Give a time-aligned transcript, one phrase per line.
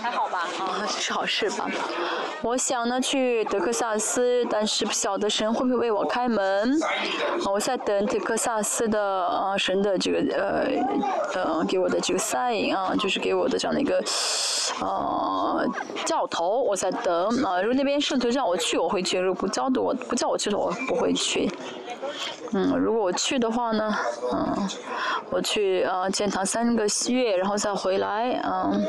[0.00, 0.40] 还好吧？
[0.58, 1.68] 啊，这是好事吧？
[2.42, 6.80] 我想呢去德克萨斯，但是不晓得神会不会为我开门。
[6.82, 14.02] 啊，我在等德克萨斯的啊神的这个呃呃给我的这个 sign 啊，就是给我的这样的一个
[14.80, 15.66] 呃
[16.04, 17.60] 教头，我在等啊。
[17.60, 21.50] 如果那边圣徒叫我去，我会去；如果不叫的我不叫我去的，我不会去。
[22.52, 23.92] 嗯，如果我去的话呢，
[24.32, 24.68] 嗯，
[25.30, 28.86] 我去呃建堂三个月，然后再回来，嗯，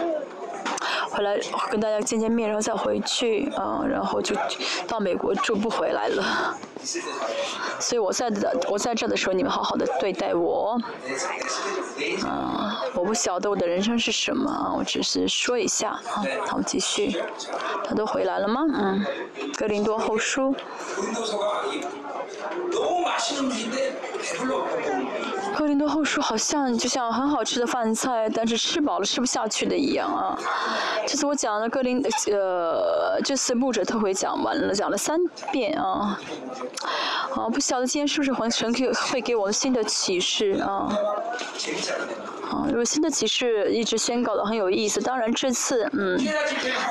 [1.10, 1.38] 回来
[1.70, 4.36] 跟大家见见面，然后再回去，嗯，然后就
[4.88, 6.58] 到美国住不回来了。
[7.80, 10.80] 所以我在的，我在这的时候，你们好好的对待我。
[12.26, 16.24] 啊，我不晓得我的人生是什么，我只是说一下啊。
[16.48, 17.22] 好，继续。
[17.84, 18.62] 他都回来了吗？
[18.74, 19.06] 嗯，
[19.58, 20.56] 格林多后书。
[25.58, 30.38] 格林顿后书好像就像很好吃的饭菜，但是吃饱了吃不下去的一样啊。
[31.08, 32.00] 这次我讲了格林，
[32.32, 35.20] 呃，这次牧者特会讲完了，讲了三
[35.52, 36.20] 遍啊。
[37.36, 40.88] 啊，不晓得今天是不是黄神给会给我新的启示啊？
[42.50, 45.02] 啊，如果新的启示一直宣告的很有意思。
[45.02, 46.18] 当然这次，嗯，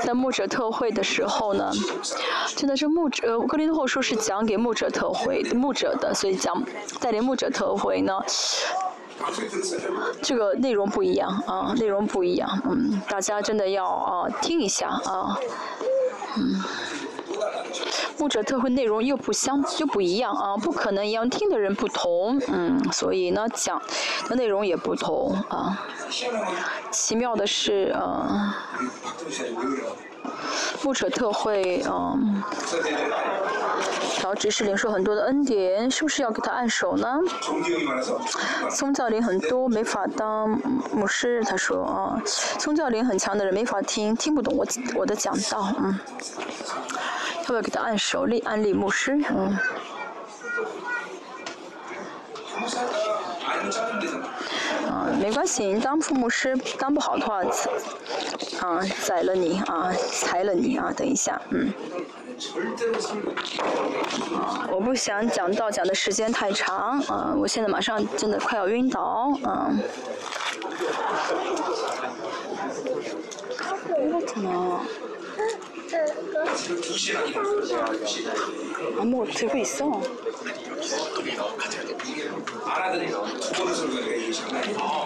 [0.02, 1.70] 在牧者特会的时候呢，
[2.54, 6.62] 真的是牧者，呃，格林后书是讲给牧者特会牧者的，所以讲
[7.00, 8.12] 带领牧者特会呢，
[10.22, 15.38] 这个内容不一样啊，内容不一样，嗯，大家真的要啊听一下啊，
[16.36, 16.62] 嗯。
[18.18, 23.80] 牧者特会内容又不相又不一样啊，不可能一样，听的人不同，嗯，所以呢讲
[24.28, 25.86] 的内容也不同啊。
[26.90, 28.56] 奇妙的是啊，
[30.82, 32.16] 牧者特会啊，
[34.14, 37.18] 调执事领受很多的恩典，是不是要给他按手呢？
[38.70, 40.48] 宗教灵很多，没法当
[40.92, 41.42] 牧师。
[41.44, 42.22] 他说啊，
[42.58, 45.98] 宗教灵很强的人没法听，听不懂我我的讲道，嗯。
[47.46, 49.16] 要不要给他按手力安利牧师？
[49.30, 49.56] 嗯。
[54.88, 57.40] 啊，没关系，你当副牧师当不好的话，
[58.60, 61.72] 啊，宰了你啊，裁了你啊，等一下，嗯。
[64.34, 69.70] 啊，我不想讲到讲的时间太长，啊，我现在马上真的快要晕倒，啊。
[75.87, 75.99] 怎
[76.33, 76.45] 么？
[78.99, 80.01] 아, 뭐 들고 있어.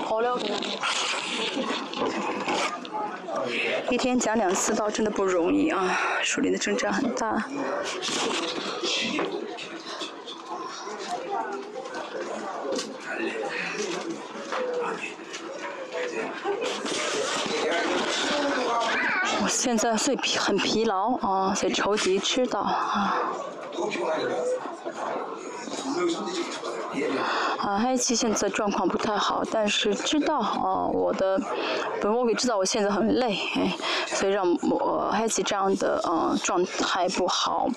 [0.09, 0.59] 어려워 그냥.
[9.75, 9.78] 我
[19.48, 23.16] 现在最疲很疲劳啊，所以抽急知道啊。
[27.58, 31.40] 啊，埃及现在状况不太好，但是知道啊，我的，
[32.00, 33.38] 本我给知道我现在很累，
[34.06, 37.68] 所以让我埃及这样的呃状态不好，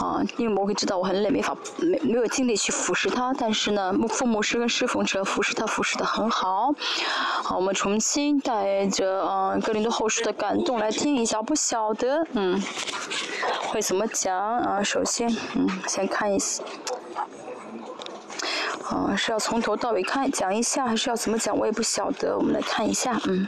[0.00, 6.74] 啊，因为我给知道我很累，没法没没有精力去服侍他，但是呢，父母师跟师傅者服侍他服侍的很好，
[7.42, 12.60] 好，我们重新带着啊格林多后世的感动来听一下，不晓得嗯
[13.68, 16.62] 会怎么讲啊，首先嗯先看一下。
[18.84, 21.56] 啊，是要从头到尾看讲一下，还是要怎么讲？
[21.56, 22.36] 我也不晓得。
[22.36, 23.46] 我们来看一下，嗯。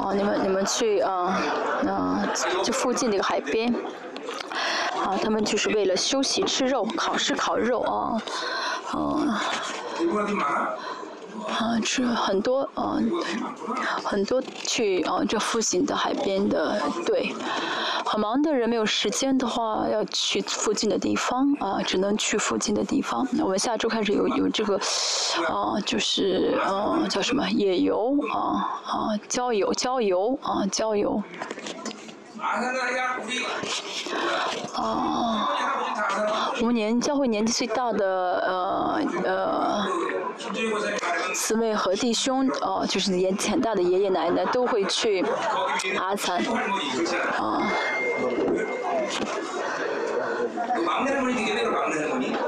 [0.00, 1.40] 哦，你们你们去啊
[1.86, 2.26] 啊，
[2.62, 3.72] 这附近那个海边，
[5.04, 8.22] 啊，他们就是为了休息吃肉，烤吃烤肉啊，
[8.94, 9.34] 嗯。
[11.48, 12.98] 啊，这很多啊，
[14.04, 17.34] 很多去啊这附近的海边的对，
[18.04, 23.26] 很忙的人没有时间的话，要去附近的地方啊，只能去附近的地方。
[23.32, 24.76] 那我们下周开始有有这个，
[25.48, 31.22] 啊，就是啊叫什么野游啊啊郊游郊游啊郊游。
[34.74, 35.48] 啊，
[36.60, 38.06] 我们年教会年纪最大的
[38.46, 39.86] 呃呃
[41.34, 45.24] 姊妹和弟兄，哦，就是年纪很大的爷爷奶奶都会去
[45.98, 46.42] 阿参，
[47.38, 47.70] 啊。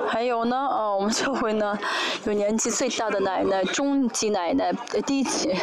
[0.08, 1.78] 还有呢，哦，我们教会呢
[2.24, 5.54] 有年纪最大的奶奶、中级奶奶、呃低级。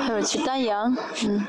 [0.00, 1.46] 还有去丹阳，嗯，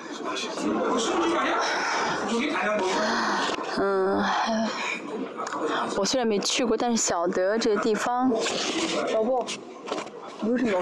[3.78, 4.24] 嗯，
[5.98, 8.30] 我虽然没去过，但是晓得这个地方。
[9.14, 9.46] 老婆，
[10.44, 10.82] 为什么要？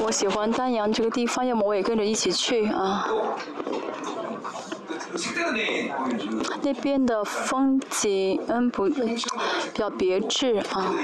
[0.00, 3.06] 我喜欢丹阳这个地方，要么我也跟着一起去啊。
[6.62, 9.16] 那边的风景嗯不比
[9.74, 10.94] 较别致啊。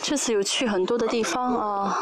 [0.00, 1.98] 这次有去很多的地方啊。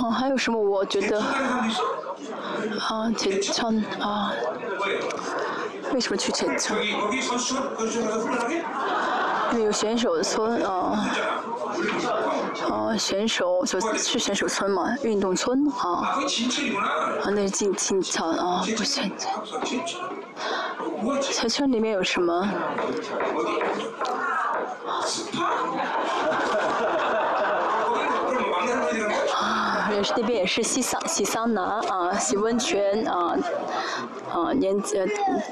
[0.00, 0.58] 哦，还有什么？
[0.58, 4.32] 我觉得啊，铁川啊，
[5.92, 6.78] 为什么去铁川？
[9.52, 11.06] 因为有选手村啊，
[12.70, 16.16] 啊，选手就是选手村嘛，运动村啊，
[17.22, 19.28] 啊，那是进进场啊，不选择。
[21.20, 22.34] 小村里面有什么？
[29.34, 33.36] 啊，也是那边也是洗桑洗桑拿啊，洗温泉啊，
[34.32, 35.06] 啊年呃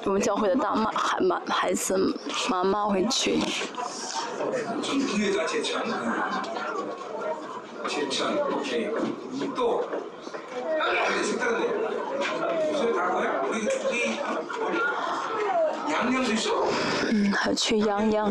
[0.05, 2.17] 我们教会的大妈孩妈孩子
[2.49, 3.39] 妈妈会去。
[17.11, 18.31] 嗯，还去阳阳。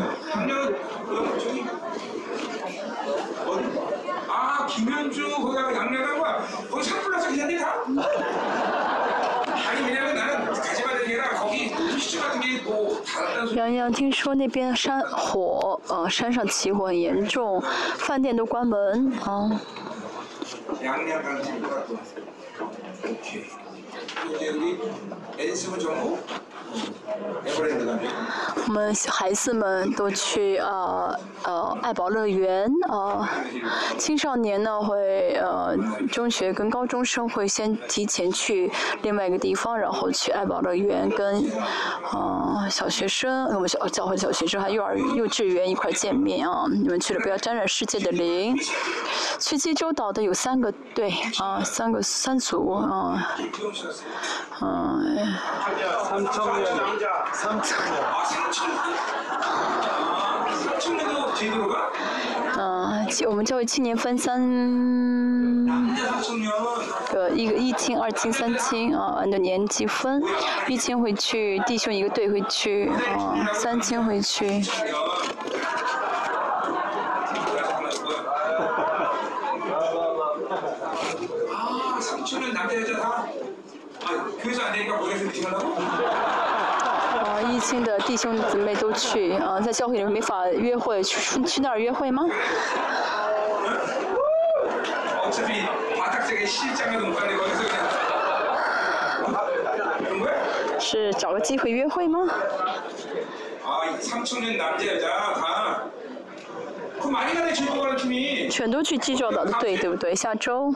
[13.54, 17.62] 洋洋，听说那边山火，呃，山上起火很严重，
[17.98, 19.60] 饭店都关门啊。
[20.80, 21.96] 两两个人才多少钱
[23.02, 23.44] 我去
[28.66, 33.28] 我们孩子们都去呃呃爱宝乐园呃，
[33.98, 35.76] 青少年呢会呃
[36.10, 38.70] 中学跟高中生会先提前去
[39.02, 41.44] 另外一个地方，然后去爱宝乐园跟
[42.12, 46.64] 呃小学生我们小教会小学生还幼儿幼稚园一块见面啊！
[46.70, 48.56] 你们去了不要沾染世界的灵。
[49.38, 53.34] 去济州岛的有三个队啊，三个三组啊，
[54.60, 55.02] 嗯。
[62.54, 64.38] 嗯，我们教育青年分三
[67.10, 70.22] 个，一个一青、二青、三青啊，按照年级分，
[70.68, 74.62] 一青会去，弟兄一个队会去，啊，三青会去。
[87.14, 92.26] 啊， 一青的弟兄姊妹都去啊，在教会里面没法约会，去去那儿约会吗？
[100.78, 102.28] 是找个机会约会吗？
[108.50, 110.14] 全都去济州岛的对，对不对？
[110.14, 110.74] 下周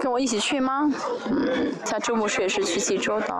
[0.00, 0.90] 跟我一起去吗？
[1.26, 3.34] 嗯，下周末也是去济州岛。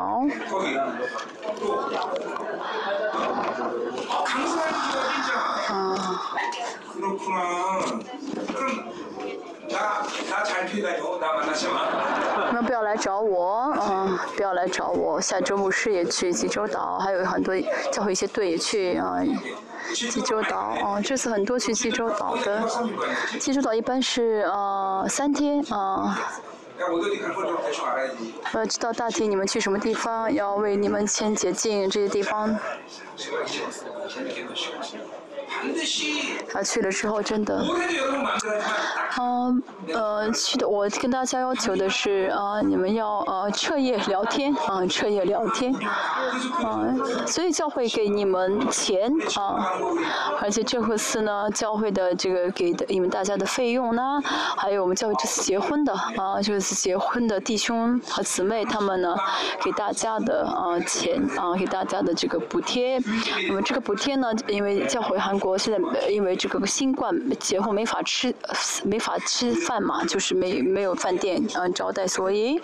[5.69, 6.20] 啊。
[12.53, 15.21] 那不要来找我，嗯，不要来找我。
[15.21, 17.55] 下周牧师也去济州岛，还有很多
[17.93, 19.21] 教会一些队也去啊。
[19.93, 22.63] 济州岛，嗯，这次很多去济州岛的。
[23.39, 26.19] 济州岛一般是呃三天啊。
[28.53, 32.59] 要知道大体你们去什么地方，要为你们签捷径这些地方。
[36.49, 37.65] 他去了之后，真的，
[39.19, 45.75] 嗯，呃，去的我跟大家要求的是，啊，你们要呃彻夜聊天，啊，彻夜聊天，
[46.63, 46.94] 啊，
[47.27, 49.73] 所以教会给你们钱，啊，
[50.41, 54.20] 而且这和寺呢，教会的这个给的你们大家的费用呢，
[54.56, 59.15] 还有我们教会这次结婚的，啊，这次结婚的弟兄和姊妹他们呢，
[59.63, 63.01] 给大家的啊钱，啊，给大家的这个补贴，
[63.49, 65.44] 那么这个补贴呢，因为教会韩国。
[65.44, 68.34] 我现在因为这个新冠节后没法吃，
[68.82, 72.60] 没法吃饭嘛，就是没没有饭店嗯招待，所以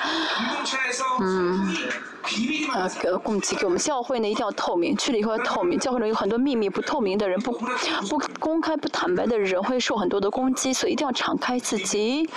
[1.20, 1.76] 嗯。
[2.74, 4.96] 呃，给了供给给我们教会呢，一定要透明。
[4.96, 12.28] 去了以后要透明，教会里有很多秘密不透明的人，不不公开、不坦白的人，会受很多的攻击，所以一定要敞开自己，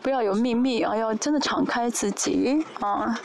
[0.00, 3.18] 不要有秘密啊，要真的敞开自己啊。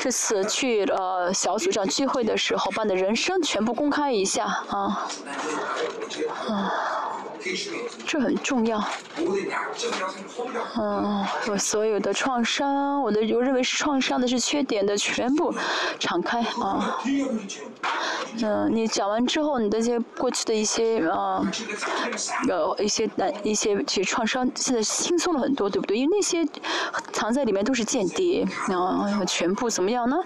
[0.00, 5.08] 这次去呃小组长聚会的时候，把你的人生全部公开一下啊，
[6.48, 6.72] 啊。
[8.06, 8.82] 这很重要。
[10.78, 15.54] 嗯，我所有的创伤，我的我认为是创伤的是缺点的，全部
[15.98, 16.98] 敞开啊。
[18.42, 21.40] 嗯，你讲完之后，你的这些过去的一些啊，
[22.48, 25.96] 呃，一些难一些其实创伤，现在轻松了很多，对不对？
[25.96, 26.46] 因为那些
[27.12, 30.16] 藏在里面都是间谍啊，全部怎么样呢？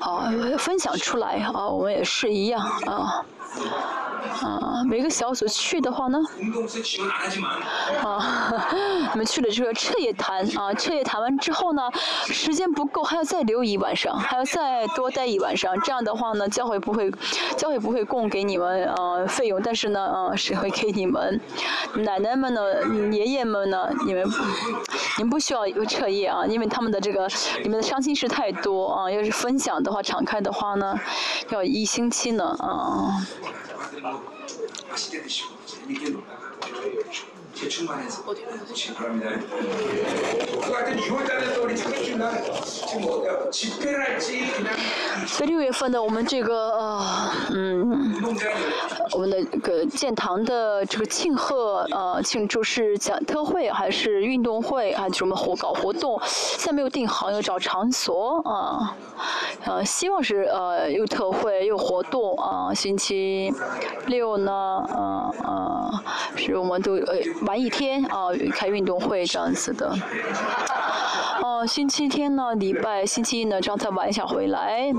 [0.00, 3.24] 啊，分享出来啊，我们也是一样啊。
[4.42, 6.18] 啊，每个小组去的话呢，
[8.02, 8.64] 啊，
[9.12, 11.82] 你们去了这个彻夜谈啊，彻夜谈完之后呢，
[12.26, 15.78] 时间不够，还要再留一晚上，还要再多待一晚上。
[15.80, 17.10] 这样的话呢，教会不会，
[17.56, 21.40] 教会不会供给你们呃费用，但是呢，呃是会给你们。
[21.94, 22.60] 奶奶们呢，
[23.10, 24.24] 爷爷们呢，你们，
[25.16, 27.26] 你们不需要彻夜啊，因为他们的这个
[27.62, 30.94] 里面的伤心事太多啊，要是分享的话，敞开的话呢，
[31.50, 33.26] 要一星期呢啊。
[33.98, 34.22] でも
[35.10, 35.46] て仕でしょ。
[35.88, 36.38] 逃げるのかな。
[45.36, 48.14] 在六月份呢我们这个呃嗯，
[49.12, 56.20] 我们的个建堂的这个庆贺呃庆祝是讲特会还是运动会还是什么活搞活动？
[56.24, 58.96] 现在没有定好，要找场所啊，
[59.64, 63.52] 呃希望是呃又特会又活动啊，星期
[64.06, 65.90] 六呢呃呃
[66.36, 67.18] 是我们都呃。
[67.48, 69.90] 玩一天啊，开运动会这样子的。
[71.42, 74.92] 哦，星期天呢，礼拜星期一呢，这样再玩一下回来。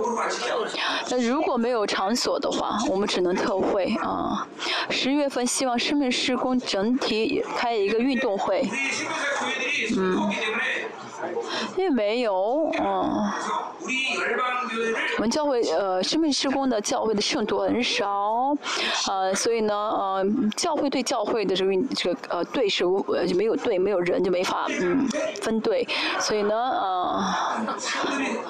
[1.12, 4.48] 那如果没有场所的话，我们只能特惠啊。
[4.90, 8.68] 十月份希望生命施工整体开一个运动会。
[9.96, 10.20] 嗯。
[11.80, 13.32] 因为没有，嗯，
[15.16, 18.54] 我们教会呃生命施工的教会的圣徒很少，
[19.08, 20.26] 呃，所以呢，呃，
[20.58, 25.08] 教会对教会的这个这个呃队是呃就没有队，没有人就没法嗯
[25.42, 25.88] 分队，
[26.20, 27.24] 所以呢，呃，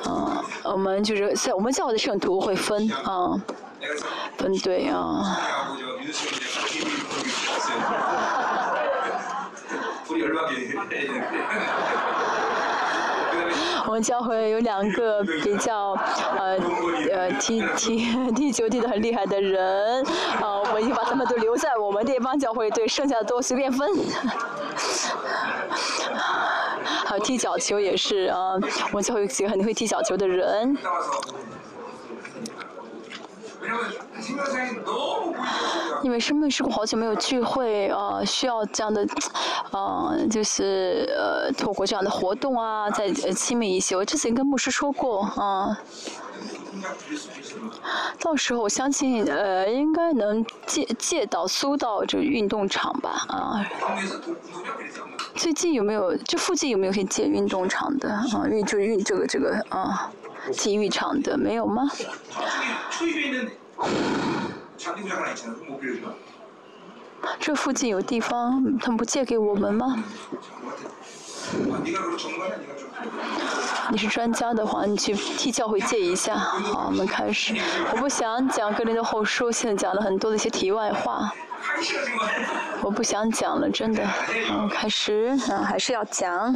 [0.06, 3.40] 呃，我们就是在我们教会的圣徒会分啊，
[4.38, 5.38] 分队啊。
[13.88, 15.92] 我们教会有两个比较
[16.38, 16.58] 呃
[17.12, 20.04] 呃踢踢踢球踢得很厉害的人，
[20.42, 23.90] 啊，我们已经把他们都留在我们这帮教会队，剩下的都随便分。
[27.06, 28.54] 还有踢脚球也是啊，
[28.92, 30.78] 我们教会有几个很会踢脚球的人。
[36.04, 39.06] 因为生命时空好久没有聚会啊，需要这样的，
[39.72, 43.96] 呃，就是呃，透过这样的活动啊，再亲密一些。
[43.96, 45.78] 我之前跟牧师说过啊，
[48.20, 53.66] 到时候我相信呃，应该能借借到租到这个运动场吧啊。
[55.36, 58.26] 最近有没有这附近有没有可以借运动场的啊？
[58.50, 60.12] 运就运这个这个啊。
[60.54, 61.90] 体育场的没有吗？
[67.40, 70.04] 这附近有地方，他们不借给我们吗？
[73.92, 76.36] 你是专家的话，你去替教会借一下。
[76.38, 77.56] 好，我们开始。
[77.92, 81.34] 我不想讲格林的后书，现在讲了很多的一些题外话。
[82.82, 84.04] 我不想讲了，真的。
[84.52, 86.56] 嗯，开始，嗯，还是要讲。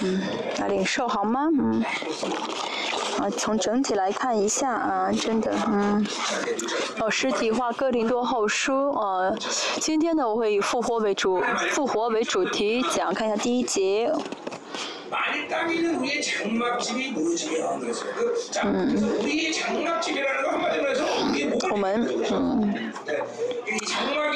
[0.00, 0.20] 嗯，
[0.60, 1.48] 来领受好吗？
[1.58, 1.82] 嗯。
[3.18, 6.04] 啊，从整体来看一下啊，真的，嗯。
[7.00, 9.36] 哦，实体化哥林多后书，呃，
[9.80, 14.12] 今天呢，我会以复活为主，复活为主题讲，看一下第一节。
[18.64, 18.96] 嗯。
[21.70, 22.73] 我们，嗯。
[23.80, 24.33] these more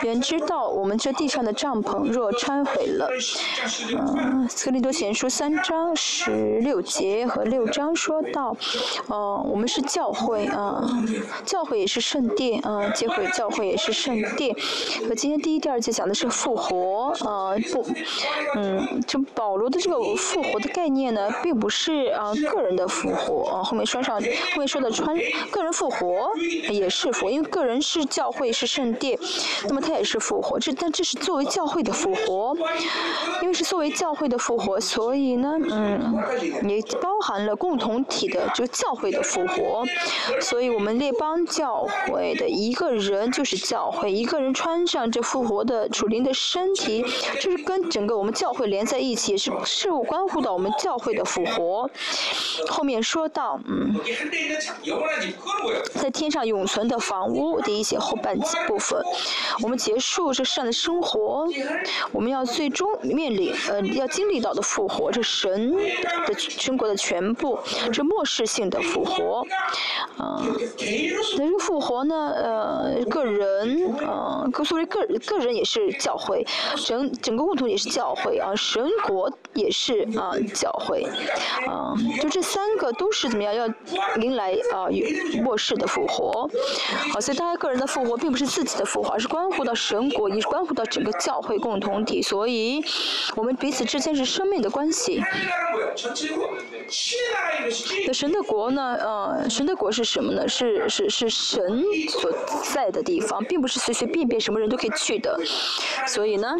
[0.00, 3.08] 全知道我们这地上的帐篷若拆毁了。
[4.16, 8.56] 嗯，斯利多前书三章十六节和六章说到，
[9.08, 10.84] 呃，我们是教会啊，
[11.44, 14.54] 教会也是圣殿啊，教会教会也是圣殿。
[15.08, 17.86] 和今天第一、第二节讲的是复活，呃，不，
[18.56, 25.16] 嗯，就保罗的这个复活的概念呢，并不是啊个人的复活啊，后面说上后面说的穿
[25.50, 26.30] 个人复活
[26.70, 29.18] 也是复，因为个人是教会是圣殿，
[29.68, 32.56] 那么他也是复活，这但这是作为教会的复活，
[33.42, 36.14] 因为是作为教会的复活，所以呢，嗯，
[36.68, 39.84] 也包含了共同体的这个教会的复活，
[40.40, 47.04] 所以我们列邦教会的一个人就是教会，一个人穿上这复活的主灵的身体，
[47.40, 51.90] 这是跟整个我们教会连在一起，也是事物关乎到我们教会的复活。
[52.68, 53.94] 后面说到，嗯，
[55.94, 59.02] 在天上永存的房屋的一些后半部分，
[59.62, 61.46] 我们结束这世上的生活，
[62.12, 65.72] 我们要最终面临呃要经历到的复活，这神
[66.26, 67.58] 的生活的全部，
[67.92, 69.44] 这末世性的复活，
[70.18, 70.56] 嗯，
[71.36, 76.46] 那这复活呢，呃，个人，呃，作为个个人也是教会，
[76.84, 81.06] 整整个共同也是教会啊，神国也是啊教会，
[81.66, 83.66] 啊，就这三个都是怎么样要
[84.20, 84.86] 迎来啊
[85.42, 86.48] 末世的复活，
[87.12, 92.84] 好，所以大家个人的复活并不是自己的复活，是关乎到神国，也是关乎到整个教会共同体，所以
[93.36, 95.22] 我们彼此之间是生命的关系。
[98.06, 98.96] 那神的国呢？
[99.00, 100.48] 呃，神的国是什么呢？
[100.48, 102.32] 是是是神所
[102.72, 105.38] 在的地方，并不是随随便便什么人都可以去的。
[106.06, 106.54] 所以呢，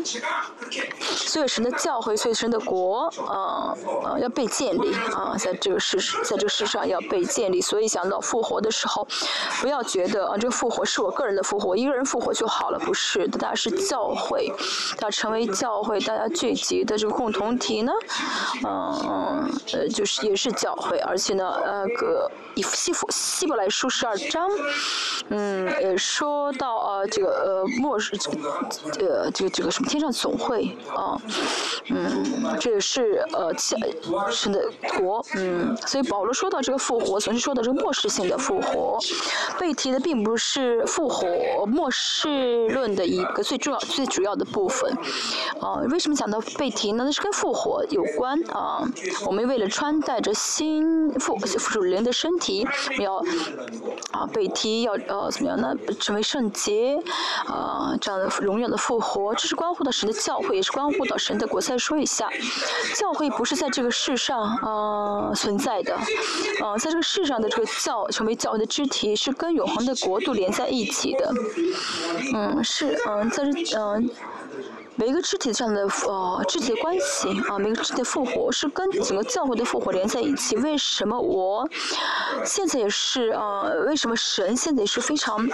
[1.01, 7.61] 所以神的教会，所以神的国，呃呃，要被建立啊，在这个世，在这个世上要被建立。
[7.61, 9.07] 所以想到复活的时候，
[9.61, 14.51] 不要觉得啊，这个复活是我个人的复活，一个人复活就好了，不是，大家是教会，
[15.01, 17.93] 要成为教会，大家聚集的这个共同体呢，
[18.65, 24.49] 嗯呃，就是也是教会，而且呢，呃个以西弗希伯来书十二章，
[25.29, 28.03] 嗯，也说到啊，这个呃末日，
[28.99, 31.21] 呃这个这个什么天上总会啊，
[31.91, 33.53] 嗯，这也是呃
[34.31, 34.65] 神的
[34.99, 38.99] 国，嗯，所以保罗说到这个复活，总是说到这个末世性的复活，
[39.59, 42.28] 被提的并不是复活末世
[42.69, 44.93] 论的一个最重要最主要的部分，
[45.61, 47.05] 啊，为什么讲到被提呢？
[47.05, 48.83] 那是跟复活有关啊，
[49.27, 52.67] 我们为了穿戴着新复复主灵的身体，
[52.99, 53.23] 要
[54.11, 55.75] 啊被提要呃怎么样呢？
[56.01, 56.99] 成为圣洁
[57.47, 61.61] 啊这样的荣耀的复活，这是关乎到神的教会，也是关乎到神的国。
[61.61, 62.31] 再说一下，
[62.97, 71.35] 教会不是在这个世上啊存在的，啊在这个世上的这个教成为教会的肢体，是跟永恒的国度连在一起的。
[72.35, 74.11] 嗯，是嗯在这嗯。
[74.99, 80.57] 每一个肢体上的呃肢体的关系啊，每个肢体的复活是跟整个教会的复活连在一起。
[80.57, 81.69] 为什么我
[82.45, 83.85] 现在也是呃？
[83.87, 85.49] 为什么神现在也是非常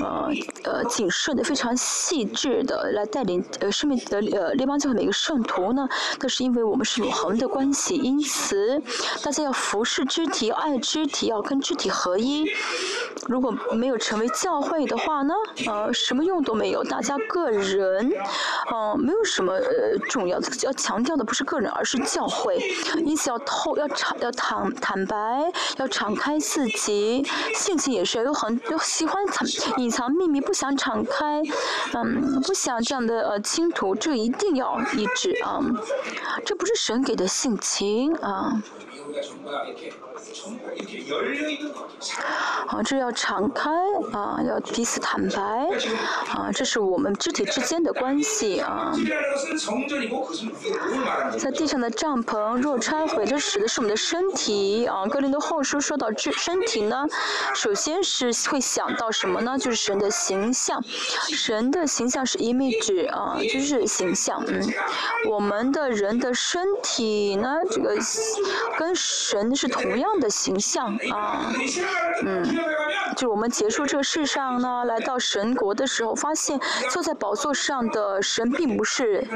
[0.00, 0.28] 呃
[0.62, 5.88] 呃谨慎的、非常细致的来带领呃生命的呃列邦教会每个圣徒呢？
[6.20, 8.80] 那是因为我们是永恒的关系，因此
[9.24, 12.46] 大家要服侍肢体、爱肢体、要跟肢体合一。
[13.26, 15.34] 如果没有成为教会的话呢，
[15.66, 16.84] 呃，什么用都没有。
[16.84, 18.12] 大家个人，
[18.70, 18.83] 嗯。
[18.96, 22.58] 没有什么呃重要的，要强调的不是个人，而是教会。
[23.04, 29.46] 因此要透，要敞，要坦坦白，要敞开自己，性情也是有很有喜欢藏
[29.78, 31.42] 隐藏秘密，不想敞开，
[31.94, 35.60] 嗯，不想这样的呃倾吐，这一定要一致啊，
[36.44, 38.62] 这不是神给的性情啊。
[42.66, 43.70] 啊，这要敞开
[44.12, 45.68] 啊，要彼此坦白
[46.34, 48.92] 啊，这是我们肢体之间的关系啊。
[51.38, 55.06] 在地上的帐篷若拆毁，这使的是我们的身体啊。
[55.06, 57.06] 格林的后书说到这身体呢，
[57.54, 59.58] 首先是会想到什么呢？
[59.58, 60.82] 就是神的形象，
[61.28, 64.42] 神的形象是 image 啊，就是形象。
[64.46, 64.62] 嗯，
[65.28, 67.96] 我们的人的身体呢，这个
[68.78, 70.96] 跟神是同样的形象。
[71.12, 71.52] 啊，
[72.24, 72.44] 嗯，
[73.16, 79.26] 就我们结束这个世上呢，来到神国的时候，发现坐在宝座上的神并不是，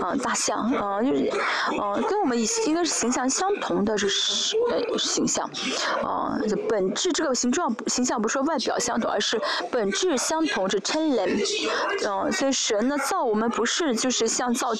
[0.00, 1.28] 啊，大象，啊，就是，
[1.80, 4.08] 啊，跟我们应该是形象相同的，是
[4.70, 5.48] 呃形象，
[6.02, 11.38] 啊，本质这个形状形象不是说外表相同，而是本质相同，是 c h a l e n
[12.06, 14.74] 嗯，所以神呢造我们不是就是像造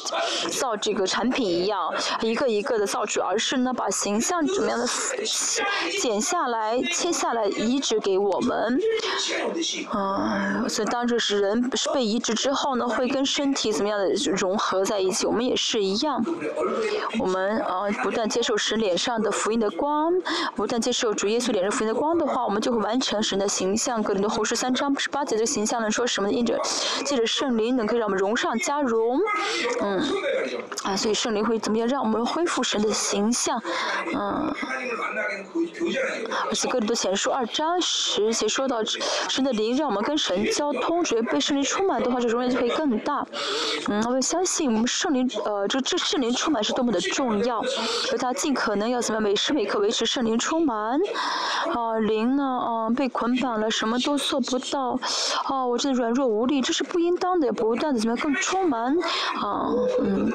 [0.51, 4.87] 造这个产品一样，一个一个的造出，而是呢把形象怎么样的
[6.01, 8.79] 剪下来、切下来移植给我们。
[9.95, 15.27] 嗯，所以当这是人是被移植之后呢，会跟身体怎么样的融合在一起？
[15.27, 16.25] 我们也是一样。
[17.19, 20.13] 我们啊，不断接受神脸上的福音的光，
[20.55, 24.03] 不断接受主耶稣脸上福音的光的话，我们就会完成神的形象。
[24.03, 26.31] 格林的后书三章十八节的形象呢，说什么？
[26.31, 26.59] 印着
[27.05, 29.19] 借着圣灵，能可以让我们融上加融。
[29.81, 30.01] 嗯，
[30.85, 31.89] 啊，所以圣灵会怎么样？
[31.89, 33.61] 让我们恢复神的形象。
[34.15, 34.55] 嗯，
[36.49, 38.83] 而且格林多前书二章十节说到
[39.29, 43.27] 神的灵，让我们跟神交通，只要被圣灵充满的话，这荣耀就会更大。
[43.89, 47.63] 嗯，我们相信我们圣灵，呃，这这圣灵充满是多么的重要，
[48.13, 50.99] 而他尽可能要怎么每时每刻维持圣灵充满。
[51.75, 54.99] 啊，灵呢，啊，被捆绑了，什么都做不到。
[55.45, 58.97] 啊，我真的软弱无力，这是不应当的，不断的怎么样更充满。
[59.37, 59.69] 啊，
[60.01, 60.33] 嗯，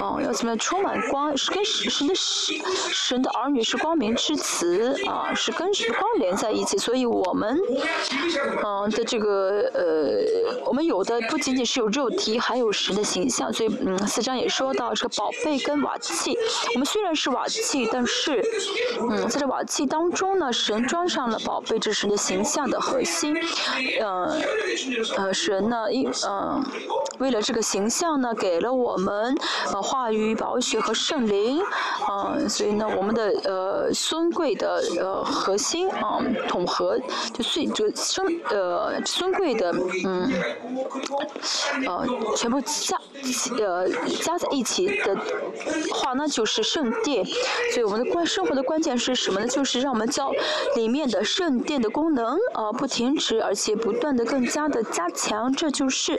[0.00, 7.60] 啊，要怎么样充满光，是跟神的神的儿女是光明之词，啊，是跟时光连在一起，所以我们，
[8.64, 16.34] 嗯的这个呃，我们有的不仅仅是有肉体，还有神的形象，所以嗯，四章也说到这个宝贝跟瓦器，
[16.74, 18.42] 我们虽然是瓦器，但是
[19.00, 23.36] 嗯，在这瓦器当中呢，神装上了宝贝，这是神的形象的核心，
[24.00, 24.40] 呃
[25.18, 26.64] 呃，神呢一嗯，
[27.18, 29.36] 为了这个形象呢，给了我们
[29.72, 31.60] 呃话语、宝血和圣灵，
[32.08, 36.98] 嗯，所以呢，我们的呃尊贵的呃核心啊统合
[37.32, 39.74] 就最就尊呃尊贵的
[40.04, 40.32] 嗯
[41.86, 42.98] 呃全部加
[43.58, 43.88] 呃
[44.22, 45.16] 加在一起的
[45.92, 47.24] 话，那就是圣殿。
[47.72, 49.46] 所以我们的关生活的关键是什么呢？
[49.46, 50.32] 就是让我们教
[50.76, 55.52] 里面的圣殿的功能啊不停止，而且不断的更加的加强。
[55.52, 56.14] 这就是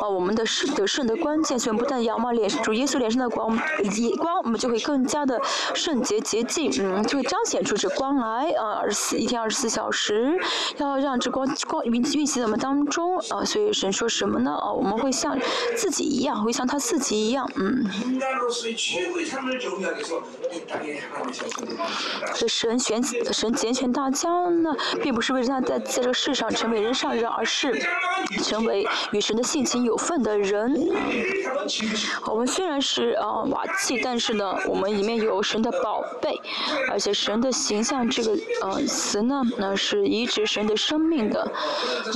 [0.00, 1.58] 啊我们的圣得胜的关键。
[1.58, 3.58] 所以不断仰望脸主耶稣脸上的光
[3.96, 5.40] 以光，我们就会更加的
[5.74, 8.72] 圣洁洁净，嗯，就会彰显出这光来啊。
[8.80, 10.40] 二十四一天二十四小时，
[10.78, 13.44] 要让这光光运运行在我们当中啊。
[13.44, 14.50] 所以神说什么呢？
[14.52, 15.38] 啊，我们会像
[15.76, 17.86] 自己一样，会像他自己一样，嗯。
[22.34, 27.78] 这神选神拣选大家呢，并不是为了让在在这个世上成为人上人，而是
[28.42, 30.88] 成为与神的性情有份的人。
[32.26, 36.40] 我们虽然是啊瓦器，但是呢，我们里面有神的宝贝，
[36.90, 41.52] 而且神的形象这个呃词呢，那是移植神的生命的，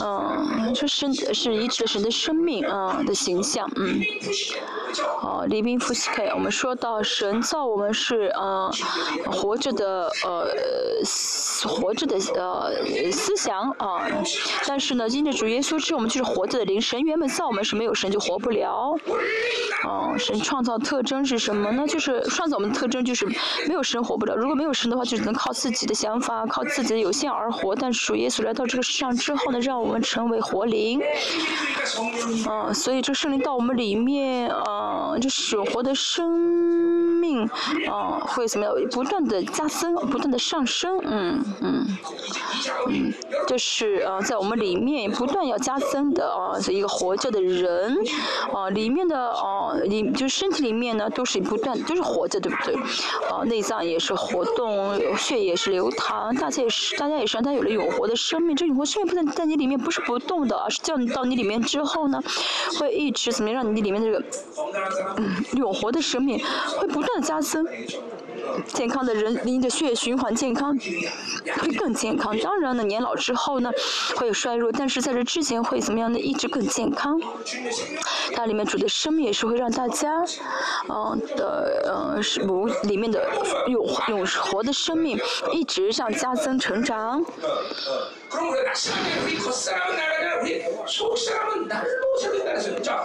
[0.00, 4.00] 嗯，这神是移植神的生命啊的形象，嗯。
[5.20, 8.70] 哦，李斌夫妻 K，我们说到神造我们是呃
[9.30, 10.48] 活着的呃
[11.68, 14.08] 活着的呃思想啊，
[14.66, 16.80] 但是呢，因着主耶稣之，我们就是活着的灵。
[16.80, 18.96] 神原本造我们是没有神就活不了。
[19.84, 21.86] 哦，神创造特征是什么呢？
[21.86, 23.26] 就是创造我们的特征就是
[23.68, 24.34] 没有神活不了。
[24.34, 27.74] 如果没有神的话，就只能靠自己的想法，靠自己的有限而活。
[27.76, 31.00] 但是主耶稣来到这个世上之后呢，让我们成为活灵。
[32.48, 35.14] 嗯，所以这圣灵到我们里面啊。
[35.20, 37.48] 就是活的生命，
[37.90, 38.74] 嗯，会怎么样？
[38.90, 41.98] 不断的加深，不断的上升，嗯嗯
[42.88, 43.12] 嗯，
[43.46, 47.96] 就是呃，在我们里面不断要加深的啊，是一个活着的人，
[48.52, 52.74] 啊，里面的啊，里就身体里面呢，都是不断都是活着，对不对？
[53.30, 62.22] 啊，内脏也是活动，血也是流淌，大家也是，大家也是让，他有了永活的生命，这永活生命不但在你里面不是不动的，而是叫你到你里面之后呢，
[62.78, 64.22] 会一直怎么样让你里面这个。
[65.16, 66.38] 嗯，永活的生命
[66.78, 67.66] 会不断的加深，
[68.66, 70.76] 健康的人，你的血液循环健康
[71.60, 72.36] 会更健康。
[72.38, 73.70] 当然呢，年老之后呢
[74.16, 76.18] 会有衰弱，但是在这之前会怎么样呢？
[76.18, 77.20] 一直更健康。
[78.34, 80.22] 它里面主的生命也是会让大家，
[80.88, 83.26] 嗯的嗯是无里面的
[83.68, 85.18] 永永活的生命
[85.52, 87.24] 一直向加增成长。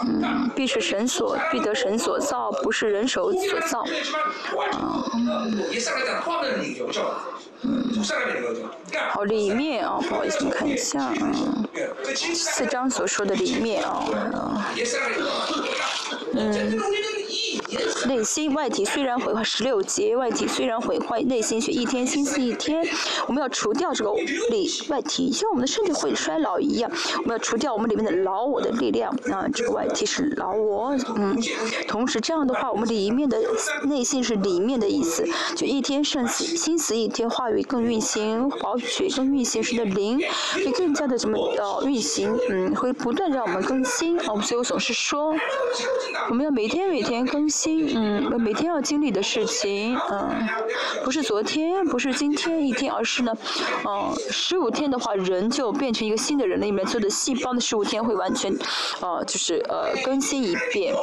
[0.03, 3.85] 嗯，必是神所必得神所造，不是人手所造。
[7.63, 7.91] 嗯，
[9.09, 11.13] 好，里面啊，不好意思，我们看一下啊，
[12.33, 14.03] 四章所说的里面啊，
[16.33, 17.20] 嗯。
[18.07, 22.85] 内心外体虽然毁坏，十六节外体虽然毁坏，内心却一天心思一天。
[23.27, 24.11] 我们要除掉这个
[24.49, 29.11] 里外体，像我们的身体会衰老一样，我们要除掉我们里面的老我的力量。
[29.31, 29.47] 啊。
[29.53, 31.37] 这个外体是老我，嗯。
[31.87, 33.37] 同时这样的话，我们里面的
[33.83, 40.19] 内心是里面的意思，就一天胜死，心思一天，话语更运行，宝血更运行，是的灵
[40.53, 44.17] 会更加的怎么呃运行，嗯，会不断让我们更新。
[44.27, 45.33] 我们，所以总是说，
[46.29, 47.61] 我们要每天每天更新。
[47.61, 50.47] 心，嗯，每天要经历的事情，嗯，
[51.03, 53.37] 不是昨天，不是今天一天，而是呢，
[53.85, 58.51] 嗯，十五天的话，人就变成一个新的人了，里面所有的细胞的十五天会完全，
[58.99, 60.95] 呃，就是呃更新一遍。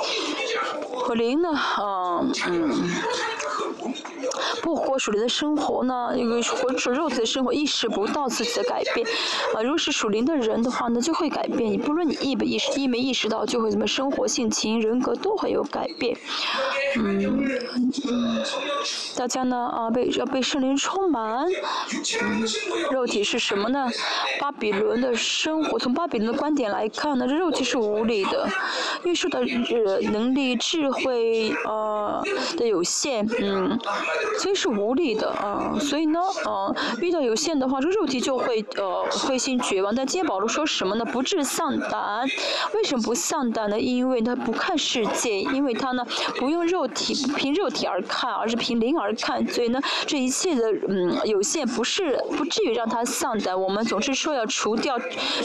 [1.04, 1.48] 和灵呢，
[1.80, 2.90] 嗯嗯。
[4.62, 9.06] 不活属灵的生活呢，那个活属肉体的生活意识不到自己的改变，
[9.54, 11.70] 啊，如果是属灵的人的话呢，就会改变。
[11.72, 16.16] 你不论你意不意识，意没意识到，就会怎么生活、性情、人格都会有改变。
[16.96, 17.44] 嗯，
[19.16, 21.46] 大家呢啊，被要被圣灵充满。
[22.90, 23.86] 肉体是什么呢？
[24.40, 28.48] 巴比伦的生活，从巴比伦的观点来看呢，这肉体是无理的，
[29.04, 32.22] 因为受到呃能力、智慧呃
[32.56, 33.78] 的有限，嗯。
[34.38, 39.94] 所以是无力的啊，所以呢，嗯，遇到有限的话，这肉体就会呃灰心绝望。
[39.94, 41.04] 但今天保罗说什么呢？
[41.04, 42.26] 不致丧胆。
[42.74, 43.80] 为什么不丧胆呢？
[43.80, 46.04] 因为他不看世界，因为他呢
[46.36, 49.46] 不用肉体凭肉体而看，而是凭灵而看。
[49.48, 53.58] 所以呢，这一切的嗯有限不是不至于让他丧胆。
[53.60, 54.98] 我们总是说要除掉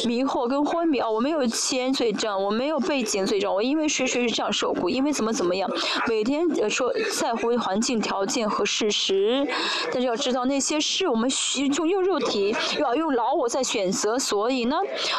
[0.05, 5.69] 迷惑跟昏迷啊，我没有钱所以这样，我没有背景所以这样，我因为谁谁是这样受苦，因为怎么怎么样，
[6.07, 8.65] 每天呃说在乎环境条件和。
[8.73, 9.47] 事实，
[9.91, 11.29] 但是要知道那些事，我们
[11.77, 14.77] 用用肉体，又要用老我在选择，所以呢，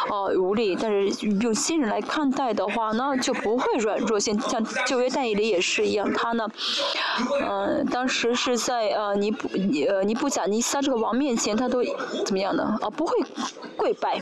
[0.08, 0.76] 哦无力。
[0.80, 4.18] 但是用新人来看待的话呢，就不会软弱。
[4.18, 6.48] 像像旧约代理也是一样，他呢，
[7.48, 9.48] 嗯，当时是在呃尼布
[9.88, 11.84] 呃尼布甲尼撒这个王面前，他都
[12.26, 12.76] 怎么样呢？
[12.82, 13.16] 啊，不会
[13.76, 14.20] 跪拜。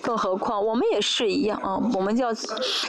[0.00, 2.32] 更何况我们也是一样啊，我们要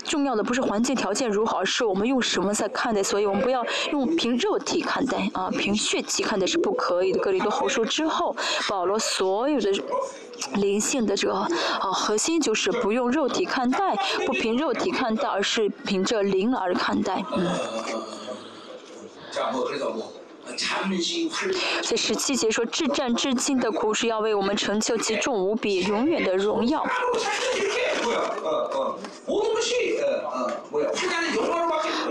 [0.04, 3.02] 重要的不是环境条件如何，而是我们用什么在看待。
[3.02, 7.20] 所以我们不要用凭肉体看待啊，凭血气看待是不可以的。
[7.20, 8.36] 格里多后书之后，
[8.70, 9.72] 保罗所有的
[10.56, 11.48] 灵性的这个啊
[11.94, 17.24] 核心就是不用肉体看待，不凭肉体看待，而是凭着灵而看待。
[17.36, 17.48] 嗯。
[21.82, 26.86] 这十七节说，至战至今的苦是要为我们成就极重无比、永远的荣耀。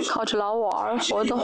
[0.09, 1.37] 靠着老我而活的，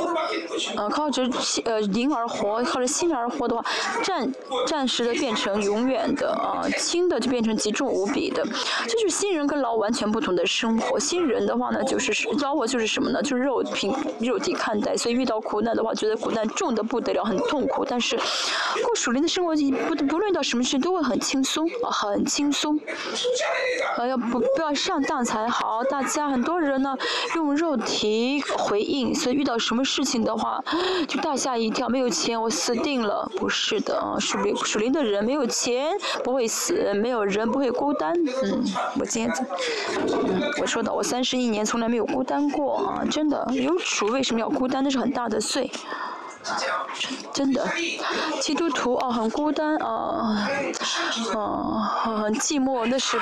[0.76, 1.22] 呃，靠着
[1.64, 3.64] 呃灵而活，靠着心而活的话，
[4.03, 4.33] 暂
[4.66, 8.44] 暂时的变成永远的，啊，轻的就变成极重无比的。
[8.87, 10.98] 这就是新人跟老完全不同的生活。
[10.98, 13.22] 新人的话呢，就是老我就是什么呢？
[13.22, 17.84] 就是肉凭肉体看待，所以遇到苦难的话，觉得苦难重的不得了，很痛苦。
[17.84, 19.54] 但是过属灵的生活，
[19.88, 22.78] 不不论到什么事都会很轻松，啊，很轻松。
[23.96, 25.82] 啊，要不不要上当才好。
[25.84, 26.96] 大家很多人呢，
[27.36, 28.42] 用肉体。
[28.58, 30.62] 回应，所以遇到什么事情的话，
[31.08, 31.88] 就大吓一跳。
[31.88, 33.30] 没有钱，我死定了。
[33.36, 38.12] 不是的啊，属灵属灵的人没有钱不会死，没有人不会孤单。
[38.42, 38.64] 嗯，
[38.98, 39.46] 我今天，
[39.96, 43.46] 嗯，我说的，我三十一年从来没有孤单过啊，真的。
[43.52, 44.84] 有主为什么要孤单？
[44.84, 45.70] 那是很大的罪。
[47.33, 47.68] 真的，
[48.40, 50.48] 基督徒哦，很孤单啊，
[51.35, 53.18] 嗯，很寂寞，那是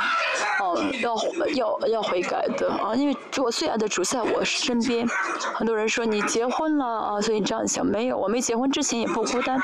[0.61, 1.17] 哦，要
[1.55, 5.07] 要要悔改的啊，因为我最爱的主在我身边。
[5.55, 9.57] 很多人说你结婚了啊，所以你这样想，没有，我没结婚之前也不孤单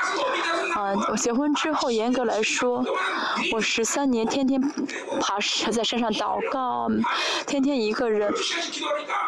[0.75, 2.85] 啊，我结婚之后，严格来说，
[3.53, 4.61] 我十三年天天
[5.21, 6.89] 爬山在山上祷告，
[7.47, 8.33] 天天一个人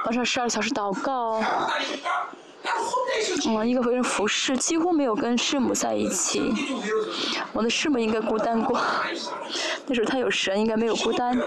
[0.05, 1.41] 晚上十二小时祷告。
[3.47, 6.53] 嗯，一个为人服侍，几乎没有跟师母在一起。
[7.53, 8.79] 我的师母应该孤单过，
[9.85, 11.37] 那时候他有神，应该没有孤单。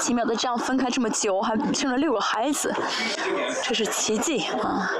[0.00, 2.74] 奇妙的这样分开这么久，还生了六个孩子，
[3.62, 4.90] 这是奇迹啊！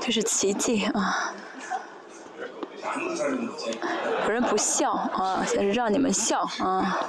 [0.00, 1.34] 这是奇迹啊！
[4.24, 7.08] 有人不笑啊，但是让你们笑啊！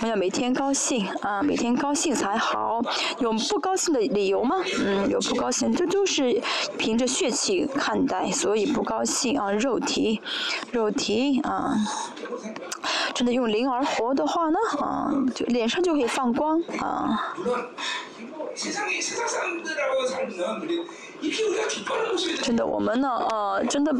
[0.00, 2.80] 们要每天高兴啊，每天高兴才好。
[3.18, 4.56] 有不高兴的理由吗？
[4.80, 6.42] 嗯，有不高兴，这都是
[6.76, 9.52] 凭着血气看待，所以不高兴啊。
[9.52, 10.20] 肉体，
[10.72, 11.76] 肉体啊，
[13.14, 17.34] 真的用灵而活的话呢，啊，就脸上就可以放光啊。
[22.42, 23.92] 真的，我们呢，呃，真的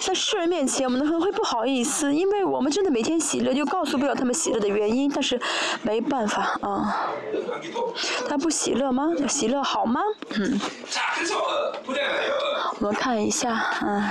[0.00, 5.10] 在世人面前，我们可能会不好意思，因为我们真的每天喜乐，就告诉不了他们喜乐的原因。
[5.12, 5.40] 但是
[5.82, 7.10] 没办法啊，
[8.28, 9.10] 他不喜乐吗？
[9.28, 10.00] 喜乐好吗？
[10.34, 10.60] 嗯。
[12.78, 14.10] 我们看一下，嗯。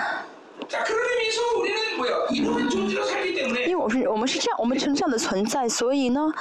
[3.68, 6.32] 因为我是我们是这样，我们成这样的存在，所以呢。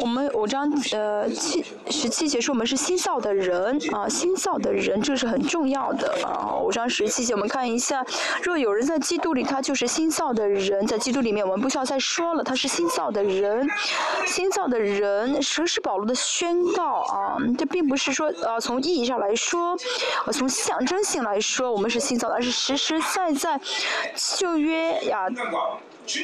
[0.00, 6.54] 我们五章呃七十七节说我们是新造的人啊，新造的人这是很重要的啊。
[6.56, 8.04] 五章十七节我们看一下，
[8.42, 13.68] 若有人在基督里，他就是新造的人，在基督里面我们不需要再说了，他是新造的人，
[14.26, 19.76] 新造的人，神是保罗的宣告啊，这并不是说呃从意义上来说，
[20.32, 23.60] 从象征性来说我们是新造的，而是实实在在
[24.38, 25.26] 旧约呀。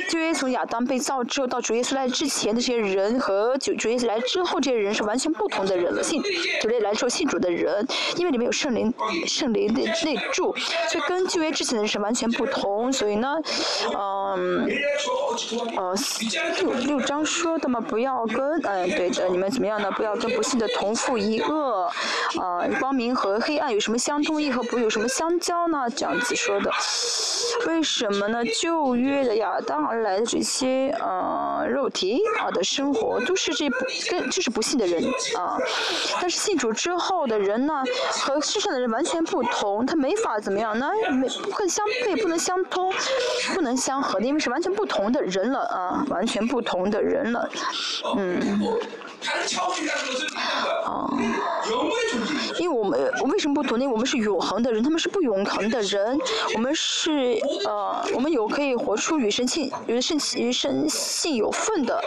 [0.08, 6.02] 就约从亚当被造之后到主耶稣来之前，这些人和主主耶稣来之后，这些人是完全不同的人了。
[6.02, 6.22] 信
[6.60, 8.92] 主耶稣来之后信主的人，因为里面有圣灵，
[9.26, 10.54] 圣灵的内住，
[10.88, 12.92] 所以跟旧约之前的人是完全不同。
[12.92, 13.36] 所以呢，
[13.98, 14.68] 嗯，
[15.76, 15.94] 呃，
[16.60, 19.90] 六六章说的嘛，不要跟，嗯，对的，你们怎么样呢？
[19.92, 21.90] 不要跟不幸的同父一恶，
[22.40, 24.42] 啊，光明和黑暗有什么相通？
[24.42, 25.88] 义和不有什么相交呢？
[25.94, 26.70] 这样子说的。
[27.66, 28.42] 为什么呢？
[28.60, 33.76] 旧约的亚当而来的这些呃肉体啊的生活，都是这不
[34.10, 35.02] 跟就是不信的人
[35.36, 35.56] 啊。
[36.20, 40.90] 但是信主之后的人呢，和世上的人完全不同，他没法怎么样呢？
[41.12, 42.92] 没不能相配，不能相通，
[43.54, 47.48] 不能相合的，因为是完全不同的人了啊，完全不同的人了，
[48.16, 48.60] 嗯。
[50.84, 51.06] 啊，
[52.62, 53.84] 因为我们我为什么不同呢？
[53.88, 56.16] 我们是永恒的人，他们是不永恒的人。
[56.54, 62.00] 我们是呃，我们有可以活出与生性、与生与生性有份的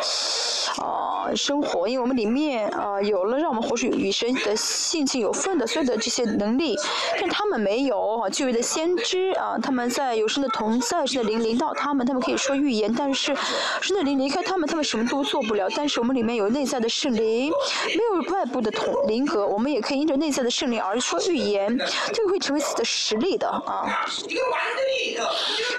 [0.78, 6.78] 啊生活，因为我们里面啊有了让我们活出与生的性情有份的所有的这些能力，
[7.20, 13.36] 但他们没有啊，就为的先知啊，他们在有生的同在，生的灵临到他们，他们可以说预言，但是
[13.82, 15.68] 生的灵离开他们，他们什么都做不了。
[15.76, 17.52] 但是我们里面有内在的圣灵，
[17.88, 21.77] 没有外部的统灵格，我们也可以因着内在的圣灵而说预言，
[22.13, 24.05] 这个会成为自己的实力的啊。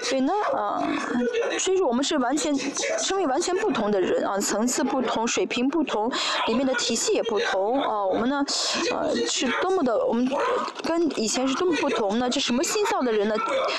[0.03, 0.83] 所以呢，啊，
[1.57, 2.53] 所以说我们是完全
[2.99, 6.11] 成为完全不同的人啊，层次不同，水平不同，
[6.47, 8.05] 里面的体系也不同啊。
[8.05, 8.45] 我们呢，
[8.91, 10.29] 呃，是多么的，我们
[10.83, 12.29] 跟以前是多么不同呢？
[12.29, 13.35] 这什么新造的人呢？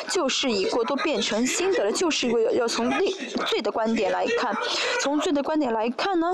[0.09, 1.93] 旧事已过，都变成新的了。
[1.93, 3.15] 旧是一个要从罪
[3.47, 4.57] 罪的观点来看，
[5.01, 6.33] 从罪的观点来看呢，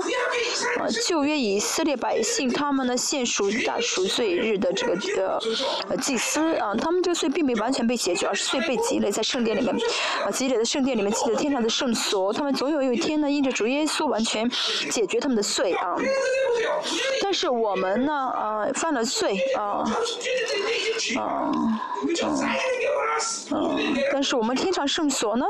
[0.79, 5.39] 呃，旧约以色列百姓他们呢现属大赎罪日的这个
[5.89, 9.75] 呃祭司啊，他们这个罪并没完全被解决，而是罪被积累在圣殿里面，
[10.25, 14.49] 啊，积累的圣殿里面积累天上的圣所，他们总有一天呢，因着主耶稣完全
[14.89, 15.95] 解决他们的罪啊。
[17.21, 19.83] 但是我们呢，啊，犯了罪啊，
[21.17, 21.51] 啊，啊，
[24.11, 25.45] 但是我们天上圣所呢，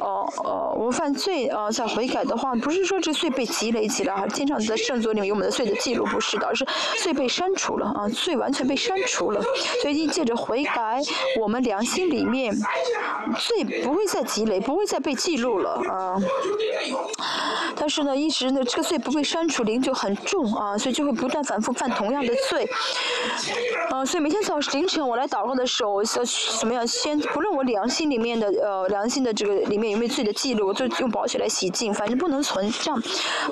[0.00, 6.66] 哦哦，我们犯罪啊，在悔改的话，不是说这罪被积累起来，天上在圣所里面有我们的罪的记录，不是的，而是
[7.02, 9.42] 罪被删除了啊，罪完全被删除了，
[9.80, 11.00] 所以借着悔改，
[11.40, 12.54] 我们良心里面
[13.38, 16.16] 罪不会再积累，不会再被记录了啊。
[17.76, 22.68] 但是呢，一直呢，这个罪不被删除，灵就很重啊，所以就会不断反复犯同样的罪。
[23.90, 26.08] 啊，所以每天早凌晨我来祷告的时候，要
[26.60, 26.86] 怎么样？
[26.86, 33.02] 先不论我良心里面的呃良心的这个里面有没有罪的记录，我就用宝血来洗净，反正不能存这样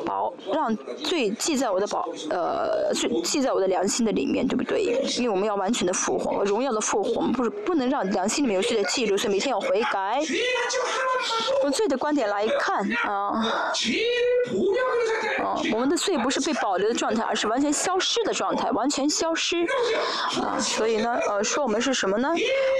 [0.04, 4.82] 宝让罪记在我的宝呃记记在我的良心的里面，对不对？
[5.18, 10.20] 因为我们要完全的复活，荣耀的复活，我们不是不能让良心里面有罪的记录，所以每天要悔改。
[11.60, 13.32] 从罪的观点来看啊。
[15.42, 19.56] 哦，我们的罪不是被保留的状态，而是完全消失的状态，完全消失。
[20.42, 22.28] 啊，所以呢，呃，说我们是什么呢？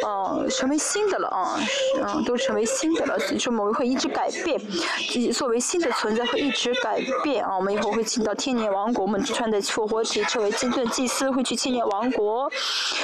[0.05, 1.59] 呃，成为新的了啊，
[2.03, 3.19] 嗯，都成为新的了。
[3.19, 7.57] 所以说我们会一直改变，自己作为新的存在会一直改变啊。
[7.57, 12.51] 我们以后会进到天年王国，我们穿的复活体成为金盾祭司，会去千年王国，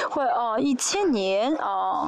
[0.09, 2.05] 会哦一千年啊，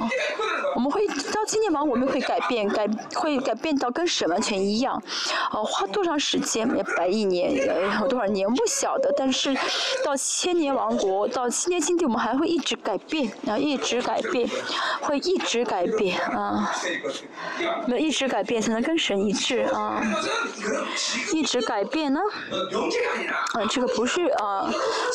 [0.76, 5.02] 我们会到千年王，我们会改变，改会改变到跟神完全一样。
[5.52, 6.84] 哦，花多长时间也？
[6.98, 7.56] 百亿年，
[8.02, 8.45] 有多少年？
[8.54, 9.13] 不晓得。
[9.15, 9.56] 但是
[10.04, 14.50] 到千年王国，到千年新地，我们还会一直改变，啊，一直改变，
[15.00, 16.69] 会一直改变啊。
[17.88, 20.02] 那一直改变才能跟神一致啊。
[21.34, 22.19] 一直改变呢？
[23.54, 24.69] 啊，这个不是啊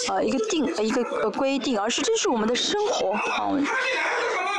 [0.08, 3.50] 啊一个定一个呃规定，而是这是我们的生活啊。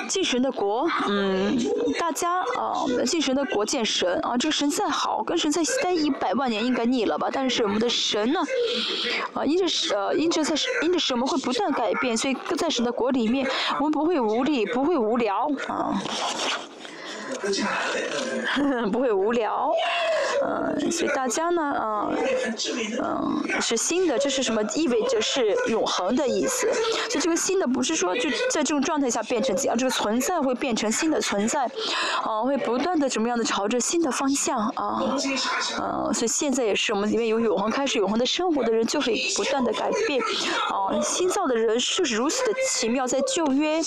[0.07, 1.57] 敬神的国，嗯，
[1.97, 7.27] 大家啊，敬神的国见神啊，这个神再好，跟神再待一百万年应该腻了吧？
[7.33, 8.39] 但是我们的神呢，
[9.33, 15.99] 啊，因着是呃，因着在因着神，我们会不断改变，所以在神的国里面，我们不会无力，不会无聊啊，
[18.91, 19.71] 不会无聊。
[20.45, 22.17] 嗯，所以大家呢，嗯，
[23.01, 24.61] 嗯，是新的，这是什么？
[24.75, 26.67] 意味着是永恒的意思。
[27.09, 31.65] 所以这个新的不是说就在这种状态下变成这样，这个存在会变成新的存在，
[32.23, 40.19] 啊，会不断的怎么样的朝着新的方向啊，嗯，所以现在也是我们里面有永恒开始永恒的生活的人就会不断的改变，
[40.69, 43.79] 啊，新造的人就是如此的奇妙，在旧约，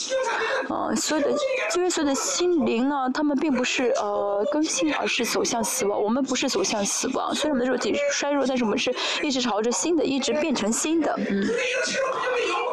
[0.68, 1.33] 啊，所有的
[1.71, 6.01] 旧约所有的心灵呢，他们并不是呃更新，而是走向死亡。
[6.01, 11.48] 我们不是走向死亡，虽然我们的肉体衰弱，但是我们是一直朝着新的，一直变成新的，嗯，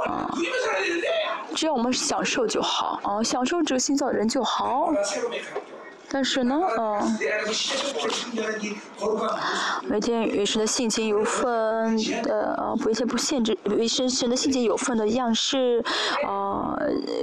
[0.08, 0.30] 啊，
[1.56, 4.94] 只要我们享受就好，啊，享受这个新造的人就好。
[6.10, 7.18] 但是呢，嗯，
[9.88, 15.84] 每天与神的性情有份的，啊，不一切不限制，与神神的性情有份的样式，
[16.26, 16.78] 啊，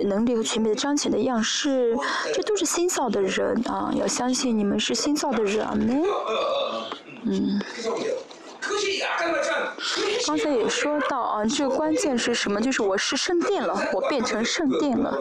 [0.05, 1.97] 能力和全面的彰显的样式，
[2.35, 5.67] 这都是新造的人啊，要相信你们是新造的人，
[7.25, 7.61] 嗯。
[10.27, 12.61] 刚才也说到啊，这个关键是什么？
[12.61, 15.19] 就是我是圣殿了，我变成圣殿了。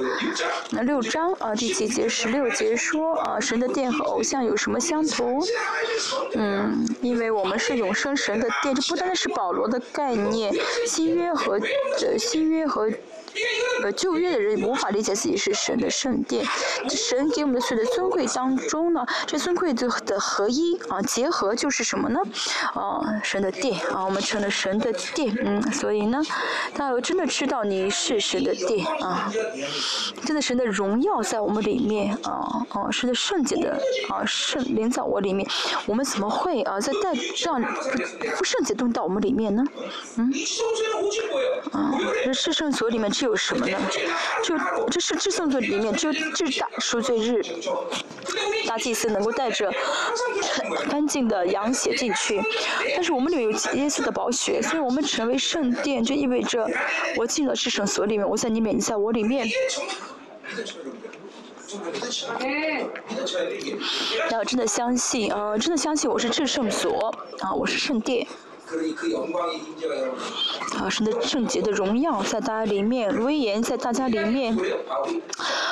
[0.70, 2.08] 那六章啊，第七节？
[2.08, 5.42] 十六节说啊，神的殿和偶像有什么相同？
[6.36, 10.54] 嗯，因为我们是永生神的殿，这不单单是保罗的概念，
[10.88, 11.60] 新约和
[11.98, 12.92] 这新约和。
[13.84, 16.46] 呃，旧约的人无法理解自己是神的圣殿，
[16.90, 22.20] 神给我们的所有的尊贵当中呢，这尊贵的的合一啊，结合就是什么呢？
[22.74, 26.22] 啊，神的殿啊，我们成了神的殿，嗯，所以呢，
[26.76, 29.32] 大家真的知道你是神的殿啊，
[30.26, 33.80] 真的神的荣耀在我们里面啊，啊，神的圣洁的
[34.10, 35.50] 啊圣灵在我里面，
[35.88, 37.14] 我们怎么会啊在带
[37.44, 39.64] 让不圣洁东西到我们里面呢？
[40.18, 40.32] 嗯，
[41.72, 41.92] 啊，
[42.26, 43.12] 这圣所里面。
[43.22, 43.78] 是有什么呢？
[44.44, 44.58] 就
[44.90, 47.40] 这是至圣所里面，只有至大赎罪日，
[48.66, 49.72] 大祭司能够带着
[50.90, 52.42] 干净的羊血进去。
[52.96, 56.68] 但是我们里面有耶稣的宝血，所以我们成为圣殿，就意味着
[57.16, 59.48] 我进了至圣所里面，我在里面，你在我里面。
[64.32, 68.26] 要真的相信啊，真的相信我是至圣所啊，我是圣殿。
[70.80, 74.58] 啊，神的圣洁的荣耀在大家里面，威严在大家里面。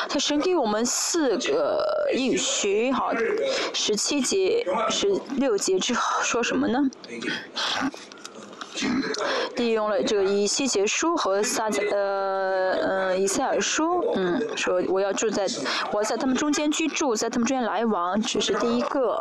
[0.10, 3.12] 他神给我们四个应许，好，
[3.74, 6.90] 十七节、十六节之后说什么呢？
[9.58, 15.46] 利用了这个以西结书和撒呃嗯以赛尔书，嗯，说我要住在
[15.92, 19.20] 我在他们中间居住，在他们中间来往，这是第一个。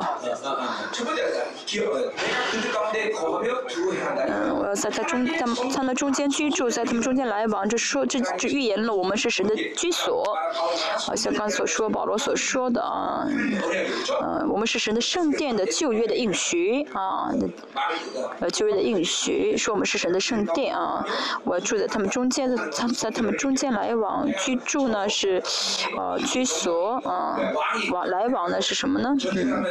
[4.28, 10.24] 嗯，我要在他中他们他们中间居住，在他们中间来往，这说这这预言了我们是神的居所，
[10.98, 13.26] 好像刚所说保罗所说的啊，
[14.22, 17.30] 嗯，我们是神的圣殿的旧约的应许啊，
[18.40, 19.56] 呃旧约的应许。
[19.56, 21.04] 说我们是神的圣殿啊，
[21.44, 25.42] 我要住在他们中间的，他在他们中间来往居住呢是，
[25.96, 27.38] 呃居所啊，
[27.90, 29.16] 往来往呢是什么呢？
[29.34, 29.64] 嗯，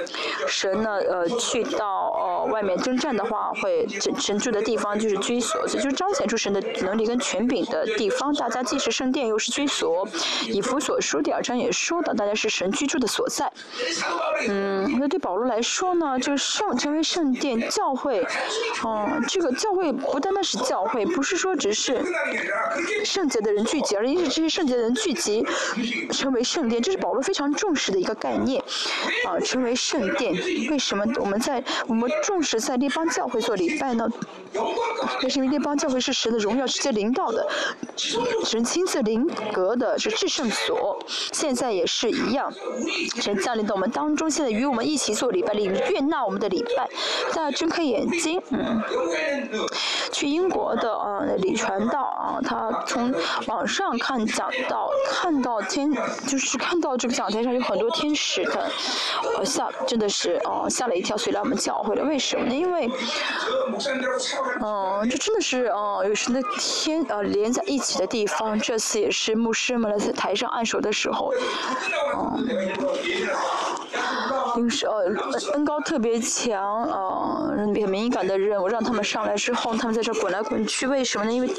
[0.47, 8.33] 神呢呃去到呃外面征战的话，啊会神神住的地方就是居所，所以就是彰显出神的能力跟权柄的地方。
[8.35, 10.07] 大家既是圣殿又是居所，
[10.47, 13.51] 以弗所书第二章也说到，大家是神居住的所在。
[14.47, 18.25] 嗯，那对保罗来说呢，就圣成为圣殿教会，
[18.85, 19.47] 嗯，这个。
[19.57, 21.99] 教会不单单是教会，不是说只是
[23.03, 25.43] 圣洁的人聚集，而是这些圣洁的人聚集
[26.11, 28.61] 成为圣殿，这是保罗非常重视的一个概念。
[29.25, 30.35] 啊，成为圣殿，
[30.69, 34.07] 为什么我们在我们重视在列邦教会做礼拜呢？
[35.21, 37.47] 那是因为列邦教会是神的荣耀直接领导的，
[38.43, 40.97] 神亲自临格的是至圣所，
[41.31, 42.51] 现在也是一样，
[43.21, 46.87] 神降临到我们当中，现在与我们一起做礼拜，领悦纳我们的礼拜。
[47.33, 48.81] 大家睁开眼睛，嗯。
[50.11, 53.13] 去英国的啊李传道啊，他从
[53.45, 55.91] 网上看讲到，看到天
[56.25, 58.71] 就是看到这个讲台上有很多天使的，
[59.37, 62.03] 呃吓真的是哦吓了一跳，所以来我们教会了。
[62.03, 62.55] 为什么呢？
[62.55, 62.89] 因为，
[64.59, 68.59] 嗯，这真的是哦有神的天呃连在一起的地方。
[68.59, 71.31] 这次也是牧师们在台上按手的时候，
[72.15, 72.47] 嗯，
[74.57, 75.05] 因为是呃
[75.53, 79.35] 恩高特别强嗯，很敏感的人，我让他们上来。
[79.35, 81.31] 之后，他们在这滚来滚去，为什么呢？
[81.31, 81.49] 因为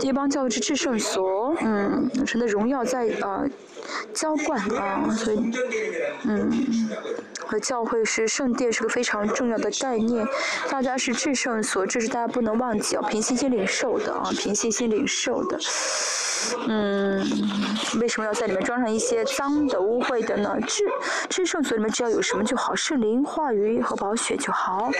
[0.00, 3.44] 一帮教会是至圣所，嗯，神的荣耀在啊
[4.12, 5.52] 浇灌啊，所以，
[6.24, 6.50] 嗯，
[7.46, 10.26] 和教会是圣殿，是个非常重要的概念。
[10.70, 15.58] 大家是至圣所，这是大家不能忘记啊，凭信心领受的啊，凭信心领受的。
[16.68, 17.26] 嗯，
[18.00, 20.56] 为什么要在里面装上一些脏的、污秽的呢？
[20.66, 20.84] 至
[21.28, 24.90] 至圣所里面只要有什么就好，圣灵、话语和宝血就好。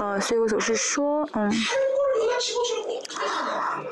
[0.00, 1.52] 嗯，所以我总是说，嗯。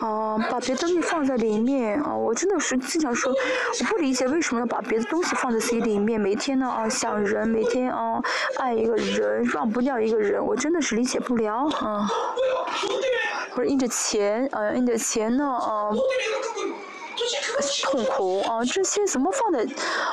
[0.00, 2.14] 啊，把别的东西放在里面啊！
[2.14, 6.20] 我真的是经常说，我不理解为什么要把别的东西放在自己里面。
[6.20, 8.20] 每天呢啊想人，每天啊
[8.58, 12.08] 爱一个人，忘不掉一个人，我真的是理解不了啊。
[13.50, 15.90] 或者因着钱啊，因着钱呢啊
[17.84, 19.60] 痛苦啊，这些怎么放在？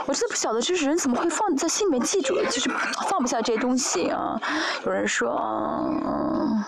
[0.05, 2.69] 我真的不晓得，就是人怎么会放在心里面记住，就是
[3.09, 4.39] 放不下这些东西啊。
[4.85, 5.83] 有人说啊。
[5.85, 6.63] 嗯，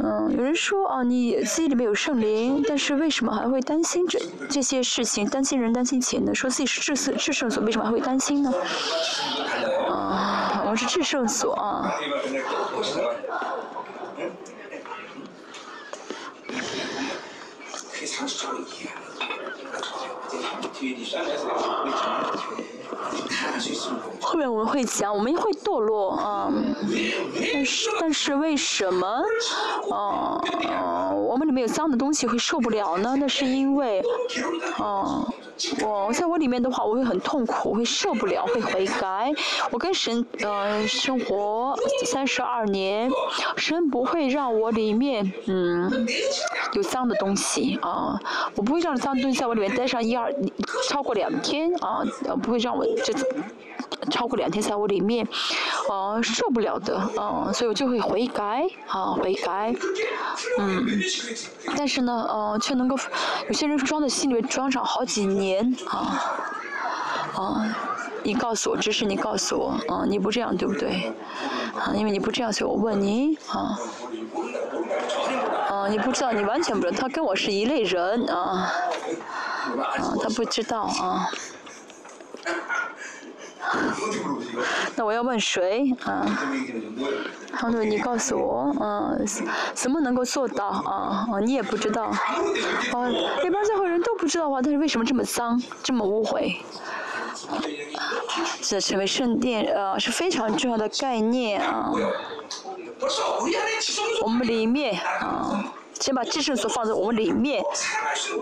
[0.00, 4.18] 嗯有人说啊，你自己里面有圣灵，但是为什么还会担心这
[4.48, 5.28] 这些事情？
[5.28, 6.32] 担心人，担心钱呢？
[6.34, 8.52] 说自己是至圣至圣所，为什么还会担心呢？
[9.90, 11.92] 啊，我是至圣所啊。
[24.20, 26.52] 后面我们会讲，我们会堕落啊，
[27.52, 29.06] 但是但是为什么
[29.90, 33.16] 啊啊我们里面有脏的东西会受不了呢？
[33.18, 34.02] 那是因为
[34.78, 35.24] 啊。
[35.82, 39.32] 我在我里面的话，我会很痛苦，会受不了，会悔改。
[39.72, 41.76] 我跟神呃生活
[42.06, 43.10] 三十二年，
[43.56, 46.06] 神不会让我里面嗯
[46.74, 48.16] 有脏的东西啊，
[48.54, 50.32] 我不会让脏东西在我里面待上一二
[50.88, 52.04] 超过两天啊，
[52.40, 53.12] 不会让我这
[54.10, 55.26] 超过两天在我里面
[55.90, 59.74] 啊受不了的啊，所以我就会悔改啊悔改，
[60.58, 60.86] 嗯，
[61.76, 62.96] 但是呢呃却能够
[63.46, 65.74] 有些人装在心里面装上好几年。
[65.88, 66.44] 啊
[67.36, 67.76] 啊！
[68.24, 71.12] 你告诉我，只是你告诉我，啊，你不这样对不对？
[71.78, 73.78] 啊，因为你不这样，所以我问你，啊，
[75.70, 78.72] 啊，你不知道，你完全不知道，他跟我是一类人，啊，
[79.98, 81.28] 啊，他不知道，啊。
[84.96, 85.94] 那我要问谁？
[86.04, 86.24] 啊，
[87.52, 89.26] 他说你告诉我，嗯，
[89.74, 90.66] 什么能够做到？
[90.66, 92.04] 啊，啊，你也不知道。
[92.04, 92.14] 啊，
[93.44, 96.56] 一般教会人都不知道啊，但是为什么这么脏，这么污秽？
[98.60, 101.92] 这成为圣殿，呃，是非常重要的概念啊。
[104.22, 105.72] 我们里面，啊。
[106.00, 107.62] 先把至圣所放在我们里面，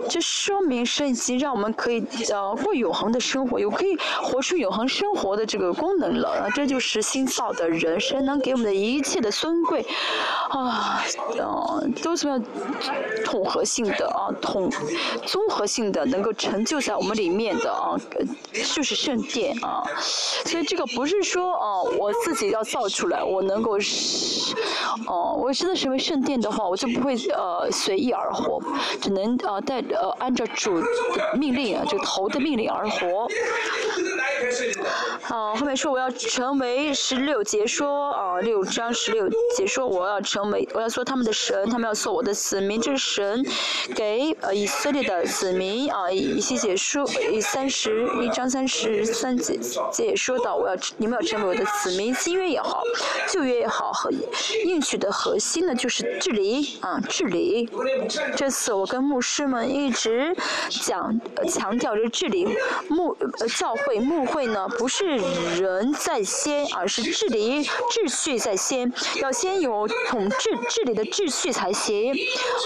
[0.07, 6.47] 这说明神已经让我们可以呃过永恒的生活，有可以活出永恒生活的这个功能了。
[6.55, 9.85] 这就是新造的人，神能给我们的一切的尊贵，
[10.49, 11.03] 啊，
[11.37, 12.39] 呃，都是要
[13.25, 14.69] 统合性的啊，统
[15.25, 17.97] 综合性的，能够成就在我们里面的啊，
[18.75, 19.83] 就是圣殿啊。
[20.45, 24.55] 所以这个不是说啊，我自己要造出来，我能够是，
[25.07, 27.46] 哦，我真的成为圣殿的话，我就不会呃。
[27.47, 28.61] 呃，随意而活，
[29.01, 30.87] 只能呃带呃按照主的
[31.33, 33.27] 命令啊，就头的命令而活。
[35.21, 43.45] 好，后面说我要成为十六节说啊，六章十六节说我要成为，我要做他们的神，他们要做我的子民，这是神
[43.95, 49.57] 给呃以色列的子民啊，一些解说以三十一章三十三节
[49.91, 52.81] 节说到我要你们要成为我的子民，新约也好，
[53.29, 54.11] 旧约也好，和
[54.65, 57.36] 应许的核心呢就是治理啊，治理。
[58.35, 60.35] 这次我跟牧师们一直
[60.69, 61.19] 讲
[61.49, 62.47] 强调这治理
[62.89, 63.15] 牧
[63.57, 65.17] 教会牧会呢，不是
[65.59, 72.15] 人在先，而是治理秩序在先，要先有统治治理的秩序才行。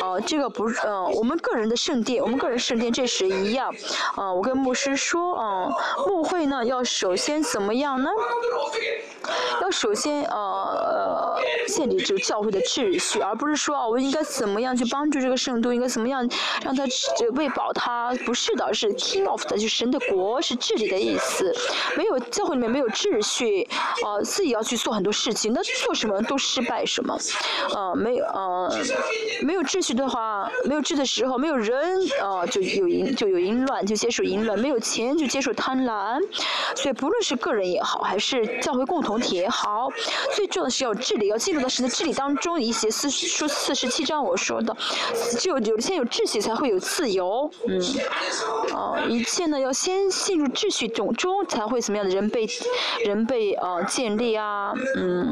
[0.02, 3.74] 呃，这个不呃，我们个人的圣殿，我们个人圣殿这是一样。
[4.16, 5.70] 啊，我跟牧师说，啊，
[6.08, 8.10] 牧会呢要首先怎么样呢？
[9.62, 16.22] 要首先呃呃建立这教会的秩序，而不是说啊我应该怎么怎么样去帮助这个圣都，应该怎么样
[16.64, 16.86] 让他
[17.18, 18.14] 这喂饱他？
[18.28, 21.52] 不是的，是 king of 的，就是神的国是治理的意思。
[21.98, 23.68] 没有教会里面没有秩序，
[24.06, 27.18] 呃自己要去做很多事情，那做什么都失败什么。
[27.74, 28.72] 呃没有呃
[29.42, 36.22] 没有秩序的话，没有治的时候，没有人呃就有淫就有淫乱，就接受淫乱；没有钱就接受贪婪。
[36.76, 39.20] 所以不论是个人也好，还是教会共同。
[39.22, 39.88] 体也好，
[40.36, 42.60] 最重要的是要治理，要进入到神的治理当中。
[42.60, 44.76] 一些四书四十七章我说说的，
[45.40, 47.50] 只有有先有秩序，才会有自由。
[47.66, 47.80] 嗯，
[48.76, 52.46] 啊，一切呢要先进入秩序中中，才会什么样的人被
[53.06, 54.74] 人被啊建立啊。
[54.98, 55.32] 嗯，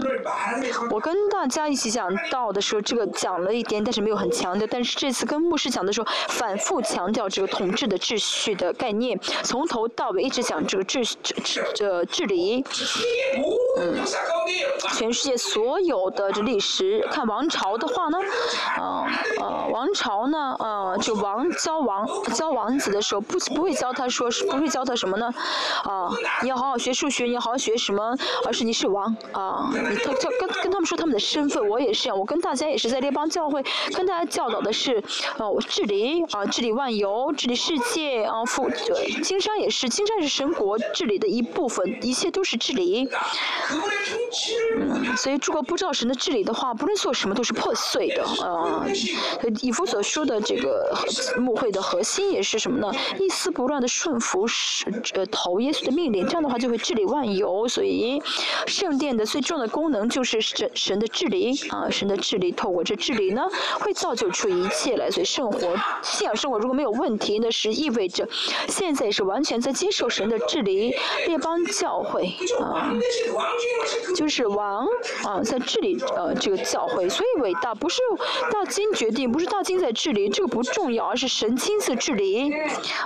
[0.90, 4.66] 我跟大家一起讲到的时候，这个讲了一点，但是没有很强调。
[4.72, 12.64] 但是这次跟牧师讲的时候，反复强调这个统治的秩序的概念，从头到尾一直讲这个秩序，这这治理。
[13.78, 14.00] 嗯，
[14.94, 18.18] 全世界所有的这历史，看王朝的话呢，
[18.78, 18.99] 呃
[19.40, 25.34] 呃，王朝呢，呃，就王教王教王子的时候，不不会教他说是不会教他什么呢？
[25.84, 26.10] 啊，
[26.42, 28.16] 你要好好学数学，你要好好学什么？
[28.46, 35.04] 而是你是王啊，你他教跟跟他们说他们的身份，我也是，我跟大家也是在列邦教会跟大家教导的是，
[35.38, 38.70] 呃，治理啊，治理万有，治理世界啊，富
[39.24, 43.10] 经商也是，经商是神国治理的一部分，一切都是治理。
[44.78, 48.86] 嗯，所以如果不知道神的治理的话，不论做什么都是破碎的啊。
[49.62, 50.94] 以弗所说的这个
[51.38, 52.92] 牧会的核心也是什么呢？
[53.20, 57.68] 一丝不乱的顺服是呃头耶稣的命令，这样的话就会治理万有。
[57.68, 58.22] 所以
[58.68, 63.44] 圣殿的最重要的功能就是神神的治理啊，神的治理透过这治理呢，
[63.80, 65.10] 会造就出一切来。
[65.10, 65.60] 所以生活
[66.02, 68.28] 信仰生活如果没有问题，那是意味着
[68.68, 70.94] 现在也是完全在接受神的治理。
[71.28, 72.94] 列邦教会啊。
[74.16, 74.88] 就是王
[75.24, 78.02] 啊，在治理呃这个教会，所以伟大不是
[78.52, 82.52] 到金决定，不是大金在治理，这个不重要，而是神亲自治理，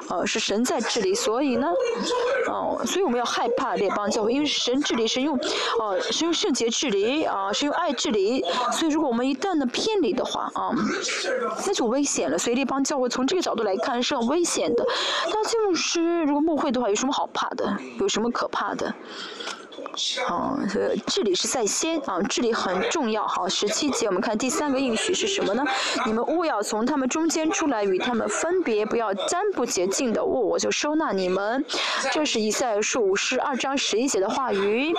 [0.07, 1.67] 呃是神在治理，所以呢，
[2.47, 5.37] 哦，所以我们要害怕列邦教会，因为神治理是用，
[5.79, 10.71] 呃是用圣洁治理啊，是用爱治理，所以如果我们一旦呢偏离的话啊，
[11.65, 12.37] 那就危险了。
[12.37, 14.85] 所以列邦教会从这个角度来看是很危险的。
[15.31, 17.75] 大金是如果牧会的话，有什么好怕的？
[17.99, 18.93] 有什么可怕的？
[20.27, 23.27] 哦，这治理是在先啊，治理很重要。
[23.27, 25.63] 好，十七节我们看第三个应许是什么呢？
[26.05, 31.63] 你们勿要从他们中间出来，与他们分别，不要沾不洁净的物，我就收纳你们。
[32.11, 34.93] 这是以赛亚书五十二章十一节的话语。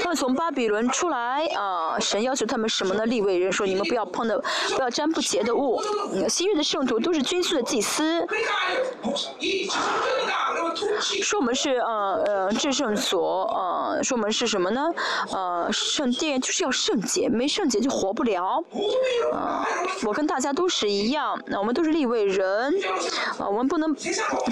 [0.00, 3.04] 他们从巴比伦出来啊，神要求他们什么呢？
[3.06, 4.40] 立位人说，你们不要碰的，
[4.76, 5.82] 不要沾不洁的物。
[6.28, 8.24] 新约的圣徒都是军事的祭司，
[11.22, 13.71] 说我们是呃呃至圣所呃。
[13.72, 14.92] 呃，说我们是什么呢？
[15.32, 18.62] 呃，圣殿就是要圣洁，没圣洁就活不了。
[19.32, 19.64] 呃，
[20.04, 22.74] 我跟大家都是一样，那我们都是立位人，
[23.38, 23.96] 啊，我们不能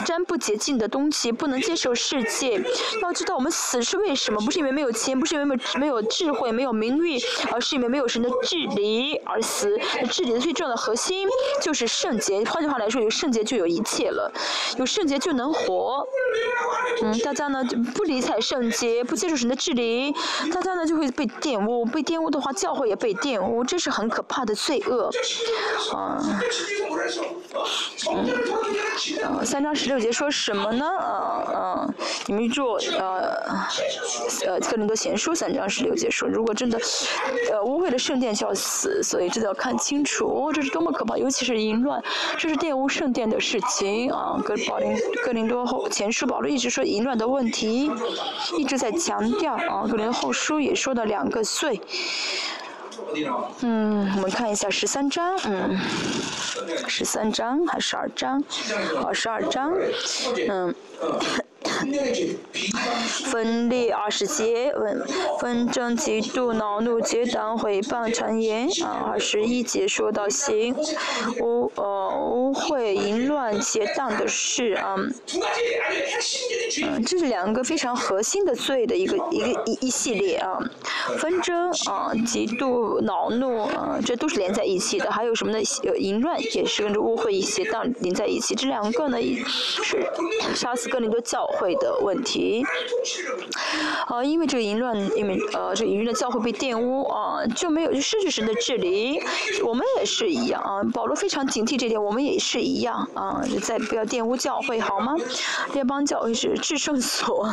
[0.06, 2.62] 沾不洁净的东西，不能接受世界。
[3.02, 4.40] 要知道我们死是为什么？
[4.40, 7.18] 不是因为没有钱，不是因为没有没有智慧、没有名誉，
[7.52, 9.78] 而是因为没有神的治理而死。
[10.10, 11.28] 治理的最重要的核心
[11.60, 12.42] 就是圣洁。
[12.44, 14.32] 换句话来说，有圣洁就有一切了，
[14.78, 16.06] 有圣洁就能活。
[17.02, 19.04] 嗯，大家呢就不理睬圣洁。
[19.10, 20.14] 不接受神的治理，
[20.54, 25.10] 大家呢就会被玷污，被玷污的话，教会也被玷污，这是很可怕的罪恶，
[25.92, 26.16] 啊，
[28.08, 30.86] 嗯，三章十六节说什么呢？
[30.86, 31.94] 啊啊，
[32.26, 33.34] 你们若呃
[34.46, 36.78] 呃，哥林多前书三章十六节说，如果真的
[37.50, 42.00] 呃污秽了圣殿就要死，所以这要看清楚，这是多么可怕，尤其是淫乱，
[42.38, 44.40] 这是玷污圣殿的事情啊。
[44.44, 47.90] 哥保林哥林多后前书保罗一直说淫乱的问题，
[48.56, 48.89] 一直在。
[48.92, 51.80] 强调啊，格林后书也说到两个岁。
[53.60, 55.78] 嗯，我们看一下十三章，嗯，
[56.86, 58.42] 十三章还是十二章？
[59.02, 59.72] 哦，十二章，
[60.48, 60.74] 嗯。
[63.30, 65.06] 分裂二十节，纷
[65.40, 70.74] 纷争、嫉妒、恼怒、结党、诽谤、传言啊，二十一节说到行
[71.40, 75.12] 污呃污秽、淫乱、结党的事啊，嗯，
[77.04, 80.58] 这是两个非常核心的罪的一个一个一一系列啊，
[81.18, 85.58] 纷争啊、嫉妒、恼怒啊，这都是连在一起的，还有什么呢？
[85.84, 89.18] 呃，淫乱也是跟着污秽、一邪荡连在一起，这两个呢
[89.56, 90.06] 是
[90.54, 91.69] 杀死哥林多教会。
[91.76, 92.64] 的问题，
[94.06, 99.22] 啊，因为这个淫乱，因为呃，这个淫乱的教会被玷污啊，就没有就失去神的治理。
[99.64, 105.16] 我们也是一样啊，保罗非常警惕这点，我们也是一样啊，就再不要玷污教会好吗？
[105.72, 107.48] 列邦教会是至圣所，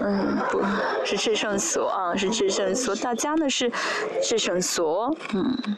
[0.00, 0.62] 嗯，不
[1.04, 3.72] 是至圣所啊，是至圣所，大家呢是
[4.22, 5.76] 至圣所，嗯。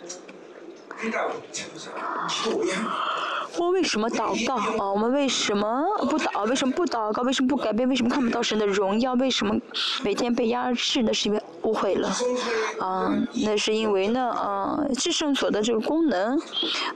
[3.59, 4.91] 我为什么祷告啊？
[4.91, 6.47] 我们为什么不祷？
[6.49, 7.23] 为什么不祷告？
[7.23, 7.89] 为什么不改变？
[7.89, 9.15] 为什么看不到神的荣耀？
[9.15, 9.57] 为什么
[10.03, 11.03] 每天被压制？
[11.03, 12.09] 那是因为误会了，
[12.81, 13.13] 啊，
[13.45, 16.41] 那是因为呢，啊，至圣所的这个功能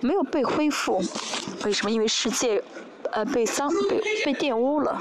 [0.01, 1.03] 没有被恢复。
[1.65, 1.91] 为什么？
[1.91, 2.63] 因为世界
[3.11, 4.99] 呃被脏被被玷污了。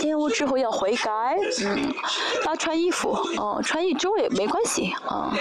[0.00, 1.94] 玷污之后要悔改，嗯，
[2.44, 5.32] 他穿衣服，哦，穿一周也没关系，啊，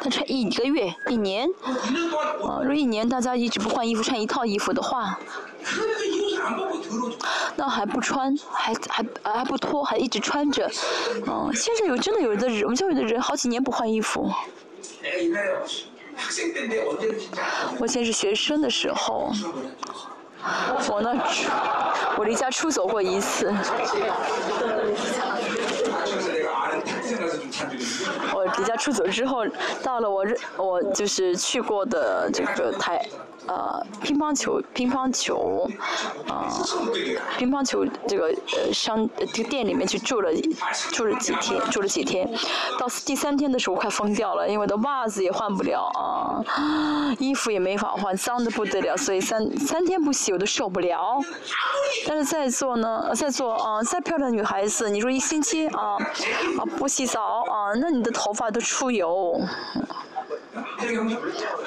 [0.00, 5.18] 他穿一个月、一年，啊，如果一年大家一直不换衣服，穿一套衣服的话，
[7.56, 10.70] 那还不穿，还还还不脱，还一直穿着，
[11.26, 14.30] 嗯，现在有真的有的人，我们教育的人好几年不换衣服。
[17.78, 19.32] 我以前是学生的时候。
[20.88, 21.14] 我呢，
[22.16, 23.54] 我离家出走过一次。
[28.32, 29.46] 我离家出走之后，
[29.82, 30.24] 到了我
[30.56, 33.06] 我就是去过的这个台。
[33.50, 35.68] 呃，乒乓球，乒乓球，
[36.28, 36.46] 啊，
[37.36, 40.30] 乒乓球这个呃商这个店里面去住了
[40.92, 42.30] 住了几天，住了几天，
[42.78, 46.38] 到第三天的时候快疯掉了，因为我的袜子也换不了啊，
[47.18, 51.20] 衣服也没法换，脏的不得了，所以三三天不洗我都受不了。
[52.06, 55.96] 但是在座呢，在座啊，再漂亮的女孩子，你说一星期啊
[56.56, 59.40] 啊不洗澡啊，那你的头发都出油。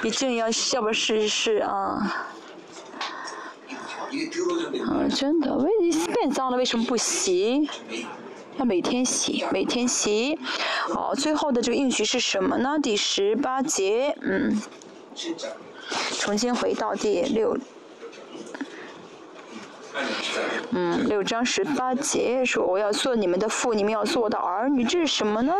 [0.01, 2.28] 你这样，要不试一试啊？
[4.86, 7.68] 啊，真的，为你变脏了，为什么不洗？
[8.57, 10.38] 要每天洗，每天洗。
[10.93, 12.78] 好，最后的这个应许是什么呢？
[12.82, 14.61] 第十八节，嗯，
[16.20, 17.57] 重新回到第六。
[20.71, 25.53] 嗯，六章十八节说我要做你们的父，你们要做我的儿女，这是什么呢？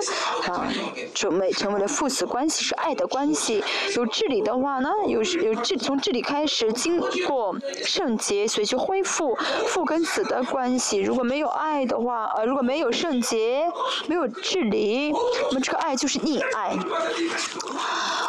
[0.48, 0.68] 啊，
[1.14, 3.64] 准备成为了父子关系，是爱的关系。
[3.96, 7.56] 有治理的话呢，有有治从治理开始，经过
[7.86, 9.36] 圣洁，所以就恢复
[9.68, 11.00] 父跟子的关系。
[11.00, 13.70] 如果没有爱的话，呃，如果没有圣洁，
[14.08, 15.12] 没有治理，
[15.50, 16.76] 那么这个爱就是溺爱。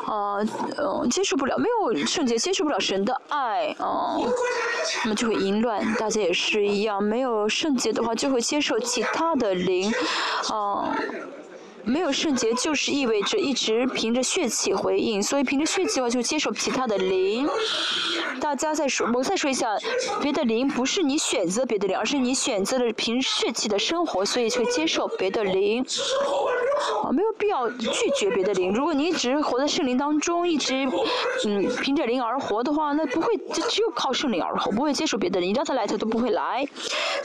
[0.06, 0.36] 啊，
[0.76, 4.18] 嗯，接受不了，没有圣洁，接受不了神的爱，啊，
[5.04, 5.82] 那么就会淫乱。
[5.98, 9.92] 大家也是一样，没有圣洁的话，就会接受其他的灵，
[10.50, 10.94] 啊。
[11.86, 17.48] 没有圣洁，就是意味着一直凭着血气回应，所以凭着血气的话就接受其他的灵。
[18.40, 19.68] 大家再说，我再说一下，
[20.20, 25.84] 别的灵不是你选择别的灵，而是你选择了凭血气的生活，所以会接受别的灵。
[27.02, 28.72] 啊，没有必要拒绝别的灵。
[28.72, 30.86] 如果你一直活在圣灵当中，一直
[31.46, 36.66] 嗯凭着灵而活的话，那不会就只有靠圣灵而活，不会接受别的灵，你让他来他都不会来。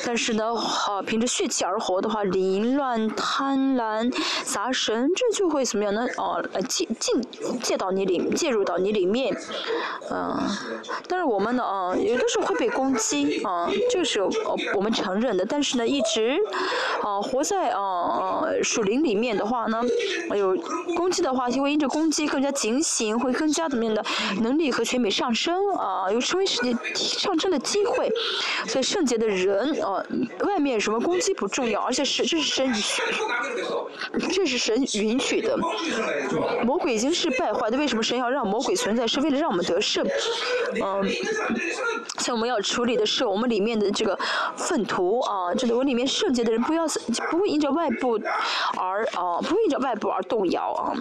[0.06, 4.14] 但是呢，啊凭着血气而活的话，凌乱、贪婪。
[4.52, 6.08] 杂神，这就会怎么样呢？
[6.18, 7.22] 哦，进进
[7.62, 9.36] 借到你里，介入到你里面，
[10.10, 10.42] 嗯，
[11.08, 14.30] 但是我们呢，啊，有的时候会被攻击，啊，这是呃
[14.74, 15.46] 我们承认的。
[15.46, 16.40] 但是呢，一直，
[17.04, 19.82] 啊，活在啊树林里面的话呢，
[20.36, 20.58] 有
[20.96, 24.04] 攻击的话，就会因着攻击更加警醒，会更加怎么样的
[24.42, 28.12] 能力和全美上升，啊，有成为世界上升的机会。
[28.68, 30.04] 所以圣洁的人，啊，
[30.42, 32.74] 外面什么攻击不重要，而且是这是神。
[34.40, 35.58] 这是神允许的，
[36.64, 39.06] 魔鬼已经是败坏的，为什么神要让魔鬼存在？
[39.06, 40.08] 是为了让我们得胜。
[40.82, 41.06] 嗯，
[42.20, 44.18] 像我们要处理的是我们里面的这个
[44.56, 46.86] 粪土啊，这个，我里面圣洁的人不要
[47.30, 48.18] 不会因着外部
[48.78, 50.94] 而啊，不会因着外部而动摇啊。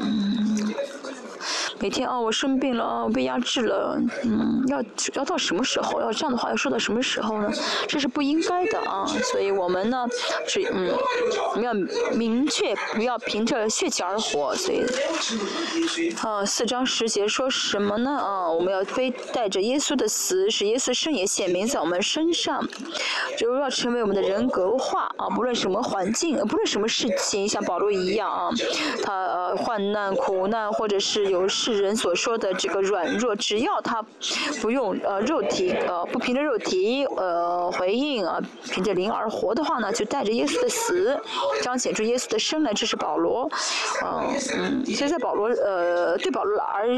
[1.80, 4.82] 每天啊，我生病了啊，被压制了，嗯，要
[5.14, 6.00] 要到什么时候？
[6.00, 7.48] 要这样的话要说到什么时候呢？
[7.86, 10.04] 这是不应该的啊，所以我们呢，
[10.46, 10.90] 是嗯，
[11.52, 11.72] 我们要
[12.16, 14.84] 明确不要凭着血气而活，所以
[16.22, 18.10] 啊，四章十节说什么呢？
[18.10, 22.66] 啊，我们要背带着耶稣的死，使耶稣圣也显明在我们身上，
[23.36, 28.50] 就要成为我们的人格化啊，不论什么环境，不论什么事情，像保罗一样啊，
[29.04, 31.67] 他呃患难苦难或者是有事。
[31.74, 34.04] 是人所说的这个软弱，只要他
[34.60, 41.20] 不用呃肉体呃不凭着肉体呃回应啊，凭着灵而活的话呢，就带着耶稣的死
[41.62, 43.48] 彰显出耶稣的生来，这是保罗，
[44.02, 46.88] 嗯嗯，所以在保罗呃对保罗而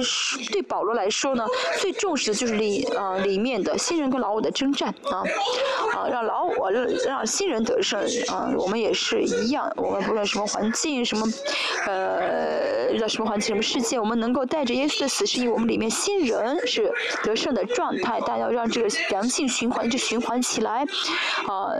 [0.52, 1.44] 对保罗来说呢，
[1.80, 5.24] 最重视的就是里啊里面的新人跟老我的征战啊
[5.94, 11.26] 啊让老我让让新人得胜啊，我们也是一样，我们不论什么环境什么
[11.86, 14.59] 呃遇到什么环境什么世界，我们能够带。
[14.60, 16.92] 带着耶稣的死，是因为我们里面新人是
[17.24, 20.84] 得胜的状态，但要让这个良性循环就循环起来，
[21.46, 21.72] 啊，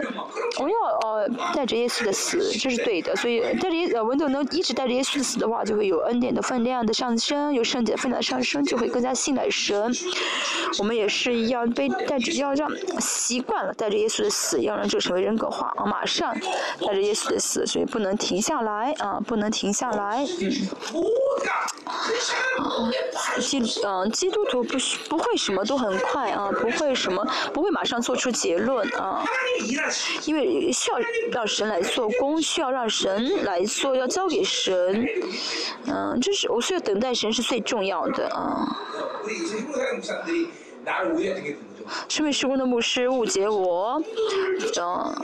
[0.57, 3.15] 我们要呃带着耶稣的死，这是对的。
[3.17, 9.95] 所以带着耶呃文斗能一直带着耶稣的死的话，就会有恩典的分量的上升，有圣洁分量的上升，就会更加信赖神。
[10.79, 12.67] 我们也是一样，被带着要让
[12.99, 16.35] 习惯了带着耶稣的死，要让这成为人格化啊，马上
[16.81, 20.51] 带着耶稣的死，所以不能停下来啊，不能停下来，嗯。
[23.41, 24.77] 基嗯基督徒不
[25.09, 29.25] 不会什么都很快啊，不会什么不会马上做出结论啊，
[30.27, 30.99] 因为需要
[31.33, 35.07] 让神来做工，需要让神来做，要交给神，
[35.87, 38.77] 嗯，这是我需要等待神是最重要的啊。
[42.09, 44.03] 身为施工的牧师误解我，
[44.81, 45.15] 嗯，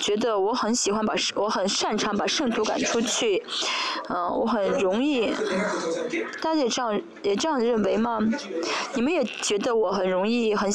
[0.00, 3.42] 觉得我很喜欢把我很擅长把圣徒赶出去，
[4.08, 5.32] 嗯，我很容易，
[6.42, 8.18] 大家也这样也这样认为吗？
[8.94, 10.70] 你们也觉得我很容易很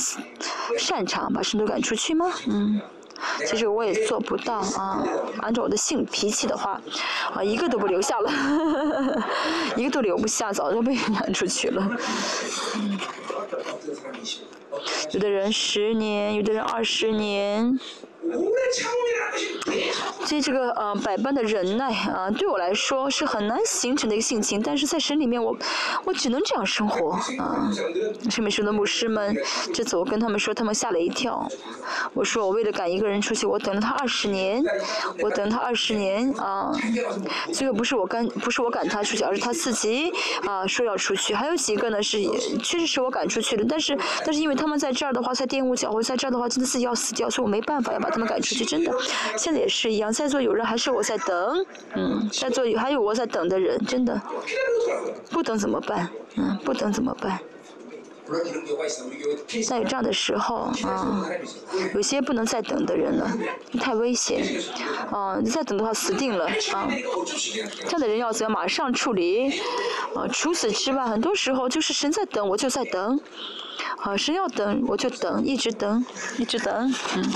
[0.77, 2.31] 擅长把圣徒赶出去吗？
[2.47, 2.81] 嗯，
[3.47, 5.03] 其实我也做不到啊，
[5.41, 6.79] 按照我的性脾气的话，
[7.33, 8.31] 啊，一个都不留下了，
[9.75, 11.89] 一个都留不下，早就被赶出去了。
[15.11, 17.79] 有的人十年，有的人二十年。
[20.25, 25.55] 所以这个呃百般的忍耐啊，对我来说是很难形成的一个性情，但是在神里面我
[26.05, 27.69] 我只能这样生活啊。
[28.29, 29.35] 圣美圣的牧师们，
[29.73, 31.47] 这次我跟他们说，他们吓了一跳。
[32.13, 34.63] 我说我为了赶一个人出去，我等了他二十年，
[35.21, 36.71] 我等他二十年啊。
[37.53, 40.11] 这个不是我赶，不是我赶他出去，而是他自己
[40.47, 41.35] 啊说要出去。
[41.35, 42.19] 还有几个呢是
[42.63, 48.93] 确实是我赶出去的，但是但是因为他们在这儿的话，在玷污教会，在这儿的话真的自己要死掉，所以我没办法要把他们赶出去，真的。
[49.35, 54.21] 现在也是一样，在座有人还是我在等，嗯，在座有还有我在等的人，真的，
[55.31, 56.07] 不等怎么办？
[56.37, 57.39] 嗯，不等怎么办？
[59.67, 61.25] 在有这样的时候，啊，
[61.93, 63.29] 有些不能再等的人了，
[63.79, 64.43] 太危险，
[65.11, 66.87] 啊，你再等的话死定了，啊，
[67.85, 69.49] 这样的人要怎样马上处理？
[70.15, 73.19] 啊，除此之外，很多时候就是神在等，我就在等，
[73.97, 76.05] 啊，神要等，我就等，一直等，
[76.37, 77.31] 一直等，嗯。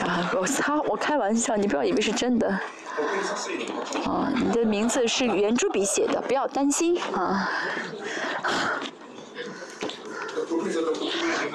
[0.00, 0.80] 啊，我操！
[0.88, 2.60] 我开玩笑，你不要以为是真的。
[4.06, 7.50] 啊，你的名字是圆珠笔写的，不要担心啊。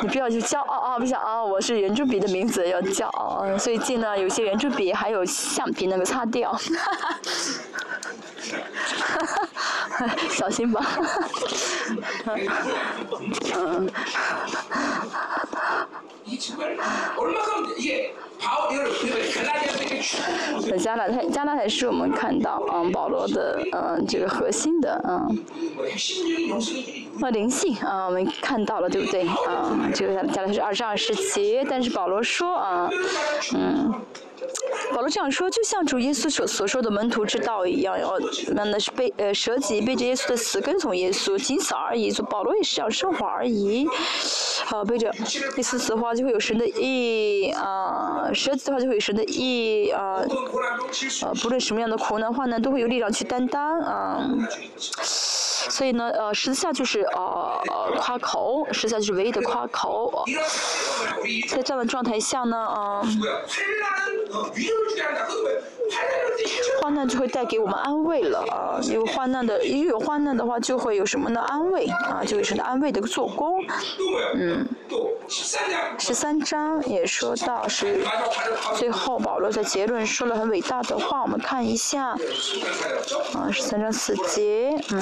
[0.01, 0.99] 你不要去骄傲啊！
[0.99, 3.57] 不想啊，我是圆珠笔的名字要骄傲啊。
[3.57, 6.57] 最近呢，有些圆珠笔还有橡皮那个擦掉。
[10.29, 10.85] 小心吧。
[13.55, 13.89] 嗯。
[20.79, 25.37] 加拉太，加拉太是我们看到，嗯，保罗的，嗯，这个核心的，嗯，
[27.21, 29.27] 啊，灵性，啊，我们看到了，对不对？
[29.27, 32.89] 啊，这个加拉太是二十二世纪，但是保罗说，啊，
[33.53, 33.93] 嗯。
[34.93, 38.19] 保罗这样说，就像主耶稣所所说的门徒之道一样，要
[38.53, 42.11] 那那是背呃舍己背着耶稣的死跟从耶稣，仅此而已。
[42.29, 43.87] 保罗也是这样生活而已。
[44.65, 50.21] 好，背着耶稣死的话，就会有神的意啊；舍己的话，就会有神的意啊。
[51.21, 54.29] 呃，不论什么样的苦难患难，都会有力量去担当啊。
[55.69, 60.25] 所以呢，呃，十字架就是呃呃夸口，十字架就是唯一的夸口。
[61.49, 63.01] 在这样的状态下呢，啊。
[66.81, 68.79] 患难就会带给我们安慰了啊！
[68.89, 71.41] 有患难的，一有患难的话，就会有什么呢？
[71.41, 73.63] 安慰啊，就会什么安慰的做工，
[74.35, 74.65] 嗯。
[75.97, 78.03] 十三章也说到是
[78.75, 85.01] 最后保罗在结论说了很伟大的话，我们看一下啊，十三章四节，嗯。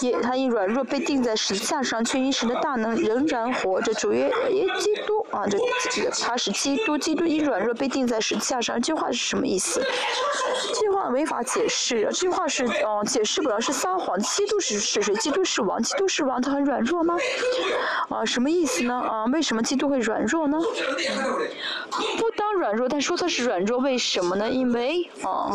[0.00, 3.92] 也他因软弱被钉在十字架上，却因神的大能仍然活着。
[3.94, 5.58] 主耶耶基督啊，这
[5.90, 8.76] 这个他是基督，基督因软弱被钉在十字架上。
[8.76, 9.84] 这句话是什么意思？
[10.74, 12.02] 这句话没法解释。
[12.04, 14.18] 这句话是嗯，解释不了，是撒谎。
[14.20, 15.14] 基督是是谁？
[15.16, 17.16] 基督是王，基督是王，他很软弱吗？
[18.08, 18.94] 啊，什么意思呢？
[18.94, 20.58] 啊，为什么基督会软弱呢？
[22.18, 24.48] 不当软弱，但说他是软弱，为什么呢？
[24.48, 25.50] 因为啊，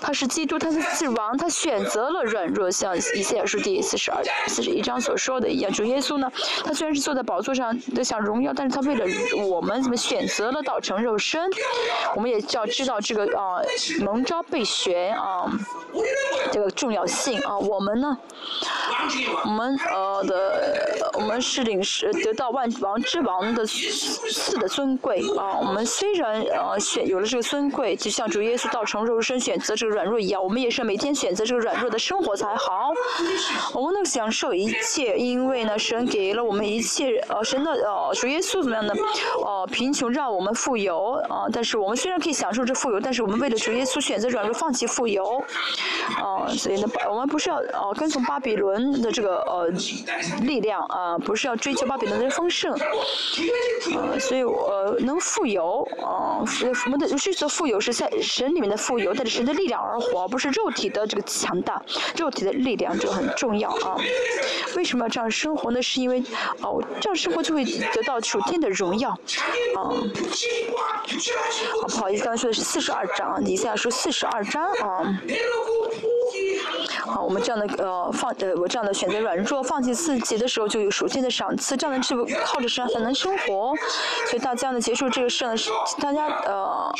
[0.00, 5.72] 他是基督，他是王，他选择得了软弱，像以赛亚书第四十二、四十一章所说的一样。
[5.72, 6.30] 主耶稣呢，
[6.64, 9.04] 他虽然是坐在宝座上的享荣耀，但是他为了
[9.48, 11.50] 我们，怎么选择了道成肉身？
[12.14, 13.60] 我们也就要知道这个啊，
[14.00, 15.50] 蒙召被选啊，
[16.52, 17.58] 这个重要性啊。
[17.58, 18.16] 我们呢，
[19.44, 25.58] 我们呃的，我们是领是得到万王之王的赐的尊贵啊。
[25.58, 32.92] 我们虽然呃选有了这个尊贵，就像主耶稣道成肉身选择这个软弱一样，我们也是每天选择这个软弱的生活才好。
[33.74, 38.94] 我们能享受一切，因为呢，神给了我们一切，呃，神的呃主耶稣怎么样呢？
[39.44, 45.42] 呃，贫穷让我们富有啊，但是我们虽然可以享受这富有，但是我们为了主耶稣选择软弱，放弃富有，
[46.16, 49.68] 啊，所以呢，我们不是要呃跟从巴比伦的这个呃
[50.42, 51.16] 力量啊。
[51.26, 52.78] 不是要追求巴比伦的丰盛，啊，
[54.20, 56.38] 所以呃能富有啊，
[56.84, 61.82] 我们的是说富有是在神里面的富有，带着神的力量而活，不是肉体的这个强大，
[62.16, 63.96] 肉体的力量这个很重要啊。
[64.76, 65.80] 为什么要这样生活呢？
[65.80, 66.22] 是因为
[66.62, 69.16] 哦，这样生活就会得到属天的荣耀啊。
[69.76, 69.92] 啊
[71.82, 75.20] 不好意思，刚才说的是四十二章，以下说四十二章啊。
[77.06, 83.72] 好，我们这样的呃放呃我这样的选择软弱放弃自己的时候，就有属天的赏赐，这样的就靠着神才能生活。
[84.26, 85.54] 所以大家呢结束这个事呢，
[86.00, 86.92] 大家呃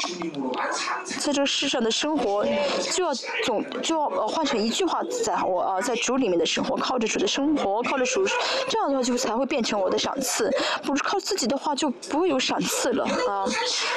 [1.04, 2.46] 在这世上的生活
[2.92, 3.12] 就要
[3.44, 8.24] 总就要呃换成一句话，在我啊在主里面的生活，靠着主的生活，靠着主，
[8.68, 10.50] 这样的话就才会变成我的赏赐。
[10.84, 13.44] 不是靠自己的话就不会有赏赐了啊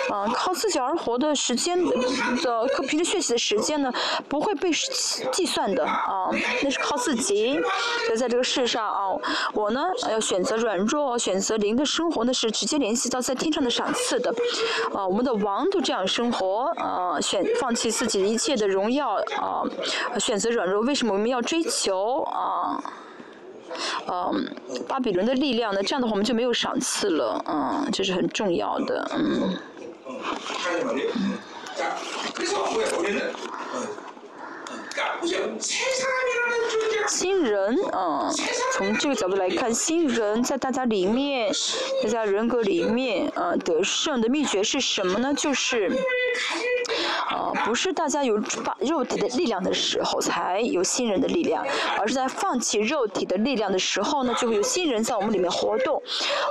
[0.10, 3.92] 啊靠自己而活的时间的平时学习的时间呢
[4.28, 4.72] 不会被
[5.32, 5.86] 计算的。
[5.86, 6.30] 啊，
[6.64, 7.60] 那是靠自己。
[8.06, 9.00] 所以在这个世上啊，
[9.54, 14.34] 我呢要选择软弱，选择灵的生活，呢是直接联系到在天上的赏赐的。
[14.94, 19.64] 啊，我们的王都这样生活，啊，选放弃自己一切的荣耀，啊，
[20.20, 20.82] 选择软弱。
[20.82, 22.84] 为什么我们要追求啊？
[24.07, 24.47] 嗯，
[24.88, 25.82] 巴比伦的力量呢？
[25.84, 27.43] 这样的话我们就没有赏赐了。
[27.47, 29.11] 嗯，这是很重要的。
[29.13, 29.57] 嗯。
[37.07, 38.32] 新人，嗯，
[38.74, 41.51] 从这个角度来看，新人在大家里面，
[42.03, 45.34] 大家人格里面，呃，得胜的秘诀是什么呢？
[45.34, 45.91] 就是，
[47.32, 51.66] 呃，不是大家有把肉体的力量的时候才有新人的力量，
[51.98, 56.02] 而是在放弃肉体的力量的时候呢，就会有新人在我们里面活动，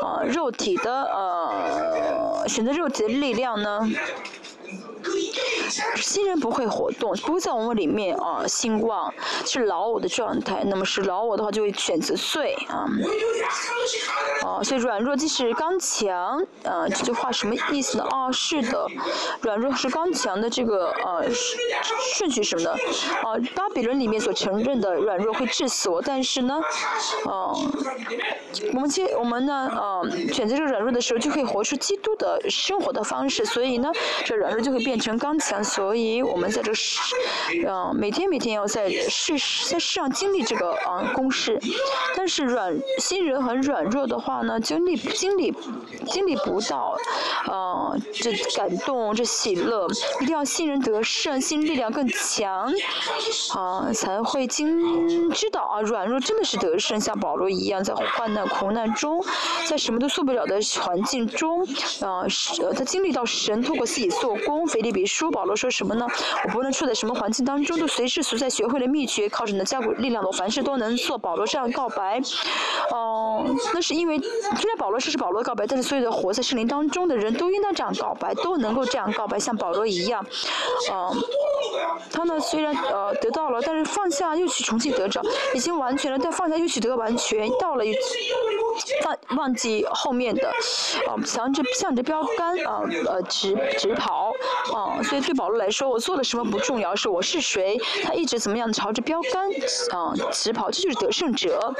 [0.02, 3.88] 呃，肉体的，呃，选择肉体的力量呢。
[5.96, 9.12] 新人不会活动，不会在我们里面啊兴旺，
[9.44, 10.62] 是老我的状态。
[10.64, 12.86] 那么是老我的话，就会选择碎啊。
[14.42, 18.04] 哦，所以软弱即是刚强，呃，这句话什么意思呢？
[18.10, 18.86] 啊，是的，
[19.42, 21.24] 软弱是刚强的这个呃
[22.14, 22.72] 顺序什么的。
[22.72, 26.60] 啊，巴比伦里面所承认的软弱会致死我，但是呢，
[27.26, 27.54] 哦，
[28.72, 33.44] 我们接我们呢，呃，选择这个软弱的时候，就可以活出基督的生活的方式。
[33.44, 33.90] 所以呢，
[34.24, 35.57] 这软弱就会变成刚强。
[35.62, 37.14] 所以我们在这世，
[37.66, 39.34] 嗯，每天每天要在世
[39.68, 41.58] 在世上经历这个啊公式，
[42.16, 45.54] 但是软新人很软弱的话呢，经历经历
[46.06, 46.96] 经历不到，
[47.46, 49.86] 啊，这感动这喜乐，
[50.20, 52.72] 一定要新人得胜，新力量更强，
[53.54, 59.24] 啊，才会经知道啊，软弱真的是得胜，像保罗一样，在患难苦难中，
[59.66, 61.62] 在什么都做不了的环境中，
[62.00, 62.24] 啊，
[62.76, 65.56] 他经历到神通过自己做工，腓立比书保罗。
[65.56, 66.06] 说什么呢？
[66.44, 71.18] 我不论处在什么环境当中，都随时随在学会了秘诀，靠着你的加股力量，我凡事都能做。
[71.18, 72.20] 保罗这样告白，
[72.92, 73.44] 哦，
[73.74, 80.24] 那是因为虽然保罗说是保罗的告白，但是所有的活在圣灵当中的人都应当这样告白，都能够这样告白，像保罗一样，
[80.92, 81.16] 嗯，
[82.12, 85.20] 他呢虽然呃得到了，但是放下又去重新得着，
[85.54, 87.84] 已经完全了，但放下又去得完全，到了
[89.04, 90.48] 忘忘记后面的，
[91.08, 94.32] 啊，向着向着标杆啊呃直直跑，
[94.72, 99.48] 啊，所以对保罗来说，我做了什么不重要，是我是谁，他一直怎么样朝着标杆
[99.96, 101.72] 啊直跑，这就是得胜者，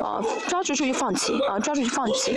[0.00, 2.36] 啊，抓住就去放弃，啊，抓住就放弃，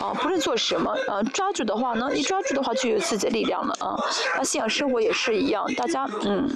[0.00, 4.00] 啊，不论做什么，啊，抓住的话呢，一抓住的话就有自己的力量了，啊，
[4.38, 6.48] 那信仰生活也是一样，大家嗯，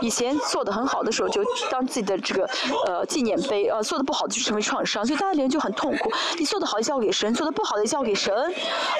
[0.00, 2.48] 以前做的很好的时候就当自己的这个
[2.86, 6.10] 呃纪念碑，呃，做的不好就成为创伤，所以大家里面就很痛苦。
[6.38, 8.34] 你做的好的交给神，做的不好的交给神，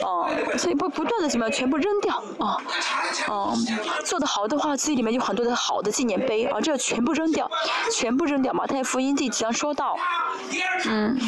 [0.03, 0.29] 啊，
[0.59, 2.61] 所以不不断的怎么样，全部扔掉，啊，
[3.29, 3.55] 啊，
[4.05, 7.51] 做的好的话，自己里面有很多的好的纪念碑，啊，这个全部扔掉，
[7.93, 8.53] 全部扔掉。
[8.53, 9.97] 马太福音第几章说到，
[10.87, 11.19] 嗯，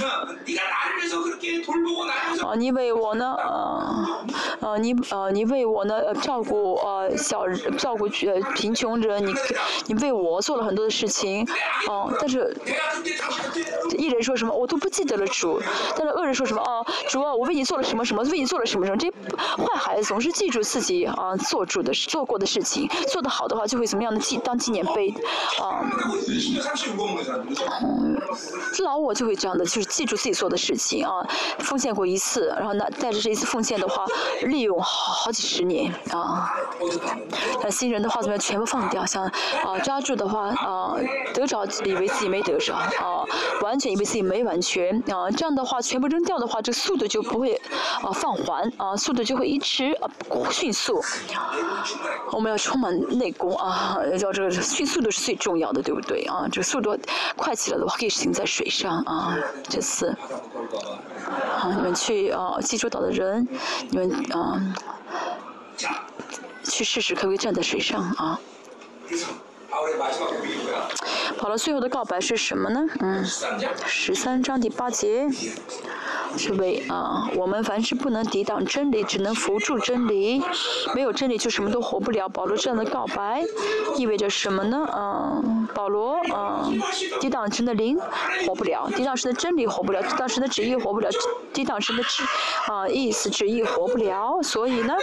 [2.44, 4.24] 啊，你为我呢，啊，
[4.60, 7.48] 啊，你啊，你为我呢照顾呃小
[7.78, 9.34] 照顾呃贫穷人，你
[9.86, 11.46] 你为我做了很多的事情，
[11.88, 12.56] 啊，但是
[13.96, 15.60] 一人说什么，我都不记得了主。
[15.96, 16.84] 但是恶人说什么啊？
[17.08, 18.22] 主啊，我为你做了什么什么？
[18.24, 18.98] 为你做了什么什么？
[18.98, 19.10] 这
[19.56, 25.14] 坏孩子总是记住自己啊做主的事做过的事事情，做得好的话就会怎么样的记当纪念碑
[25.60, 25.84] 啊。
[27.82, 28.20] 嗯，
[28.82, 31.24] 老我就会这样的，就是记住自己做的事情啊，
[31.60, 34.04] 奉献过一次，然后呢带着这一次奉献的话，
[34.42, 36.50] 利用好好几十年啊。
[37.62, 38.40] 那新人的话怎么样？
[38.40, 38.96] 全部放掉。
[38.96, 39.24] 掉，像
[39.62, 40.96] 啊抓住的话啊
[41.34, 43.22] 得着以为自己没得着啊，
[43.60, 47.60] 完全以为自己没完全啊，这样的话全部扔掉的话，这速度就不会
[48.00, 50.08] 啊放缓啊，速度就会一直啊
[50.50, 51.02] 迅速。
[52.32, 56.46] 我们要充满内功啊，要这个迅速度是最重要的，对不对啊？
[56.50, 56.98] 这个速度
[57.36, 59.36] 快起来的话，可以行在水上啊。
[59.68, 60.08] 这次
[61.58, 63.46] 啊，你们去啊济州岛的人，
[63.90, 64.74] 你们啊。
[66.64, 68.40] 去试试可不可以站在水上啊？
[71.38, 72.80] 好了，最后的告白是什么呢？
[73.00, 73.24] 嗯，
[73.86, 75.28] 十三章第八节。
[76.36, 80.42] 是为啊，我们凡是不能抵挡真理，只能扶助真理。
[80.94, 82.28] 没有真理就什么都活不了。
[82.28, 83.42] 保罗这样的告白
[83.96, 84.86] 意味着什么呢？
[84.90, 85.42] 啊，
[85.74, 86.70] 保罗啊，
[87.20, 87.98] 抵挡神的灵
[88.46, 91.08] 活不了，抵挡神的真理活不了，抵挡神的旨意活不了，
[91.52, 92.22] 抵挡神的旨
[92.66, 94.40] 啊意思旨意活不了。
[94.42, 94.94] 所以呢，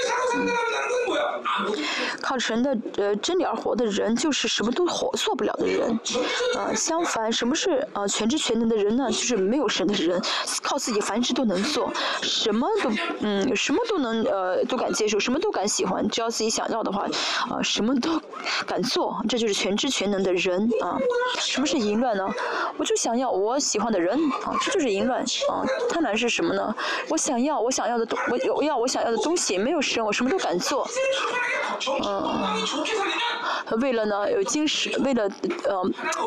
[2.22, 6.00] 靠神的呃真理而活的人，就是什么都活做不了的人。
[6.58, 9.08] 啊，相反，什么是啊全知全能的人呢？
[9.08, 10.22] 就是没有神的人，
[10.62, 11.24] 靠自己凡。
[11.24, 11.90] 事都能做，
[12.22, 12.92] 什么都
[13.22, 17.08] 嗯，什么都能呃，都敢接受，什么都敢喜欢，只要自己想要的话，
[17.50, 18.22] 啊，什么都
[18.68, 21.00] 敢做，这就是全知全能的人啊。
[21.38, 22.30] 什么是淫乱呢？
[22.78, 25.64] 我就想要我喜欢的人啊，这就是淫乱啊。
[25.90, 26.76] 贪婪是什么呢？
[27.08, 30.86] 我想要我想要的东，我我要我想要的东西，没有神，我什么都敢做，
[32.04, 35.30] 嗯，为了呢有精神，为了
[35.64, 35.82] 呃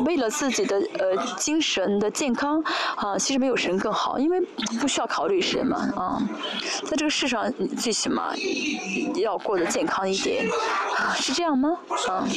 [0.05, 2.63] 为了自己的呃精神的健康
[2.95, 4.41] 啊，其实没有神更好，因为。
[4.79, 6.21] 不需要考虑什么啊，
[6.83, 8.33] 在这个世上最起码
[9.15, 10.45] 要过得健康一点，
[11.15, 11.77] 是这样吗？
[12.07, 12.27] 啊，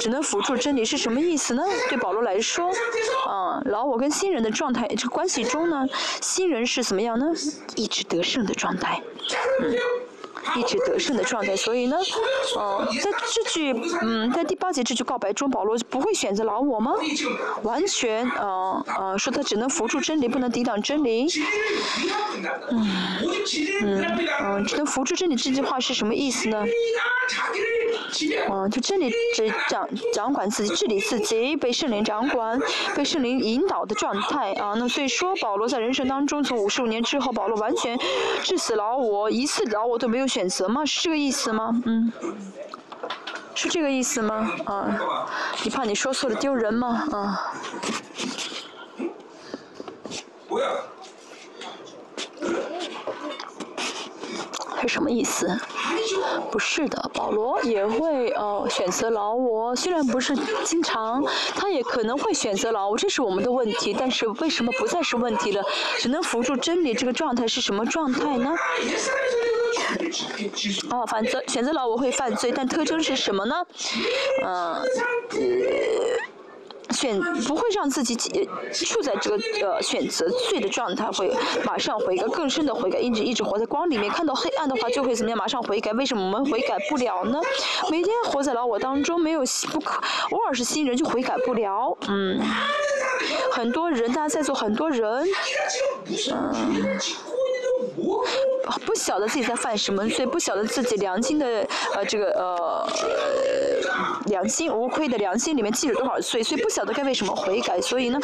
[0.00, 1.62] 只能辅助真理是什么意思呢？
[1.88, 2.70] 对保罗来说，
[3.28, 5.86] 啊，老我跟新人的状态这个关系中呢，
[6.20, 7.26] 新人是怎么样呢？
[7.76, 9.02] 一直得胜的状态，
[9.62, 9.74] 嗯。
[10.56, 11.96] 一直得胜的状态，所以呢，
[12.58, 16.94] 嗯，在这句，嗯，在第八节这句告白中，保罗不会选择老我吗？
[17.62, 21.26] 完全，呃，呃，说他只能扶助真理，不能抵挡真理。
[22.70, 22.82] 嗯，
[23.82, 26.64] 嗯，嗯，只能扶助真理这句话是什么意思呢？
[28.50, 32.58] 嗯，就真理只掌掌管自己，治理自己，被圣灵掌管，
[32.94, 34.74] 被圣灵引导的状态啊。
[34.76, 37.98] 那所以说，保罗在人生当中，从五十五年之后，保罗完全
[38.42, 40.84] 致死老我，一次老我都没有选择吗？
[40.84, 41.80] 是这个意思吗？
[41.86, 42.12] 嗯，
[43.54, 44.50] 是这个意思吗？
[44.66, 45.26] 啊，
[45.64, 47.08] 你怕你说错了丢人吗？
[47.12, 47.54] 啊。
[54.80, 55.48] 是什么意思？
[56.50, 61.24] 不是的，保罗也会呃选择老我，虽然不是经常，
[61.54, 63.94] 他也可能会选择老我，这是我们的问题。
[63.98, 65.62] 但是为什么不再是问题了？
[65.98, 68.54] 只能扶助真理这个状态是什么状态呢？
[70.90, 73.54] 哦，反则选择老我会犯罪，但特征是什么呢？
[74.44, 74.82] 嗯。
[76.90, 78.16] 选不会让自己
[78.72, 81.30] 处在这个呃选择罪的状态，会
[81.64, 84.10] 马上悔改，更深的悔改，一直一直活在光里面。
[84.10, 85.38] 看到黑暗的话，就会怎么样？
[85.38, 85.92] 马上悔改。
[85.92, 87.40] 为什么我们悔改不了呢？
[87.90, 91.96] 每天活在老我当中，没有不可，偶尔是新人就悔改不了。
[92.08, 92.40] 嗯，
[93.52, 95.26] 很多人，大家在座很多人，
[96.30, 96.98] 嗯。
[98.84, 101.46] 不晓得自己在犯什么罪，不晓得自己良心的
[101.94, 102.86] 呃这个呃
[104.26, 108.18] 良心无愧的良心里面记了多少罪，所以不晓得该为什么悔改，所以呢，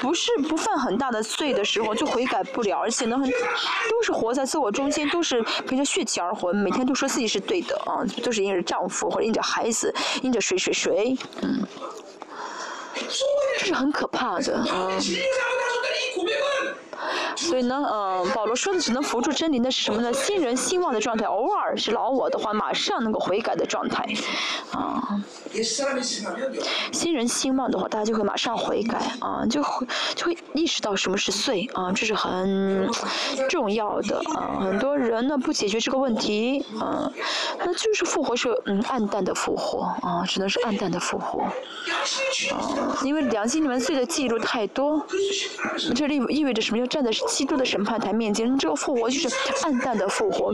[0.00, 3.16] 不是不犯很大的罪的时候就悔改不了，而且呢
[3.90, 11.66] 都是活在自我中间，都是凭着血气而活，每天都说自己是对的啊，都是因着丈夫或者因着孩子，因着谁谁谁，嗯，
[13.58, 14.90] 这是很可怕的啊。
[17.38, 20.12] 所以呢，嗯，保罗说的只能扶助真理，那是什么呢？
[20.12, 24.04] 新人兴旺的状态，偶尔是老我的话，马上能够悔改的状态，
[24.72, 25.20] 啊。
[26.92, 32.88] 新人兴旺的话，大家就会马上悔改，啊，就会就会意识到什么是罪，啊，这是很
[33.48, 37.10] 重要的，啊，很多人呢不解决这个问题，啊，
[37.60, 41.52] 那就是复活是嗯暗淡的复活，啊，只能是暗淡的复活，啊，
[43.02, 45.02] 因为良心里面罪的记录太多，
[45.94, 46.78] 这意意味着什么？
[46.78, 49.28] 要站在基督的审判台面前，这个复活就是
[49.62, 50.52] 暗淡的复活。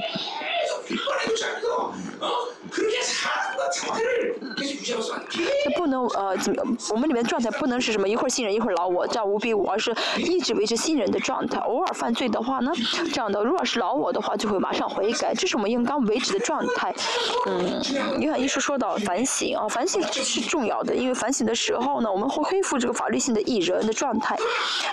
[5.64, 11.58] 那不不能呃怎么，我们里面的状态不能是什么一会儿新人一会儿老我，这样五比五，而是一直维持新人的状态。
[11.60, 12.72] 偶尔犯罪的话呢，
[13.12, 16.94] 这样的如果是老我的话，就会马上悔改，这是我们应当维持的状态。
[17.46, 17.82] 嗯，
[18.18, 24.36] 约翰一书说到反省啊，反省是重要的，因为反省的时候呢，我们会恢复这个法律性的艺人的状态，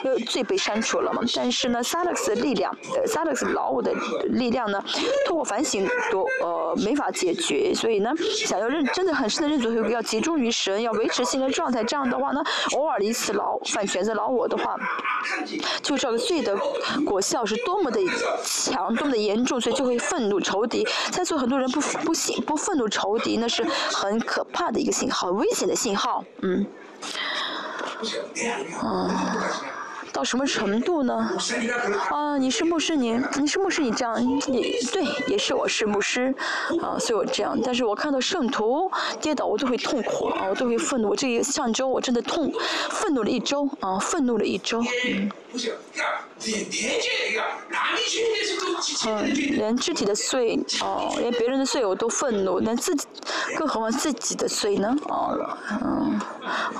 [0.03, 1.21] 因为罪被删除了嘛。
[1.35, 3.93] 但是呢，萨勒克斯的力量，呃，萨勒克斯老我的
[4.25, 4.83] 力量呢，
[5.27, 8.11] 通过反省都呃没法解决，所以呢，
[8.45, 12.41] 想要认真的很深的认罪悔改，要集中于神，要维持新的状态，这样的话呢，
[12.75, 14.75] 偶尔的一次老犯选择老我的话，
[15.81, 16.57] 就这个罪的
[17.05, 17.99] 果效是多么的
[18.43, 20.87] 强，多么的严重，所以就会愤怒仇敌。
[21.11, 26.65] 在座很多人不不信不愤怒仇敌，那是很可怕的一个信号，危险的信号，嗯，
[28.81, 29.09] 嗯。
[30.21, 31.35] 到什么程度呢？
[32.11, 34.39] 啊，你是牧师，你你是牧师，你这样，你
[34.93, 36.31] 对，也是我是牧师，
[36.79, 37.57] 啊，所以我这样。
[37.63, 41.09] 但是我看到圣徒跌倒，我都会痛苦啊，我都会愤怒。
[41.09, 42.53] 我这上周我真的痛，
[42.91, 44.79] 愤怒了一周啊，愤怒了一周。
[45.07, 45.31] 嗯。
[49.05, 53.05] 嗯，连肢体的罪，哦，连别人的罪我都愤怒，连自己，
[53.57, 54.95] 更何况自己的罪呢？
[55.07, 55.37] 哦，
[55.83, 56.19] 嗯，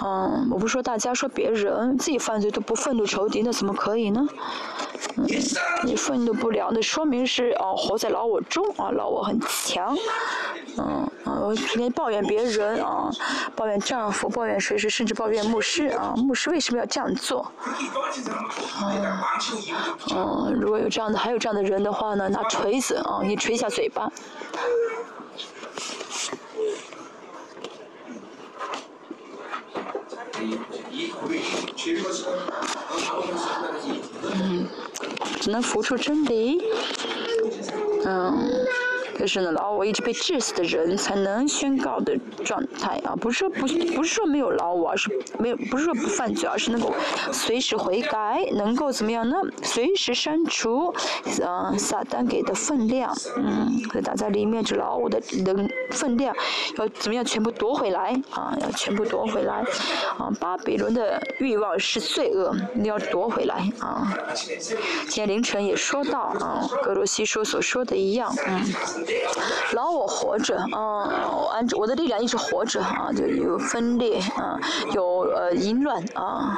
[0.03, 4.25] 嗯，我不说大家，说别人，自己犯罪都不愤怒仇敌，那怎么可以呢？
[5.17, 5.25] 嗯，
[5.83, 9.97] 你愤怒不了，那说明是哦，活在老我中啊，老我很强。
[10.77, 13.11] 嗯，嗯，天天抱怨别人啊，
[13.55, 17.51] 抱怨丈夫，抱怨谁谁，甚至抱怨牧师啊，牧师为什么要这样做？
[18.83, 24.11] 嗯，嗯，如果有这样的，还有这样的人的话呢，拿锤子啊，你锤一下嘴巴。
[34.33, 34.67] 嗯，
[35.39, 36.63] 只能付出真理。
[38.05, 38.49] 嗯。
[39.19, 46.93] 就是呢，老我一直被治死的人才能宣告的状态啊，不是说不不是说没有老我，而是没有不是说不犯罪，而是能够
[47.31, 49.35] 随时悔改，能够怎么样呢？
[49.61, 50.93] 随时删除，
[51.43, 56.35] 嗯，撒旦给的分量，嗯，在大家里面这老我的能分量
[56.77, 58.57] 要怎么样全部夺回来啊？
[58.61, 59.63] 要全部夺回来
[60.17, 60.31] 啊！
[60.39, 64.13] 巴比伦的欲望是罪恶，你要夺回来啊！
[64.35, 68.61] 今天凌晨也说到啊，格罗西说所说的一样，嗯。
[69.73, 71.03] 老我活着，嗯，
[71.51, 74.59] 按我的力量一直活着啊，就有分裂啊，
[74.93, 76.57] 有呃淫乱啊，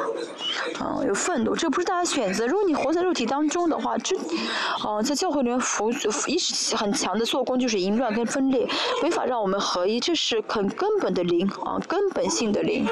[0.80, 2.48] 嗯，有愤怒，这不是大家选择。
[2.48, 4.15] 如果你活在肉体当中的话，这，
[4.84, 5.91] 哦，在教会里面服
[6.28, 8.68] 一直很强的做工就是淫乱跟分裂，
[9.02, 12.88] 没法让我们合一，这是很根本的灵啊，根本性的灵。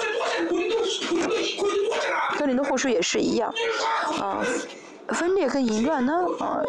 [2.38, 3.53] 跟灵的护书也是一样，
[4.19, 4.44] 啊。
[5.14, 6.64] 分裂跟淫乱呢，呃，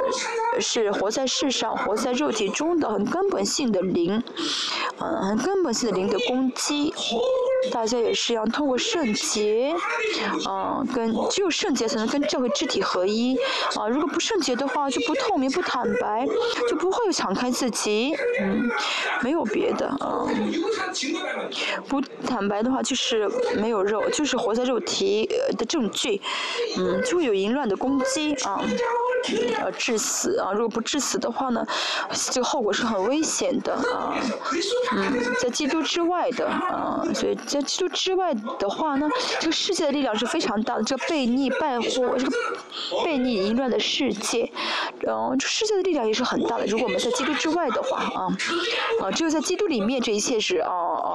[0.60, 4.23] 是活在世上、活在肉体中的很根本性的灵，
[4.98, 6.93] 嗯，很根本性的灵的攻击。
[7.70, 9.74] 大家也是一样，通过圣洁，
[10.48, 13.36] 嗯，跟只有圣洁才能跟教会肢体合一。
[13.76, 16.26] 啊，如果不圣洁的话，就不透明、不坦白，
[16.68, 18.16] 就不会敞开自己。
[18.40, 18.68] 嗯，
[19.22, 20.26] 没有别的，啊，
[21.89, 26.20] 不坦白的话就是没有肉，就是活在肉体的证据。
[26.78, 28.60] 嗯，就会有淫乱的攻击啊，
[29.62, 30.52] 呃，致死啊。
[30.52, 31.64] 如果不致死的话呢，
[32.30, 34.14] 这个后果是很危险的啊。
[34.97, 37.39] 嗯，在基督之外的啊，所以。
[37.52, 39.06] 在基督之外的话呢，
[39.38, 40.82] 这个世界的力量是非常大的。
[40.82, 42.32] 这个悖逆败坏，这个
[43.04, 44.50] 悖逆淫乱的世界，
[45.00, 46.64] 然后这世界的力量也是很大的。
[46.64, 48.26] 如果我们在基督之外的话啊，
[49.02, 51.08] 啊，只有在基督里面，这一切是啊啊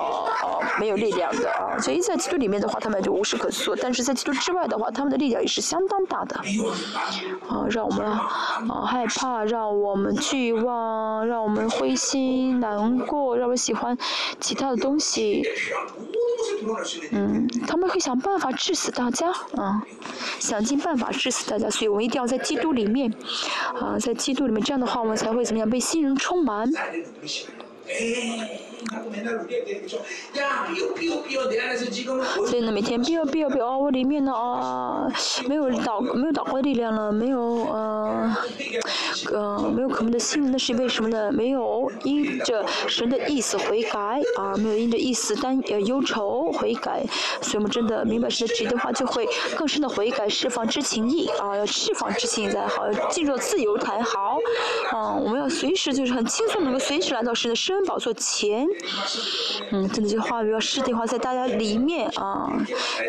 [0.44, 1.76] 啊没有力量的啊。
[1.80, 6.36] 所以在基督里面的话，他们就无事可做；但是在基督之外的话，他们的力量也是相当大的。
[7.50, 13.98] 啊，让我们啊害怕，让我们绝望，让我们灰心难过，让我们喜欢
[14.40, 15.44] 其他的东西。
[17.12, 19.82] 嗯，他们会想办法治死大家，啊，
[20.40, 23.12] 想尽办法治死大家，所以我们一定要在基督里面，
[23.80, 26.70] 啊，在基督里面，这样的话我们才会怎么样被新人充满。
[32.46, 35.08] 所以呢，每天飙飙飙，我里面呢啊，
[35.48, 38.38] 没有祷没有祷告的力量了，没有呃
[39.34, 41.32] 呃没有可能的心，那是为什么呢？
[41.32, 47.04] 没有因着神的意思悔改啊，没有因着意思担忧愁悔改，
[47.42, 49.28] 所以我们真的明白神的旨意的话，就会
[49.58, 54.38] 更深的悔改，释放之情意啊，要释放之情意才好，进入自由才好，
[54.92, 58.67] 啊，我们要随时就是很轻松能够随时来到神的施恩宝座前。
[59.72, 62.52] 嗯，这句话语要实体化在大家里面啊，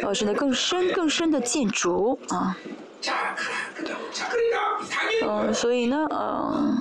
[0.02, 2.56] 要使得更深更深的建筑啊。
[5.24, 6.78] 嗯，所以呢，嗯，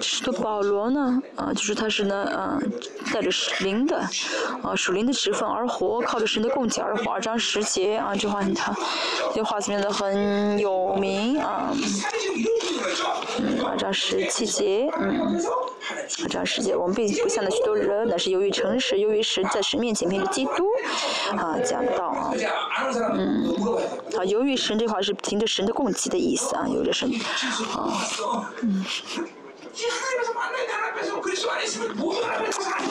[0.00, 2.58] 使徒保罗呢，啊，就是他是呢，啊，
[3.12, 3.30] 带着
[3.60, 3.96] 灵的，
[4.62, 7.12] 啊，属灵的职分而活，靠着神的供给而活。
[7.12, 8.74] 二章十节啊，这话很他，
[9.34, 11.72] 这话怎么样的很有名啊？
[13.38, 15.40] 嗯，二章十七节，嗯。
[16.28, 20.66] 这样世界，我们并不像那许多人，那是由于诚实，由于神在神面前面的基督，
[21.36, 22.32] 啊，讲到啊，
[23.14, 23.54] 嗯，
[24.18, 27.10] 啊，由于神这话是听着神的供给的意思啊，有着神，
[27.74, 28.84] 啊，嗯。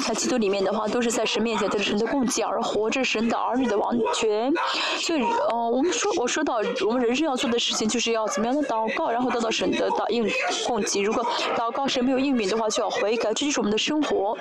[0.07, 4.53] 在基督里面的话，都是在神面前对着神的供给而活，这是神的儿女的王权。
[4.99, 10.25] 所以，呃，我们说，我说到我们人生要做的事情，就是要怎么样的祷告，然后得到神的答应
[10.65, 11.01] 供给。
[11.01, 11.25] 如果
[11.57, 14.37] 祷告神没有应允的话，就要悔改，这就是我们的生活，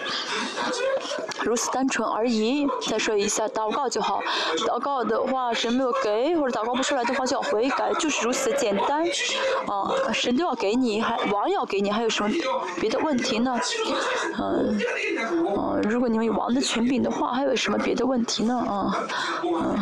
[1.43, 2.67] 如此单纯而已。
[2.89, 4.23] 再说一下，祷告就好。
[4.69, 9.05] 祷告的话，神没有给，或者祷告不出来的话，就要悔改，就是如此的简单。
[9.67, 12.31] 啊，神都要给你，还王要给你，还有什么？
[12.81, 13.59] 别的问题呢？
[14.39, 14.79] 嗯，
[15.31, 18.55] 嗯，如果你们有王的权柄的话，还有什么别的问题呢？
[18.57, 19.07] 啊，
[19.45, 19.79] 嗯。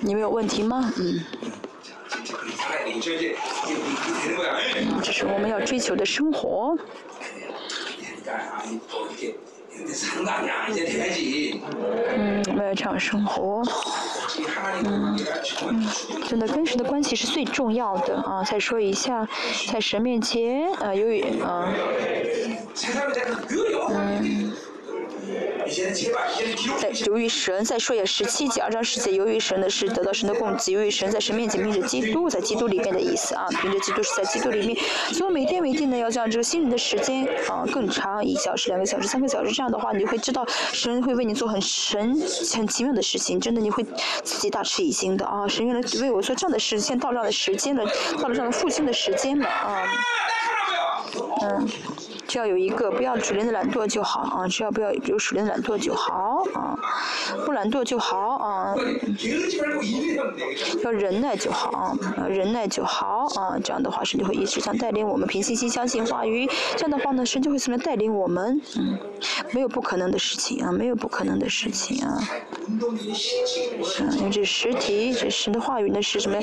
[0.00, 0.92] 你们有问题吗？
[0.96, 1.20] 嗯。
[4.76, 6.76] 嗯，这是我们要追求的生活。
[12.16, 13.62] 嗯，为了这样生活，
[14.84, 15.18] 嗯，
[15.68, 15.88] 嗯，
[16.28, 18.42] 真的跟神的关系是最重要的啊！
[18.44, 19.28] 再说一下，
[19.72, 21.72] 在神面前啊，由于啊，
[23.90, 24.52] 嗯。
[26.78, 34.76] 在由于神在说也十七节二章十节，由于神的是得到神的供给，由于神在神面前凭着基督，在基督里面的意思啊，凭着基督是在基督里面，
[35.12, 42.16] 所以每天每天呢要将这个新人的时间啊更长，一小时、两个小时、三个小时，这样的话你会知道神会为你做很神
[42.54, 43.84] 很奇妙的事情，真的你会
[44.22, 45.48] 自己大吃一惊的啊！
[45.48, 47.84] 神原来为我做这样的事，现到这样的时间了，
[48.20, 49.82] 到了这样的复兴的时间了啊，
[51.42, 51.68] 嗯。
[52.26, 54.48] 只要有一个，不要主人的懒惰就好啊！
[54.48, 56.76] 只要不要有属灵的懒惰就好啊，
[57.44, 58.74] 不懒惰就好啊，
[60.82, 63.56] 要忍耐就好啊，忍耐就好啊！
[63.62, 66.48] 这样的话，神就会一直想带领我们，凭信心相信话语。
[66.74, 68.60] 这样的话呢，神就会怎么带领我们？
[68.76, 68.98] 嗯，
[69.52, 72.18] 没有不可能的事情啊，没有不可能的事情啊。
[72.68, 76.40] 嗯，因为这实体，这神的话语呢是什么？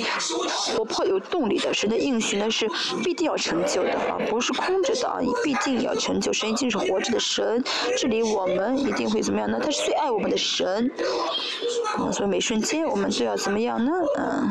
[0.77, 2.69] 活泼有动力的，神的应许呢是
[3.03, 5.73] 必定要成就的啊，不是空着的啊，必定。
[5.83, 7.61] 要成就神一定是活着的神，
[7.97, 9.59] 这里我们一定会怎么样呢？
[9.61, 10.89] 他是最爱我们的神，
[11.99, 13.91] 嗯，所以每瞬间我们都要怎么样呢？
[14.17, 14.49] 嗯，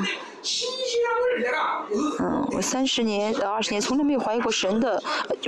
[2.21, 5.03] 嗯，我三十年到二十年从来没有怀疑过神的，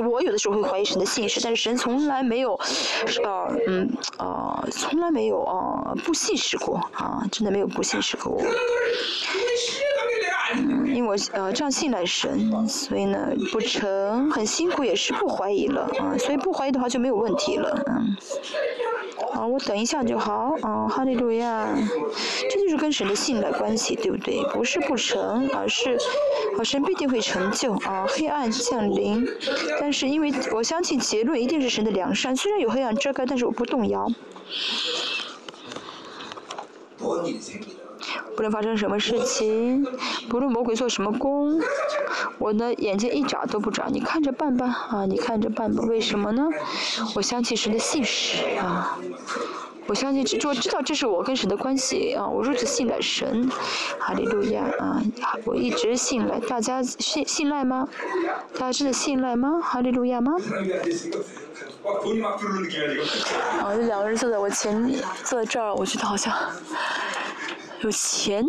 [0.08, 8.40] 我有的时候会怀疑神的信实，但是神从来没有，啊，嗯，啊，从来没有啊不信实过，啊，真的没有不信实过。
[10.56, 18.16] 嗯， 因为我呃这样信赖神，所以呢不成很辛苦也是不怀疑了啊，所以不怀疑的话就没有问题了，嗯。
[19.32, 21.68] 啊，我等一下就好，啊，哈利路亚，
[22.50, 24.42] 这就是跟神的信赖关系，对不对？
[24.52, 25.98] 不是不成，而是，
[26.56, 29.26] 啊神必定会成就啊，黑暗降临，
[29.80, 34.06] 但是因为我相信结论一定是神的良善，虽然有黑暗遮盖，但是我不动摇。
[38.36, 39.86] 不论发生什么事情，
[40.28, 41.60] 不论魔鬼做什么工，
[42.38, 43.86] 我的眼睛一眨都不眨。
[43.90, 45.84] 你看着办吧，啊，你看着办吧。
[45.86, 46.42] 为什么呢？
[47.14, 48.98] 我相信神的信使啊，
[49.86, 52.26] 我相信这，我知道这是我跟神的关系啊。
[52.26, 53.48] 我如此信赖神，
[53.98, 55.00] 哈利路亚啊！
[55.44, 57.86] 我一直信赖，大家信信赖吗？
[58.54, 59.60] 大家真的信赖吗？
[59.62, 60.34] 哈利路亚吗？
[63.62, 66.34] 啊，这两个人坐在我前面，坐在这儿，我觉得好像。
[67.84, 68.42] 有钱。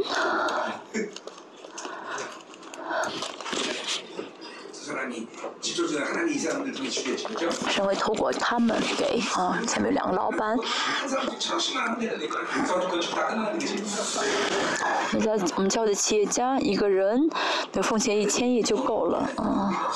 [7.69, 10.57] 神会透过他们给啊，前面两个老板。
[15.11, 17.29] 你在我们教的企业家，一个人
[17.73, 19.91] 的奉献一千亿就够了啊。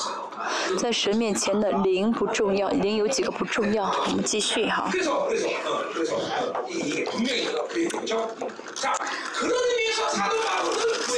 [0.77, 3.89] 在神面前的零不重要，零有几个不重要。
[4.07, 4.91] 我们继续哈。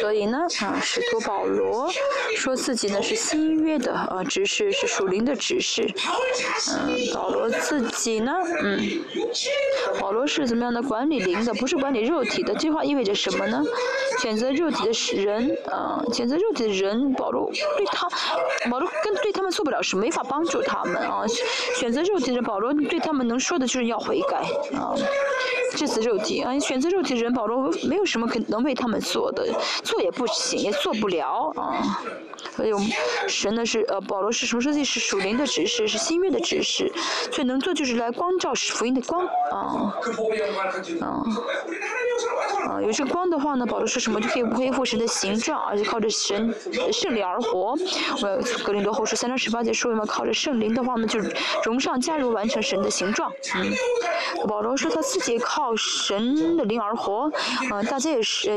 [0.01, 1.89] 所以呢，啊，使徒保罗
[2.35, 5.87] 说自己呢是新约的啊执事，是属灵的执事。
[6.75, 8.33] 嗯，保罗自己呢，
[8.63, 8.79] 嗯，
[9.99, 12.53] 保罗是怎么样的管理灵的，不是管理肉体的。
[12.55, 13.63] 这话意味着什么呢？
[14.19, 18.09] 选择肉体的人，啊，选择肉体的人，保罗对他，
[18.69, 21.23] 保罗跟对他们做不了事，没法帮助他们啊。
[21.79, 24.37] 选择肉体的，保罗对他们能说的就是要悔改
[24.75, 24.95] 啊。
[25.71, 29.47] 致死肉体啊，选择肉体的人，保罗没有什么可能为他们做的，
[29.83, 32.01] 做也不行，也做不了啊。
[32.55, 32.71] 所以
[33.27, 34.73] 神呢是呃，保罗是什么说？
[34.73, 36.91] 这是属灵的指示，是新约的指示，
[37.31, 39.93] 所以能做就是来光照福音的光啊
[41.01, 41.23] 啊
[42.67, 42.81] 啊！
[42.81, 46.53] 有这光的话呢，保罗说什么就可以恢复神的形状，而且靠着神
[46.91, 47.75] 圣灵而活。
[48.21, 51.19] 我格林多后书三章十八节说嘛，靠着圣灵的话呢，就
[51.63, 53.31] 荣上加入完成神的形状。
[53.55, 53.71] 嗯，
[54.47, 57.31] 保罗说他自己靠神的灵而活，
[57.71, 58.49] 嗯，大家也是，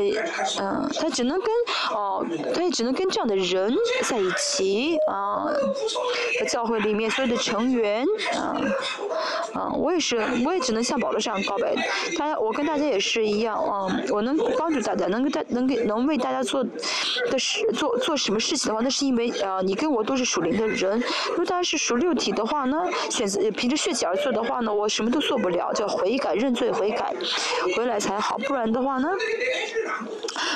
[0.59, 1.49] 嗯，他只能跟
[1.93, 3.75] 哦，他也只能跟这样的人。
[4.03, 5.47] 在一起啊，
[6.49, 8.05] 教会里面所有的成员
[8.35, 8.55] 啊，
[9.53, 11.75] 啊，我也是，我也只能像保罗这样告白。
[12.17, 16.63] 他，我跟大家也是一样啊，我能帮助大家，能给大，能给，能为大家做
[17.31, 21.01] 的事，做做什么事情的话，那是因为啊，你跟我都是属灵的人。
[21.29, 27.13] 如果大家是属六体的话呢，选择凭着血气而做的话呢，我什么都做不了，叫悔改、认罪、悔改，
[27.75, 28.37] 回来才好。
[28.39, 29.09] 不然的话呢，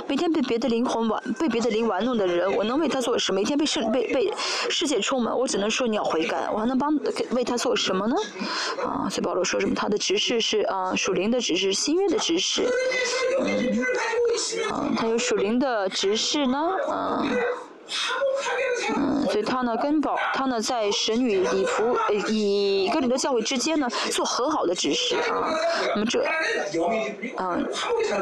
[0.07, 3.17] 每天被别的灵魂玩，被别的灵玩弄的人，我能为他做。
[3.19, 4.33] 什么每天被世被被
[4.69, 6.97] 世界充满，我只能说你要悔改，我还能帮
[7.31, 8.15] 为他做什么呢？
[8.83, 9.75] 啊，所以保罗说什么？
[9.75, 12.63] 他的指示是啊，属灵的指示，新约的指示，
[13.41, 13.83] 嗯，
[14.69, 16.57] 啊，他有属灵的指示呢，
[16.87, 17.25] 啊。
[18.95, 21.97] 嗯，所以他呢跟保他呢在神与礼服
[22.27, 25.53] 以哥林多教会之间呢做和好的指示啊，
[25.95, 26.23] 那么这
[27.37, 27.67] 嗯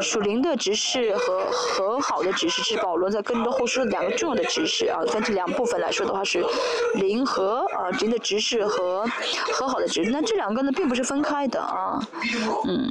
[0.01, 6.43] 属灵的指示和和好的指示是保罗在哥林多后书两个重要的指示啊，分这两部分来说的话是
[6.95, 9.05] 灵和啊灵的指示和
[9.53, 11.99] 和好的指示，那这两个呢并不是分开的啊，
[12.67, 12.89] 嗯。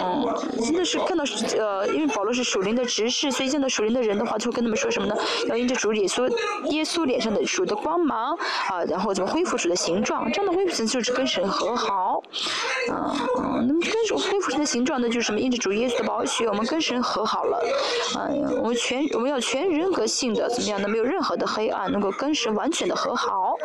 [0.00, 1.24] 嗯，真的是看到
[1.58, 5.14] 呃因为保罗是属灵的指示，所以见到属灵的人的话就会跟他们说什么呢？
[5.46, 6.28] 要因着主耶稣
[6.70, 8.36] 耶稣脸上的主的光芒
[8.68, 10.30] 啊，然后怎么恢复主的形状？
[10.32, 12.22] 这样的恢复就是跟神和好，
[12.90, 13.14] 啊，
[13.66, 15.40] 那么跟主恢复神的形状呢，就是什么？
[15.40, 17.58] 因着主耶稣的宝血，我们跟神和好了，
[18.16, 20.88] 哎呀，我们全我们要全人格性的怎么样呢？
[20.88, 23.56] 没有任何的黑暗，能够跟神完全的和好，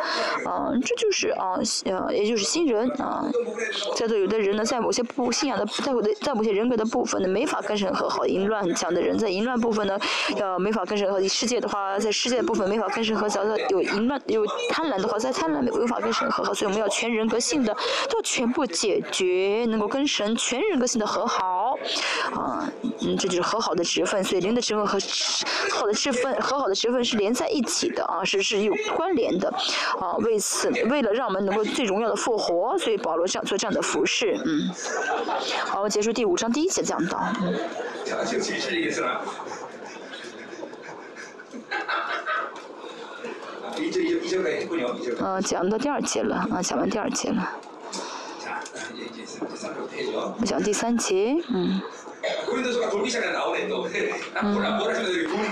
[0.46, 3.24] 啊，这就是啊呃，也就是新人啊。
[3.96, 10.00] 在座有的人呢，在某些不信仰的，在我的在某些人格的部分呢，没法跟神和好，淫乱讲的人，在淫乱部分呢，
[10.40, 11.67] 呃，没法跟神和好世界的。
[11.68, 17.76] 话在世界的部分没法跟神和好，有淫乱有贪婪的话，在贪婪没无法跟神和好，所以我们要全人格性的
[18.10, 21.76] 都全部解决，能够跟神全人格性的和好，
[22.34, 22.72] 啊，
[23.02, 24.98] 嗯，这就是和好的职分，所以灵的职分和
[25.72, 29.50] 好的职分和好的职分是连在一起的啊，是是有关联的，
[30.00, 31.08] 啊，为此为了。
[31.18, 34.70] 让我们能够最荣耀的复活，所以保罗这样做这样的服饰，嗯，
[35.66, 37.24] 好，结束第五章第一节讲到，
[45.20, 47.50] 呃，讲到第二节了，啊，讲完第二节了。
[50.40, 51.82] 我讲第三节，嗯。
[54.42, 54.56] 嗯，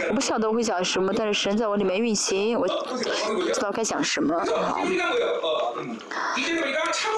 [0.10, 4.36] 我不晓得我会讲什么，但是神在我里面运行，我知道该讲什么。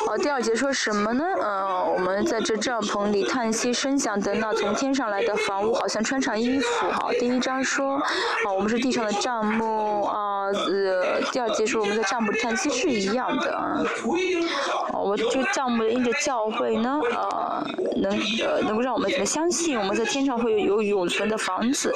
[0.06, 1.24] 好，第二节说什么呢？
[1.42, 6.90] 嗯，我们在这帐篷里叹息声响的那从天上来的房屋，好像穿上衣服。
[6.92, 13.82] 好，第一章说，啊，我们是地上的帐幕啊，呃，第二节说我们在帐幕里叹息是一样的啊。
[14.94, 17.64] 哦，我这个帐幕因着教会呢，呃，
[17.98, 18.12] 能
[18.44, 21.90] 呃能够让我们怎么相相信我们在天上会有永存的房子，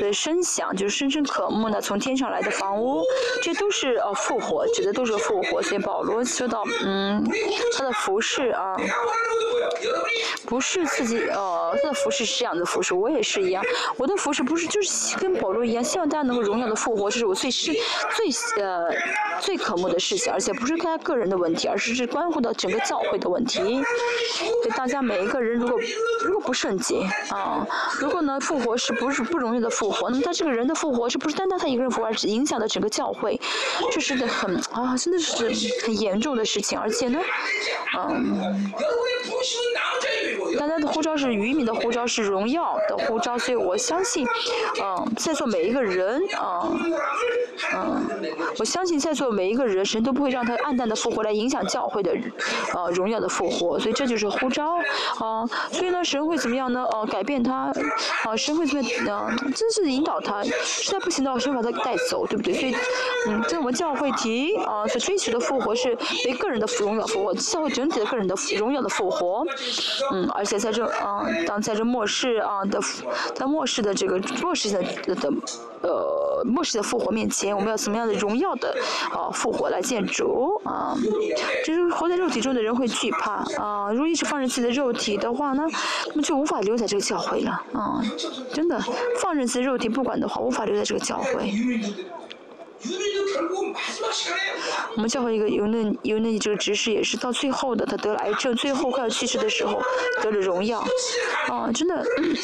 [0.00, 3.04] 的声响就是深深渴慕的从天上来的房屋，
[3.40, 5.62] 这都是呃复活，指的都是复活。
[5.62, 7.24] 所以保罗说到，嗯，
[7.76, 8.74] 他的服饰啊，
[10.46, 13.62] 不是自己呃，他的服饰是这样的服饰，我也是一样，
[13.96, 17.72] 我的服饰不是就是跟保罗一样，希望大家能够荣耀的复活，这是我最是
[18.16, 18.88] 最呃
[19.40, 23.60] 最渴慕的事情，而且不是看他个人的问题，而是是关乎到整个教会的问题，
[24.64, 25.78] 给大家每一个人如果
[26.24, 27.06] 如果不圣洁。
[27.30, 27.66] 啊，
[28.00, 30.08] 如果呢复活是不是不容易的复活？
[30.08, 33.38] 那么他这个人的复活是不是单单他一个人复活，而是影响到整个教会？
[33.92, 35.34] 这是很啊，真的是
[35.84, 36.78] 很严重的事情。
[36.78, 37.20] 而且呢，
[37.96, 38.72] 嗯，
[39.74, 40.08] 拿去
[40.56, 44.26] 大家的呼召是渔民的呼召，是荣耀的呼召，所以我相信，
[44.82, 46.68] 嗯，在座每一个人啊。
[47.74, 48.06] 嗯，
[48.58, 52.16] 我相信在座每一个人，神都不会让他暗淡的复活来影响教会的，
[52.72, 53.78] 呃，荣耀的复活。
[53.78, 54.76] 所以这就是呼召
[55.18, 55.44] 啊。
[55.70, 56.84] 所以呢，神会怎么样呢？
[56.92, 57.72] 呃，改变他，
[58.24, 59.36] 啊，神会怎么样？
[59.54, 60.42] 真是引导他。
[60.44, 62.54] 实在不行的话，神把他带走，对不对？
[62.54, 62.74] 所以，
[63.26, 65.96] 嗯，在我们教会提啊，所追求的复活是
[66.26, 69.44] 为个人的荣耀复活，教会整体的个人的荣耀的复活。
[70.12, 72.80] 嗯，而且在这啊，当在这末世啊的，
[73.34, 75.14] 在末世的这个末世的的。
[75.16, 75.32] 的
[75.80, 78.74] 呃，末世的复活面前，我们要怎么样的荣耀的
[79.12, 80.92] 啊复活来建筑啊？
[81.64, 83.88] 就是活在肉体中的人会惧怕啊。
[83.92, 85.64] 如果一直放任自己的肉体的话呢，
[86.08, 88.02] 那么就无法留在这个教会了啊！
[88.52, 88.76] 真的，
[89.20, 91.52] 放任自己肉体不管的话，无法留在这个教会。
[94.94, 99.80] 我们教会一个有那有那这个执事也是到最后的，他得了癌症，最后快要去世的时候
[100.22, 100.80] 得了荣耀
[101.48, 101.70] 啊！
[101.72, 102.04] 真的。
[102.18, 102.36] 嗯，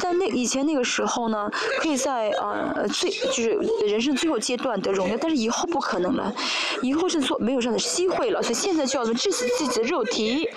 [0.00, 1.50] 在那以前那个时候呢，
[1.80, 3.50] 可以在呃最就是
[3.86, 6.32] 人生最后阶段的荣耀，但是以后不可能了，
[6.80, 10.48] 以后是做没有这样的机会了，所以现在就要致死自己的肉体。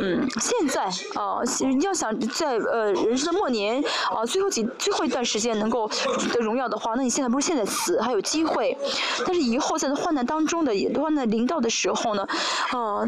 [0.00, 0.84] 嗯，现在
[1.14, 1.40] 啊，
[1.82, 5.88] 要想在呃人生的末年啊最后几最后一段时间能够
[6.32, 8.76] 得荣耀的话，那你现在不是现在死还有机会，
[9.26, 12.26] 但是以后在患难当中的患难临到的时候呢，
[12.70, 13.04] 啊，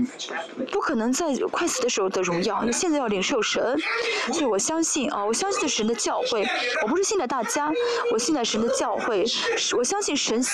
[0.70, 3.78] 不可能在快死的时候得荣耀，你现在要领受神。
[4.32, 6.46] 所以我相信啊，我相信神的教会，
[6.82, 7.72] 我不是信的大家，
[8.12, 9.24] 我信的神的教会，
[9.78, 10.44] 我相信神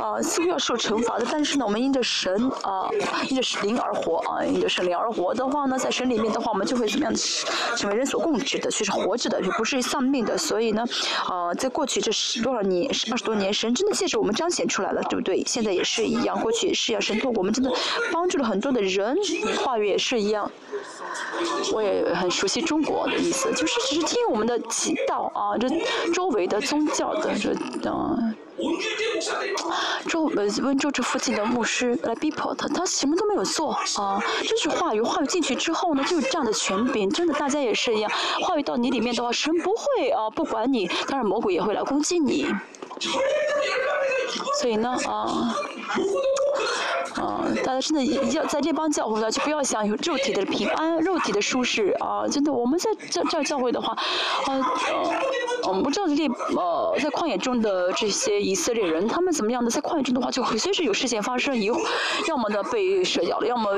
[0.00, 1.26] 啊，似乎要受惩罚的。
[1.30, 2.88] 但是呢，我们因着神啊，
[3.28, 7.14] 因着灵而活啊，因着神灵而活的话呢，在神里面的话，我们就会怎么样？
[7.76, 10.38] 成为人所共知的，却是活着的，也不是丧命的。
[10.38, 10.84] 所以呢，
[11.28, 15.42] 啊，在过去这十多少年，十二十多年，神真的借着我们彰显出来了，对不对？
[15.46, 17.70] 现在也是一样，过去是要神通我们真的
[18.10, 18.21] 帮。
[18.22, 19.18] 帮助了很多的人，
[19.64, 20.48] 话语也是一样。
[21.72, 25.68] 我也很熟悉中国的意思，就是只是听我们的祈祷啊，这
[26.12, 27.52] 周围的宗教的这
[27.84, 28.32] 嗯，
[30.08, 34.22] 周呃温州这附近的牧师来逼迫他，他什么都没有做啊。
[34.44, 37.10] 这是话语，话语进去之后呢，就是这样的权柄。
[37.10, 42.46] 真的，大家也是一样，话语到你里面的话，神不会啊，不管你，当然魔鬼也会来攻击你。
[44.60, 45.56] 所以呢，啊。
[47.22, 52.26] 啊，大家真的要在这帮教会呢，就不要想有肉体的平安、肉体的舒适啊！
[52.28, 53.92] 真的，我们在这这教会的话，
[54.46, 54.60] 啊，
[55.68, 56.26] 我们不知道这
[56.56, 59.70] 呃，在旷野中的这些以色列人，他们怎么样的？
[59.70, 61.70] 在旷野中的话，就随时有事情发生，以
[62.28, 63.70] 要么呢被蛇咬了，要么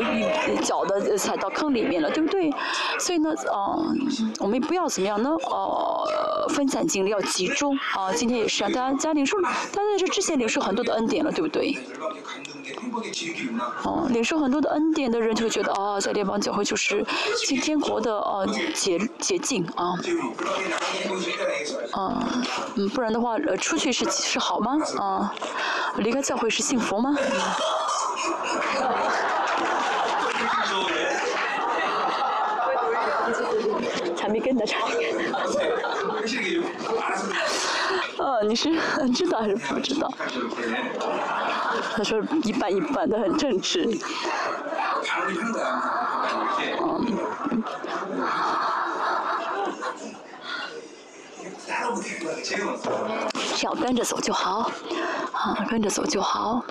[0.63, 2.51] 脚的踩到坑里面了，对不对？
[2.99, 3.77] 所以呢，啊，
[4.41, 5.31] 我们不要怎么样呢？
[5.51, 8.11] 呃，分散精力，要集中啊！
[8.15, 11.77] 今天也是啊，大家家领受，大家在这之前领受很多的恩典了，对不对？
[13.85, 17.05] 哦，领受很多的恩典的人就会觉得啊，在列邦教会就是
[17.47, 18.45] 进天国的啊
[18.75, 19.95] 捷捷径啊，
[21.93, 22.29] 啊，
[22.77, 24.77] 嗯，不然的话，呃，出去是是好吗？
[24.99, 25.35] 啊，
[25.97, 27.15] 离开教会是幸福吗？
[34.17, 34.99] 产品跟的产品。
[38.17, 38.71] 哦，你是
[39.15, 40.13] 知道还是不知道？
[41.97, 43.99] 他说一般一般的，很正直。
[46.81, 47.63] 嗯。
[53.55, 54.71] 只要跟着走就好，
[55.33, 56.65] 啊，跟着走就好。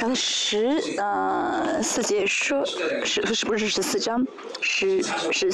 [0.00, 2.64] 刚才十呃四节说，
[3.04, 4.26] 是是不是十四章？
[4.60, 5.50] 十十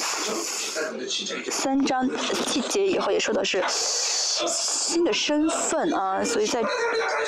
[1.51, 2.09] 三章
[2.47, 6.63] 七节以后也说的是新的身份啊，所以在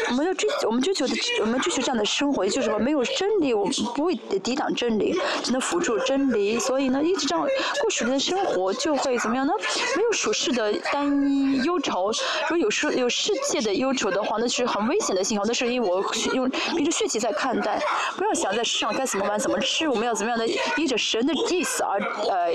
[0.08, 6.58] 我们要追我们追求的我们追求这样的生活，就是什么没有真理，我们不会抵挡真理，只能辅助真理。
[6.58, 7.46] 所以呢，一直这样
[7.80, 9.52] 过属灵的生活，就会怎么样呢？
[9.96, 15.44] 没有属世的单一忧愁，如果有世有世界的忧愁的话，那是很危险的信号。
[15.46, 16.04] 那是因为我
[16.34, 17.80] 用凭着血气在看待，
[18.16, 20.46] 不要想在世上该怎么玩怎么吃，我们要怎么样的
[20.76, 22.52] 依着神的意思而呃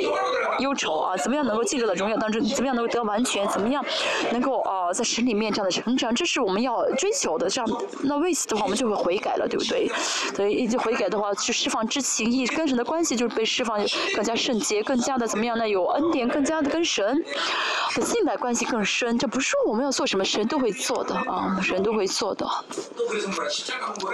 [0.60, 1.18] 忧愁啊？
[1.18, 2.42] 怎么样能够进入到荣耀当中？
[2.44, 3.48] 怎么样能够得完全？
[3.50, 3.84] 怎么样
[4.32, 6.14] 能够啊在神里面这样的成长？
[6.14, 7.50] 这是我们要追求的。
[7.50, 7.70] 这样
[8.04, 9.90] 那为此的话，我们就会悔改了，对不对？
[10.36, 13.80] 所以一直悔改的话，去释放之情意，跟神的关系就是被释放，
[14.16, 15.68] 更加圣洁，更加的怎么样呢？
[15.68, 17.24] 有恩典，更加的跟神
[17.96, 19.18] 的信赖关系更深。
[19.18, 22.48] 这不是我们要做什么，神都会做的啊，神都会做的。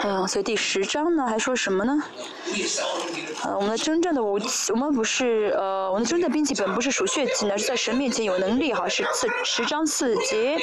[0.03, 2.03] 嗯，所以第十章呢，还说什么呢？
[3.43, 10.57] 呃，我们的真正的武器，我们不是呃，我们的真正的兵器本不是属血气呢，是在神面前有能力哈，是四十章四节。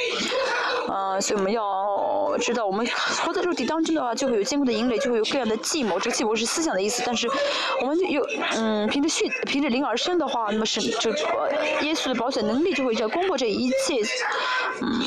[0.87, 2.87] 呃，所以我们要知道，我们
[3.23, 5.99] 活在肉体当中的话，就会有坚固的营垒，就会有各样的计谋。
[5.99, 7.29] 这个计谋是思想的意思，但是
[7.81, 11.17] 我们有嗯，凭着血，凭着灵而生的话，那么神这个
[11.81, 14.01] 耶稣的保险能力就会在攻破这一切，
[14.81, 15.01] 嗯。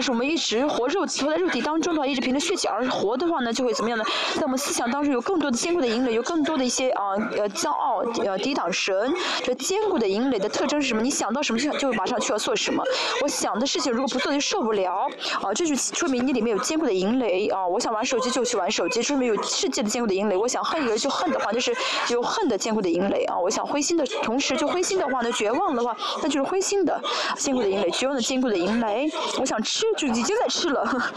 [0.00, 4.04] 但是我们一直活肉体活在肉体当中的话，一直凭着血气而活的话呢，就会怎么样呢？
[4.34, 9.12] 在我们思想当中有更多的坚固的营垒，有更多的一些啊呃骄傲呃抵挡神。
[9.44, 11.02] 这坚固的营垒的特征是什么？
[11.02, 12.82] 你想到什么就就马上去要做什么。
[13.22, 15.06] 我想的事情如果不做就受不了
[15.42, 17.66] 啊，这就说明你里面有坚固的营垒啊。
[17.66, 20.34] 我想玩手机就去玩手机，说明有世界的坚固的营垒。
[20.34, 21.76] 我想恨一个人就恨的话，就是
[22.08, 23.36] 有恨的坚固的营垒啊。
[23.36, 26.98] 我想灰心的同时就灰心的话呢，绝望的话那就是灰心的
[27.36, 29.06] 坚固的营垒，绝望的坚固的营垒。
[29.38, 29.84] 我想吃。
[29.96, 31.12] 就已经在吃了，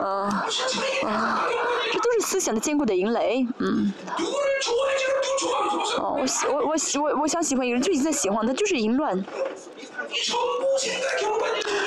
[0.00, 0.28] 嗯，
[1.06, 1.46] 啊，
[1.92, 3.92] 这都是思想的坚固的营垒，嗯。
[5.98, 9.24] 哦，我喜我我喜我我想喜欢有人就已经在喜欢他，就是淫乱。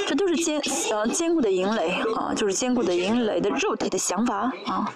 [0.07, 4.93] 这都是坚呃坚固的营垒啊，就是坚固的营垒的肉体的想法啊。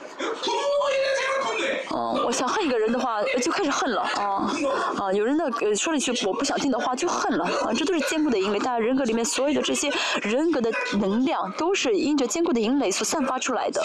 [1.91, 4.51] 哦，我想恨一个人的话，就开始恨了啊
[4.97, 5.13] 啊！
[5.13, 5.45] 有人呢
[5.76, 7.73] 说了一句我不想听的话，就恨了啊！
[7.76, 9.91] 这都是坚固的营垒，大家人格里面所有的这些
[10.22, 13.81] 人格的能量，都是因着坚固的营垒所散发出来的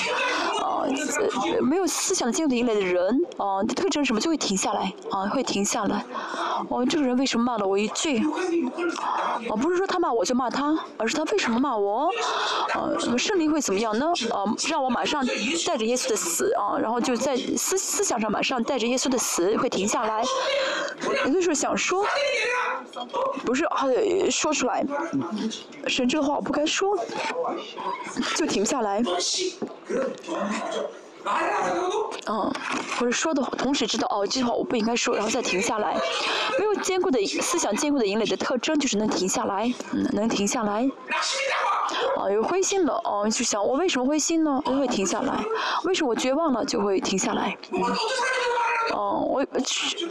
[0.62, 0.86] 啊！
[1.60, 6.04] 没有思想的坚固的营垒的人啊，特征什么就会停下来啊，会停下来。
[6.68, 8.22] 哦，这个人为什么骂了我一句？
[9.48, 12.08] 哦，不是说他骂我就骂他，而是他为什么骂我？
[12.72, 14.06] 啊，胜利会怎么样呢？
[14.30, 15.24] 啊，让我马上
[15.66, 20.22] 带着耶稣的死啊，然后就在思思想上马上带着耶稣的死会停下来。
[21.24, 22.04] 有的时候想说，
[23.46, 23.86] 不是啊，
[24.30, 24.84] 说出来，
[25.86, 26.94] 神这个话我不该说，
[28.34, 29.02] 就停不下来。
[32.28, 32.52] 嗯，
[32.98, 35.96] 或者说的同时知道哦，这句话我不应该说，然后再停下来。
[36.58, 40.88] 没有坚固的思想，坚固的引领的特征就是能停下来，嗯，能停下来。
[42.16, 44.60] 哦，有灰心了，哦，就想我为什么灰心呢？
[44.66, 45.44] 就会停下来。
[45.84, 47.56] 为什么我绝望了就会停下来？
[47.70, 47.80] 嗯。
[48.96, 50.08] 哦，我去，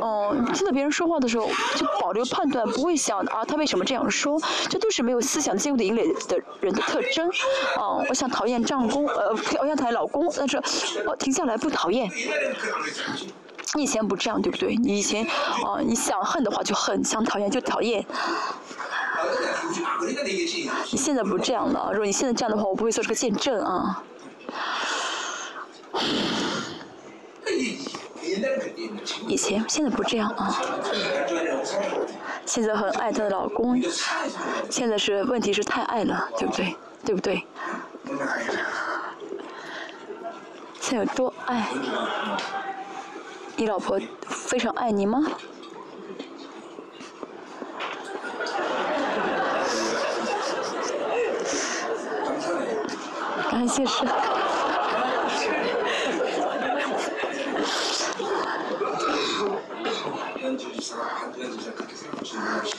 [0.00, 4.40] 哦，听到别人说话的时候就保留判断，不会想啊，他为什么这样说？
[4.70, 7.30] 这都是没有思想坚固的营垒的人的特征。
[7.76, 9.30] 哦，我想讨厌丈夫，呃，
[9.60, 10.56] 我想讨厌老公，但是
[11.06, 12.10] 我停下来不讨厌。
[13.74, 14.74] 你以前不这样，对不对？
[14.76, 15.26] 你以前，
[15.66, 18.02] 哦，你想恨的话就恨，想讨厌就讨厌。
[20.90, 24.02] 你现在不这样了，如果你现在这样的话，我不会做这个见证啊。
[29.26, 30.60] 以前，现在不这样啊。
[32.44, 33.80] 现在很爱她的老公，
[34.70, 36.76] 现在是问题是太爱了，对不对？
[37.04, 37.46] 对不对？
[40.80, 41.68] 现在有多爱？
[43.56, 45.24] 你老婆非常爱你吗？
[53.50, 53.84] 感谢。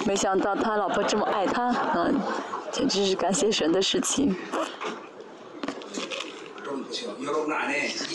[0.06, 2.20] 没想到他老婆这么爱他，嗯，
[2.72, 4.36] 简直是感谢神的事情。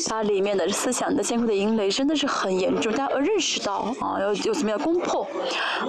[0.06, 5.26] 它里面的思想的坚固的阴雷真的是很严重，大家要认识到啊，要要怎么样攻破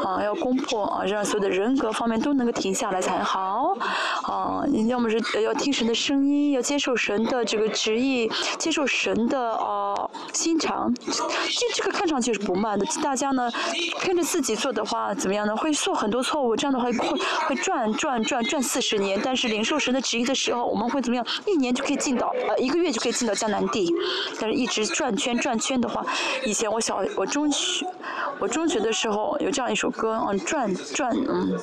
[0.04, 3.76] 啊，要攻破啊，让所有的人格方面都能够停下来才好
[4.24, 4.64] 啊。
[4.88, 9.96] 要么是要听神的声音，要接受神的这个旨意，接受神的啊
[10.34, 10.94] 心肠。
[11.06, 11.14] 这
[11.76, 13.52] 这个看上去是不慢的，大家呢
[14.06, 15.56] 跟着自己做的话，怎么样呢？
[15.56, 16.94] 会做很多错误，这样的话会
[17.48, 19.20] 会转转转转四十年。
[19.24, 21.26] 但是领受神的旨意的时候，我们会怎么样？
[21.46, 23.92] 一年就可以进到呃一个月就可以进到江南地。
[24.40, 26.06] 但是一直转圈转圈的话，
[26.44, 27.86] 以前我小我中学
[28.40, 31.58] 我中学的时候有这样一首歌，嗯，转转嗯，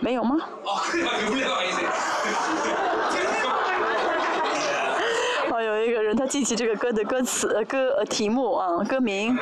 [0.00, 0.36] 没有吗？
[5.66, 9.36] 哦，有一个人他记起这个歌的歌词歌呃题目啊歌名，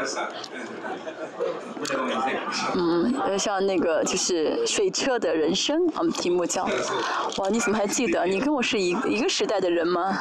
[2.74, 6.64] 嗯，呃像那个就是水车的人生啊题目叫，
[7.38, 8.24] 哇你怎么还记得？
[8.26, 10.18] 你跟我是一一个时代的人吗？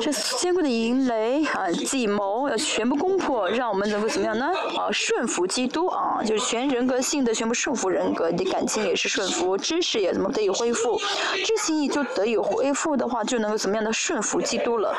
[0.00, 4.46] 这坚固的营垒啊，计谋要全部攻破，让我们能够怎么样呢？
[4.76, 10.98] 啊，顺服基督啊，就是全人格性的全部顺服人格，你的感情也是顺服，知识也怎么得以恢复？
[11.44, 14.94] 知心意就得以恢复的话，就能够怎么样的顺服基督了？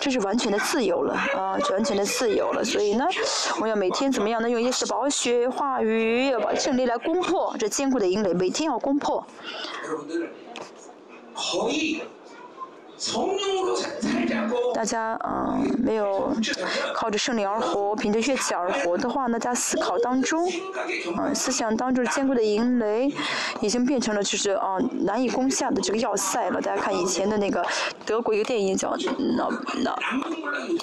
[0.00, 2.64] 这是完全的自由了啊，完全的自由了。
[2.64, 3.04] 所以呢，
[3.60, 4.48] 我要每天怎么样呢？
[4.48, 9.26] 用耶稣宝血话语，要把胜利来攻破这坚固的营垒，每天要攻破。
[14.74, 16.32] 大家嗯没有
[16.94, 20.50] 靠着胜利而活，凭着血气而活的话，那在思考当中，
[21.16, 23.12] 嗯思想当中坚固的营垒，
[23.60, 26.60] 已经变成了就是啊难以攻下的这个要塞了。
[26.60, 27.64] 大家看以前的那个
[28.04, 28.96] 德国一个电影叫
[29.36, 29.48] 那
[29.84, 29.90] 那，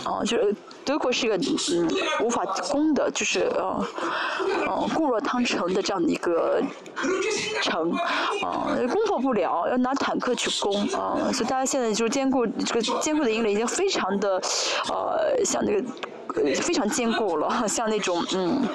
[0.10, 1.90] 啊就是德国是一个嗯
[2.24, 3.86] 无法攻的，就是呃
[4.68, 6.62] 呃固若汤城的这样的一个
[7.62, 7.92] 城，
[8.42, 12.16] 啊攻破不了，要拿坦克去攻啊，所以大家现在就是。
[12.16, 14.42] 坚固这个坚固的营垒已经非常的，
[14.90, 15.84] 呃，像那个，
[16.62, 18.66] 非常坚固了，像那种嗯。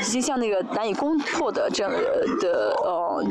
[0.00, 1.92] 已经像那个难以攻破的这样
[2.40, 3.24] 的呃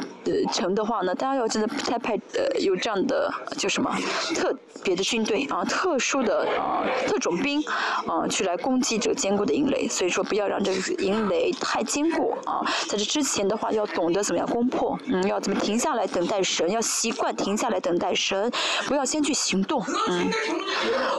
[0.51, 3.95] 城的话呢，大家要真的太派呃有这样的就什么
[4.33, 7.61] 特别的军队啊，特殊的啊特种兵
[8.07, 9.87] 啊去来攻击这个坚固的营垒。
[9.87, 18.51] 所以说不要让这个营垒太坚固啊，在这之前的话要懂得怎么样攻破，嗯，要怎么停下来等待神，要习惯停下来等待神，
[18.87, 20.29] 不要先去行动，嗯，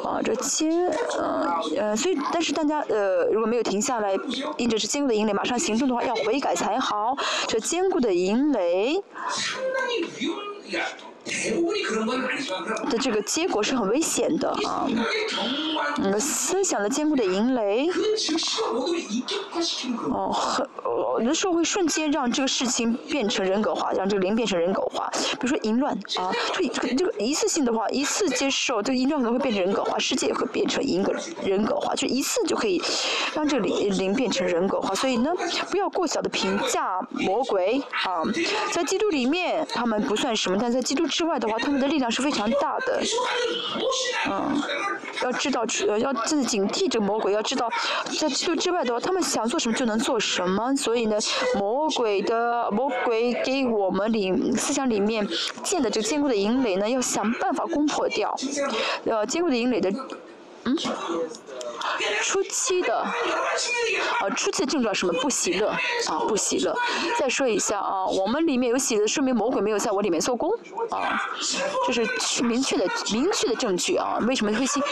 [0.04, 4.16] 啊这坚呃呃所以但是大家呃如果没有停下来。
[4.56, 7.14] 因着是坚固的营垒，马上行动的话要悔改才好。
[7.46, 9.02] 这坚固的营垒。
[12.88, 14.86] 的这个结果是很危险的啊！
[15.98, 17.88] 嗯，思想的坚固的营垒，
[20.12, 20.66] 哦，很，
[21.20, 25.10] 有的时候会瞬间让这个事情变成人格化，让这个灵变成人格化。
[25.32, 31.12] 比如说淫乱啊，这个这个一次性的话，一次接受这个淫乱可能会变成人格化，世界也会变成一个
[31.42, 32.80] 人格化，就一次就可以
[33.34, 34.94] 让这个灵灵变成人格化。
[34.94, 35.32] 所以呢，
[35.70, 38.22] 不要过小的评价魔鬼啊，
[38.72, 41.04] 在基督里面他们不算什么，但在基督。
[41.16, 43.00] 之外的话，他们的力量是非常大的。
[44.30, 44.62] 嗯，
[45.22, 47.32] 要知道，呃，要真的警惕这个魔鬼。
[47.32, 47.70] 要知道，
[48.20, 50.76] 在基督之外的话，他们想做什么就能做什么。
[50.76, 51.16] 所以呢，
[51.58, 55.26] 魔鬼的魔鬼给我们里思想里面
[55.64, 58.36] 建的这个坚固的营垒呢，要想办法攻破掉。
[59.06, 59.90] 呃，坚固的营垒的，
[60.64, 60.76] 嗯。
[62.22, 63.12] 初期的，啊，
[64.36, 65.12] 初期的症状什么？
[65.20, 65.68] 不喜乐，
[66.08, 66.76] 啊，不喜乐。
[67.18, 70.50] 再说一下啊，我们里面有喜乐，说明魔鬼没有在我里面做工，
[70.90, 71.20] 啊，
[71.86, 74.18] 这是明确的、明确的证据啊。
[74.26, 74.82] 为什么灰心？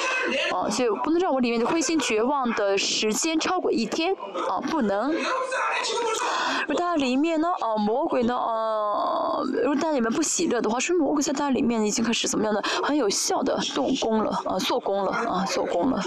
[0.53, 4.15] 啊，所以不能让我里面的灰心绝望的时间超过一天，
[4.49, 5.13] 啊，不能。
[5.13, 16.01] 如果大家里面呢，啊，魔鬼呢，啊，如果大家里面不喜乐的话，说明魔鬼在大家里面已经开始怎么样的，很有效的动工了，啊，做工了，啊，做工了。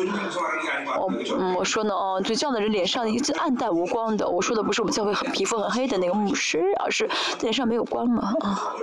[1.00, 4.28] 我嗯，我说呢，哦，就这样的人脸上一直暗淡无光的。
[4.28, 7.10] 我说的不是我们教会很皮肤很黑的那个牧师，而是
[7.42, 8.76] 脸上没有光嘛，啊，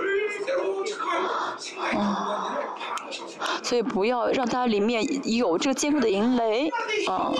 [1.97, 2.57] 啊，
[3.63, 5.03] 所以不要让他里面
[5.35, 6.69] 有这个坚固的银雷，
[7.07, 7.31] 啊，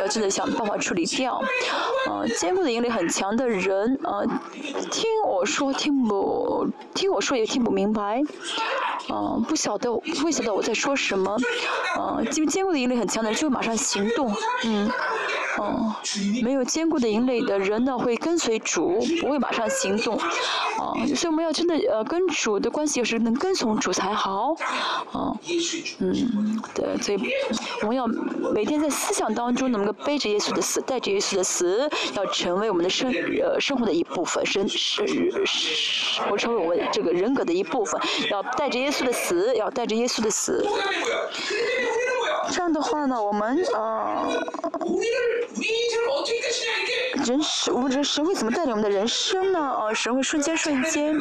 [0.00, 1.40] 要真的想办法处理掉，
[2.08, 4.22] 啊，坚固的营垒很强的人，啊，
[4.90, 8.22] 听我说听不听我说也听不明白，
[9.08, 11.36] 嗯，不晓得不晓得我在说什么，
[11.98, 13.76] 嗯，因为坚固的引力很强的人就马上。
[13.76, 14.34] 行动，
[14.64, 14.90] 嗯，
[15.58, 15.94] 哦，
[16.42, 20.16] 没有坚固的营垒的人呢，会跟随主，不会马上行动。
[20.16, 24.54] 啊，所以我们要真的呃跟主的关系，是能跟从主才好。
[25.12, 25.32] 啊，
[25.98, 27.18] 嗯，对，所以
[27.82, 28.06] 我们要
[28.52, 35.06] 每天在思想当中能够背着耶稣的死，带着耶稣的死，要成为我们的生呃生活的一部分，生是
[35.46, 38.00] 是，我成为我这个人格的一部分，
[38.30, 40.66] 要带着耶稣的死，要带着耶稣的死。
[42.50, 44.28] 这样的话呢，我们呃，
[47.26, 49.76] 人生，我们这神会怎么带领我们的人生呢？
[49.80, 51.16] 呃，神会瞬间瞬间，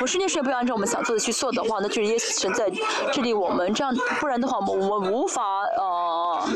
[0.00, 2.70] 我瞬间瞬间不要按照我们想做的去做的话，那就是耶稣神在
[3.12, 5.42] 这里我们这样，不然的话，我们我们无法
[5.76, 6.48] 呃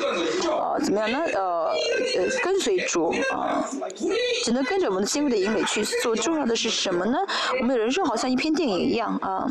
[0.48, 1.18] 呃怎么样呢？
[1.34, 1.70] 呃
[2.16, 3.64] 呃跟随主啊，
[4.42, 6.16] 只能跟着我们的心的引领去做。
[6.16, 7.18] 重要的是什么呢？
[7.60, 9.46] 我们的人生好像一篇电影一样啊。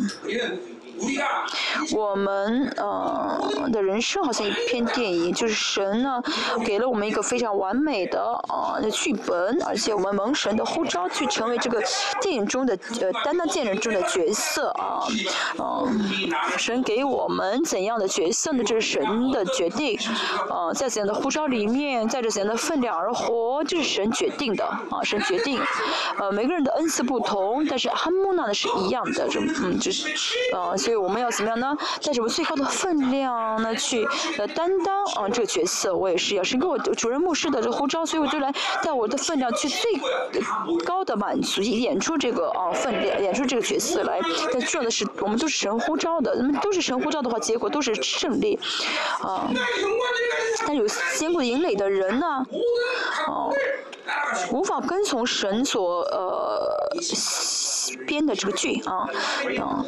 [1.94, 6.22] 我们呃的人生好像一篇电影，就是神呢
[6.66, 11.84] 给了我们一个非常完美的呃剧本，而且我们蒙神的呼召去成为这个
[12.22, 15.04] 电影中的呃担当电影中的角色啊，
[15.60, 16.10] 嗯，
[16.58, 18.64] 神给我们怎样的角色呢？
[18.64, 20.00] 这是神的决定，
[20.50, 25.60] 呃，在怎样的呼召里面，在这怎样的分量而活，这是神决定的啊，神决定，
[26.20, 30.08] 呃，每个人的恩赐不同，但是哈姆纳呢是一样的，这嗯就是
[30.54, 30.76] 呃。
[30.86, 31.76] 所以我们要怎么样呢？
[32.04, 34.08] 带着我最高的分量呢，去
[34.38, 35.96] 呃担当啊这个角色。
[35.96, 38.54] 我也是，要是给我主任牧师的这个呼召，所以我就来
[38.84, 40.00] 带我的分量去最
[40.86, 44.20] 高的满足，演出这个啊分量，演出这个角色来。
[44.54, 48.60] 但重要的是，我们都是神呼召的，那么都是神呼召的话，结果都是胜利
[49.22, 49.50] 啊。
[50.68, 50.86] 但有
[51.18, 52.46] 坚固营垒的人呢，
[53.28, 53.52] 哦，
[54.52, 56.90] 无法跟从神所呃。
[58.08, 59.08] 编的这个剧啊，
[59.60, 59.86] 啊，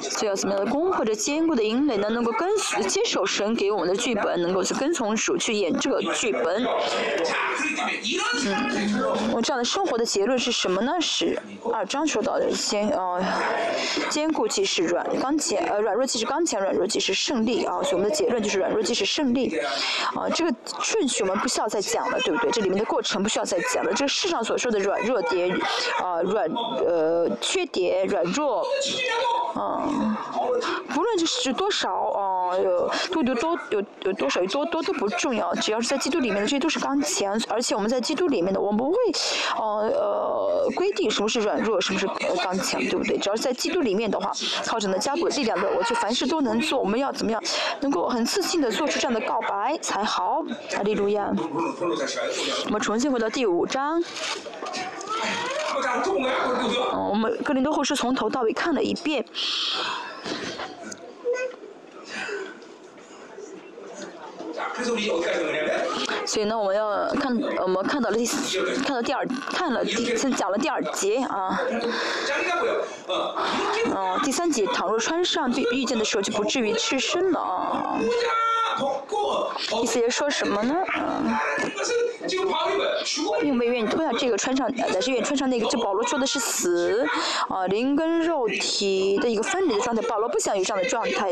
[0.00, 2.08] 所以要怎么样的功或者坚固的营垒呢？
[2.10, 6.66] 能够跟随接受神给我们的剧本，能够去跟从主去演这个剧本。
[8.44, 10.92] 嗯，我这样的生活的结论是什么呢？
[11.00, 11.38] 是
[11.72, 13.18] 二章说到的坚啊，
[14.10, 17.82] 坚固即是软刚强，呃，软弱即是刚强，软弱即是胜利啊。
[17.82, 19.58] 所以我们的结论就是软弱即是胜利。
[20.14, 22.50] 啊，这个顺序我们不需要再讲了，对不对？
[22.50, 23.92] 这里面的过程不需要再讲了。
[23.92, 25.50] 这个世上所说的软弱点，
[26.02, 26.48] 啊，软
[26.86, 27.08] 呃。
[27.08, 28.62] 呃，缺点、软弱，
[29.56, 30.16] 嗯，
[30.92, 37.40] 不论就是多少，啊，有多有多有有多少有多多都不重要，只要是在基督里面的，这些都是刚强。
[37.48, 38.96] 而且我们在基督里面的，我们不会，
[39.56, 42.06] 呃呃，规定什么是软弱，什么是
[42.42, 43.16] 刚强，对不对？
[43.16, 44.32] 只要是在基督里面的话，
[44.66, 46.78] 靠着呢加股力量的，我就凡事都能做。
[46.78, 47.42] 我们要怎么样，
[47.80, 50.42] 能够很自信的做出这样的告白才好？
[50.76, 51.32] 阿利路亚。
[52.66, 54.02] 我们重新回到第五章。
[56.92, 59.24] 嗯，我们格林多后是从头到尾看了一遍。
[66.26, 68.26] 所以呢，我们要看，我们看到了第，
[68.84, 71.58] 看到第二，看了第，先讲了第二节啊。
[73.94, 77.98] 嗯，第三节，倘若穿上遇遇见的时候，就不至于赤身了啊。
[79.82, 80.74] 意思是说什么呢？
[80.96, 81.34] 嗯。
[83.40, 85.68] 并没愿意脱下这个穿上，乃是愿意穿上那个。
[85.68, 87.06] 这保罗说的是死，
[87.48, 90.00] 啊，灵跟肉体的一个分离的状态。
[90.02, 91.30] 保罗不想有这样的状态，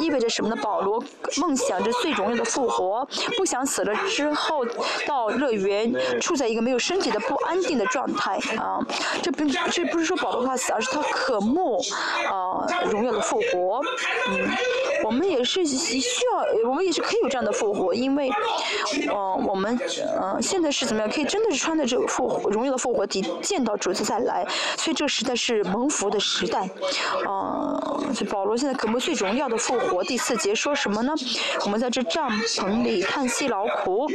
[0.00, 0.56] 意味着什么呢？
[0.60, 1.02] 保罗
[1.36, 3.06] 梦想着最荣耀的复活，
[3.36, 4.64] 不想死了之后
[5.06, 8.80] 到乐园，处在一个没有身体的不安定的状态啊。
[9.22, 11.78] 这不，这不是说保罗怕死，而是他渴慕
[12.28, 13.80] 啊荣耀的复活。
[14.28, 14.48] 嗯，
[15.04, 16.00] 我们也是需
[16.32, 18.30] 要，我们也是可以有这样的复活，因为，
[19.08, 19.78] 嗯，我们。
[20.20, 24.46] 嗯，现在是怎么可以真的是穿着这复活荣耀的复活体见到主子再来，
[24.78, 26.68] 所以这个时代是蒙福的时代。
[27.28, 30.02] 嗯，所以保罗现在可不最荣耀的复活。
[30.02, 31.12] 第四节说什么呢？
[31.64, 34.06] 我们在这帐篷里叹息劳苦。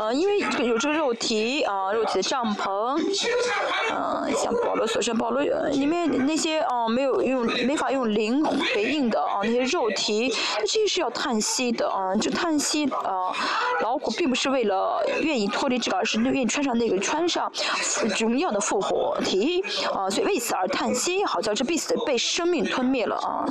[0.00, 2.96] 嗯，因为有这个肉体啊，肉体的帐篷。
[3.90, 13.32] 嗯，像保罗所说，保罗里面那些啊没有用没法用灵回应的啊那些肉体，那这是要叹息的啊，就叹息啊
[13.80, 14.12] 劳苦。
[14.18, 17.50] 并不是为了愿意脱离这个，而是愿意穿上那个穿上
[18.18, 19.62] 荣耀的复活体
[19.92, 23.44] 啊，所以为此而叹息，好像这必死被生命吞灭了啊。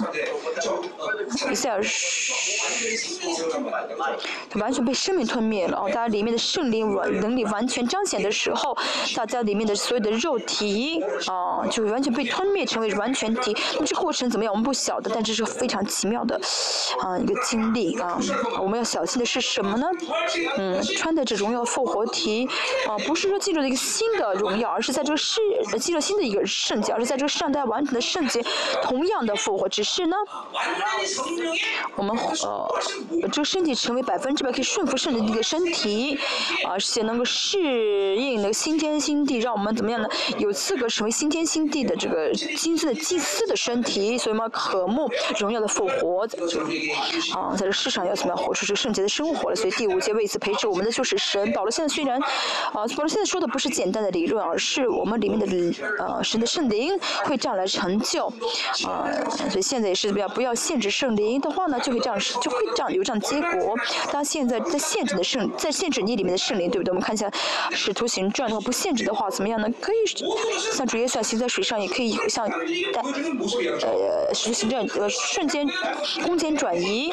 [1.52, 1.82] 以赛尔
[4.50, 5.84] 他完全被生命吞灭了啊！
[5.88, 8.76] 大家里面的圣灵完能力完全彰显的时候，
[9.16, 13.56] 大家里面的所有的肉体啊，就完全被吞灭成为完全体。
[13.80, 14.54] 那这过程怎么样？
[14.54, 16.40] 我们不晓得，但这是非常奇妙的
[17.00, 18.18] 啊一个经历啊。
[18.60, 19.88] 我们要小心的是什么呢？
[20.58, 22.48] 嗯，穿的这种复活体，
[22.88, 25.42] 啊，不是说进入了一个新的荣耀，而是在这个世
[25.80, 28.44] 进入新的一个圣洁，而是在这个上代完成的圣洁，
[28.82, 30.16] 同样的复活，只是呢，
[31.96, 32.68] 我们呃，
[33.32, 36.18] 这个身体成为百分之百可以顺服圣灵的一个身体，
[36.68, 40.08] 而且能够适应那个新天新地，让我们怎么样呢？
[40.38, 45.10] 有资格成为新天新地的这个金色的祭司的身体，所以嘛，渴慕
[45.40, 46.28] 荣耀的复活，
[47.34, 49.56] 啊，在这世上要怎么样活出这个圣洁的生活了？
[49.56, 51.47] 所以第五节为此培植我们的就是神。
[51.54, 52.28] 保罗现在虽然，啊，
[52.74, 55.46] 保罗现在说的不是简单的理论，而是我们里面的
[56.00, 58.28] 呃神的圣灵会这样来成就，
[58.86, 59.08] 啊，
[59.50, 63.76] 所以现在也是不要不要限制圣灵的话呢，就会这样就会这样有这样结果。
[64.12, 66.92] 当现在在限制的圣在限制你里面的圣灵，对不对？
[66.92, 67.30] 我们看一下
[67.72, 69.68] 使徒行传的话，不限制的话怎么样呢？
[69.82, 69.96] 可以
[70.74, 72.50] 像主耶稣行在水上，也可以像
[72.94, 75.68] 但呃使徒行传呃瞬间
[76.26, 77.12] 空间转移。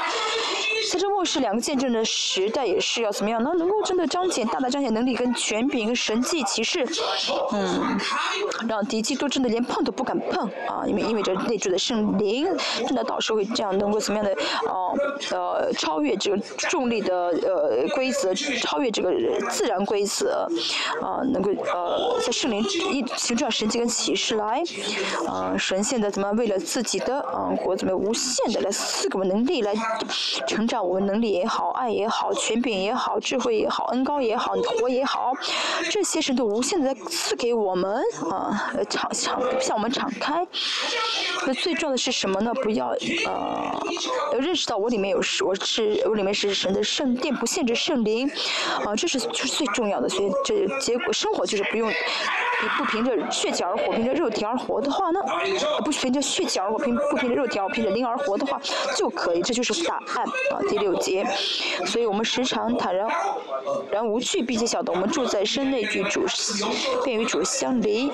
[0.93, 3.43] 在这末世两个见证的时代，也是要怎么样？
[3.43, 6.83] 能能够真的将彰显大大彰显能力跟权柄跟神迹骑士，
[7.53, 7.99] 嗯，
[8.67, 10.87] 让敌基督真的连碰都不敢碰啊！
[10.87, 12.49] 因为意味着内住的圣灵，
[12.87, 14.33] 真的到时候会这样能够怎么样的
[14.67, 14.95] 哦
[15.31, 18.33] 呃超越这个重力的呃规则，
[18.63, 19.13] 超越这个
[19.51, 20.49] 自然规则
[21.03, 24.63] 啊，能够呃在圣灵一行这样神迹跟骑士来
[25.29, 29.75] 啊，神现在怎么为了自己的啊国怎么无限的来赐给我们能力来
[30.47, 30.83] 成长。
[30.83, 35.33] 我们能力也好，爱也好，权柄也好，智慧也好，恩高也好，你活也好，
[35.91, 40.47] 这些神都无限的赐给我们啊，敞敞向我们敞开。
[41.47, 42.53] 那最重要的是什么呢？
[42.63, 42.89] 不要
[43.27, 48.31] 呃，认识到我里面有我是我里面是神的圣殿，不限制圣灵
[48.85, 50.09] 啊，这是就是最重要的。
[50.09, 51.93] 所以这结果生活就是不用
[52.77, 55.21] 不凭着血气而活，凭着肉体而活的话呢，
[55.85, 58.61] 不凭着血气而活，凭不凭着肉体而凭着灵而活的话
[58.97, 60.61] 就可以，这就是答案啊。
[60.69, 61.27] 第六节，
[61.87, 63.09] 所以我们时常坦然
[63.91, 66.25] 然无惧，并且晓得我们住在身内居主，
[67.05, 68.11] 便与主相离。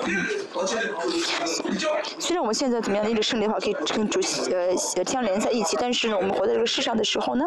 [2.19, 4.19] 虽然我们现在怎么样，一直圣灵的话可以跟主
[4.51, 4.75] 呃
[5.05, 7.45] 相连在一起，但是呢，我们活在这个世上的时候呢，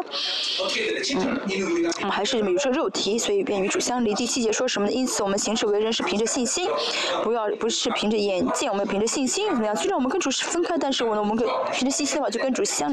[1.15, 4.13] 嗯，我们还是比如说肉体，所以便与主相离。
[4.13, 4.93] 第七节说什么呢？
[4.93, 6.67] 因此我们行事为人是凭着信心，
[7.23, 9.75] 不要不是凭着眼见，我们凭着信心怎么样？
[9.75, 12.91] 虽然我们跟主是分开，但是我呢，我们跟凭着信心的话就跟主相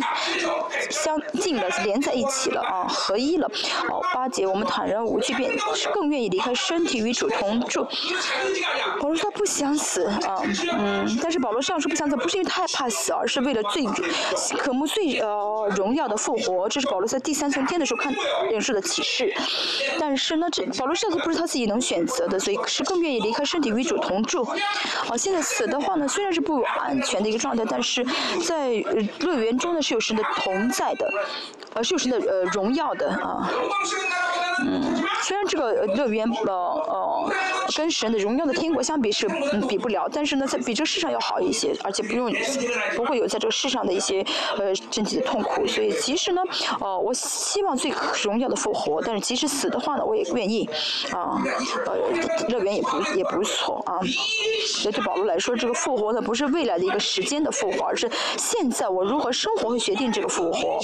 [0.91, 2.03] 相近了，连。
[2.03, 3.49] 在一起了啊，合一了。
[3.89, 7.87] 哦，八节我们坦然无惧，便是更愿意离开身体与主同住。
[9.01, 10.43] 保罗他不想死啊，
[10.77, 13.85] 嗯，但是保罗上说不想死，不是因为他害怕死，而是为了最
[14.59, 16.69] 渴慕最呃荣耀的复活。
[16.69, 18.13] 这是保罗在第三层天的时候看
[18.51, 19.33] 领受的启示。
[20.01, 24.45] 但是呢，这保罗上次不是他自己能选择的，所以是更愿意离开身体与主同住。
[25.07, 28.05] 好，现在死的话呢，虽然是不安全的一个状态，但是
[28.47, 28.71] 在
[29.21, 31.11] 乐园中呢是有神的同在的。
[31.75, 33.51] 呃，是有神的呃荣耀的啊，
[34.61, 37.33] 嗯，虽然这个乐园呃呃
[37.75, 39.27] 跟神的荣耀的天国相比是
[39.69, 42.31] 比不了，但是呢，在比这世上要好一些，而且不用
[42.95, 44.25] 不会有在这个世上的一些
[44.59, 46.43] 呃身体的痛苦，所以即使呢，
[46.81, 47.93] 呃，我希望最
[48.23, 50.69] 荣耀的复活，但是即使死的话呢，我也愿意
[51.13, 51.41] 啊，
[51.87, 51.97] 呃，
[52.49, 53.99] 乐园也不也不错啊。
[54.67, 60.79] 所以对保罗来说，这个复活呢不是未来的一个时间的复活，而是现在我如何生活会决定这个复活，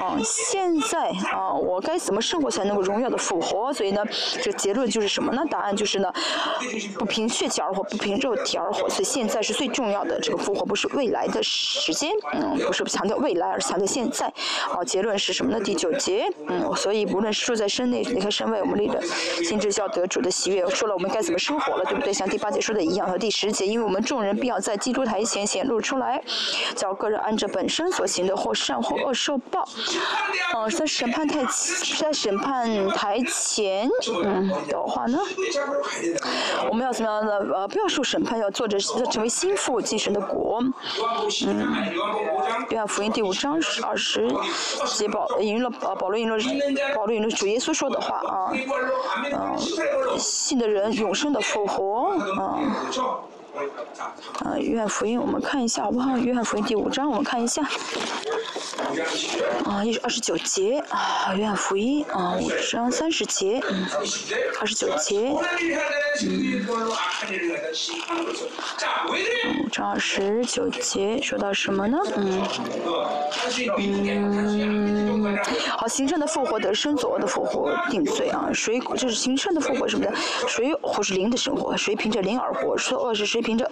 [0.00, 0.15] 啊。
[0.24, 3.72] 现在啊，我该怎么生活才能够荣耀的复活？
[3.72, 4.04] 所以呢，
[4.42, 5.42] 这结论就是什么呢？
[5.50, 6.12] 答案就是呢，
[6.98, 8.88] 不凭血气而活，不凭肉体而活。
[8.88, 14.26] 所以现在是最重要的，这个复活不是未来的时间，嗯，不是强调未来，而是强调现在。
[14.70, 15.60] 啊，结论是什么呢？
[15.60, 19.00] 第九节，嗯，所以无论是住在身内，离开身外，我们立的
[19.44, 20.66] 心智教得主的喜悦。
[20.70, 22.12] 说了我们该怎么生活了，对不对？
[22.12, 26.22] 像第八节说的一样，和第十节，因为我们众人必要在基督台前显露出来，
[26.74, 29.68] 叫个人按着本身所行的，或善或恶受报。
[30.54, 31.44] 哦，在审判台，
[31.98, 33.88] 在审判台前，
[34.24, 35.18] 嗯的话呢，
[36.70, 37.38] 我们要怎么样的？
[37.54, 40.62] 呃，不要受审判，要做着要成为心腹继承的国。
[41.46, 41.66] 嗯，
[42.70, 44.28] 约翰福音第五章二十
[44.86, 46.36] 节保引了呃保罗引了
[46.94, 48.52] 保罗引了主耶稣说的话啊，
[49.32, 49.58] 嗯，
[50.18, 52.58] 信的人永生的复活啊。
[54.44, 56.16] 啊，约翰福音，我们看一下好不好？
[56.18, 57.62] 约翰福音第五章，我们看一下。
[59.64, 63.86] 啊，一二十九节啊，约翰福音啊，五章三十节，嗯，
[64.60, 65.34] 二十九节。
[66.22, 66.66] 嗯
[69.64, 71.98] 五章二十九节说到什么呢？
[72.16, 72.42] 嗯，
[73.78, 75.38] 嗯，
[75.76, 78.48] 好，行善的复活得生，左的复活定罪啊。
[78.52, 80.14] 谁就是行善的复活什么的？
[80.48, 81.76] 谁或是灵的生活？
[81.76, 82.76] 谁凭着灵而活？
[82.76, 83.70] 说恶是谁凭着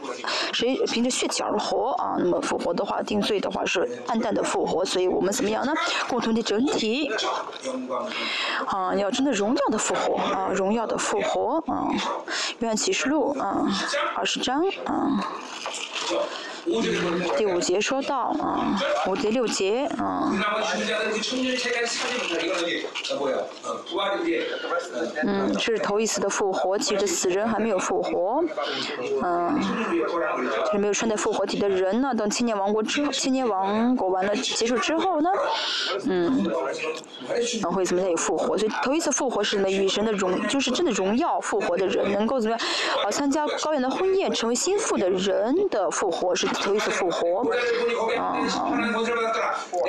[0.52, 2.14] 谁凭着血气而活啊？
[2.16, 5.72] 那么复活的话，定罪的话是暗淡的复活，所以我们怎么样呢？
[6.08, 7.10] 共同的整体
[8.66, 11.90] 啊，要真的荣耀的复活啊，荣耀的复活啊，
[12.60, 13.66] 愿启示录啊，
[14.14, 15.18] 二十章啊。
[17.36, 18.74] 第五节说到啊，
[19.06, 20.32] 五第六节啊。
[25.24, 28.42] 嗯，这是头一次的复活，其实死人还没有复活，
[29.22, 29.60] 嗯，
[30.64, 32.14] 就是没有穿戴复活体的人呢。
[32.14, 35.30] 等千年王国之后，千年王国完了结束之后呢，
[36.04, 36.50] 嗯，
[37.60, 38.56] 然后会怎么样有复活？
[38.56, 42.68] 所以头一次复活是呢，与神的荣，就是真的荣耀复活的人，能够怎么样？
[43.04, 46.48] 啊，参加高原的婚宴，成为心腹的人的复活是。
[46.54, 47.46] 头一次复活，
[48.18, 48.36] 啊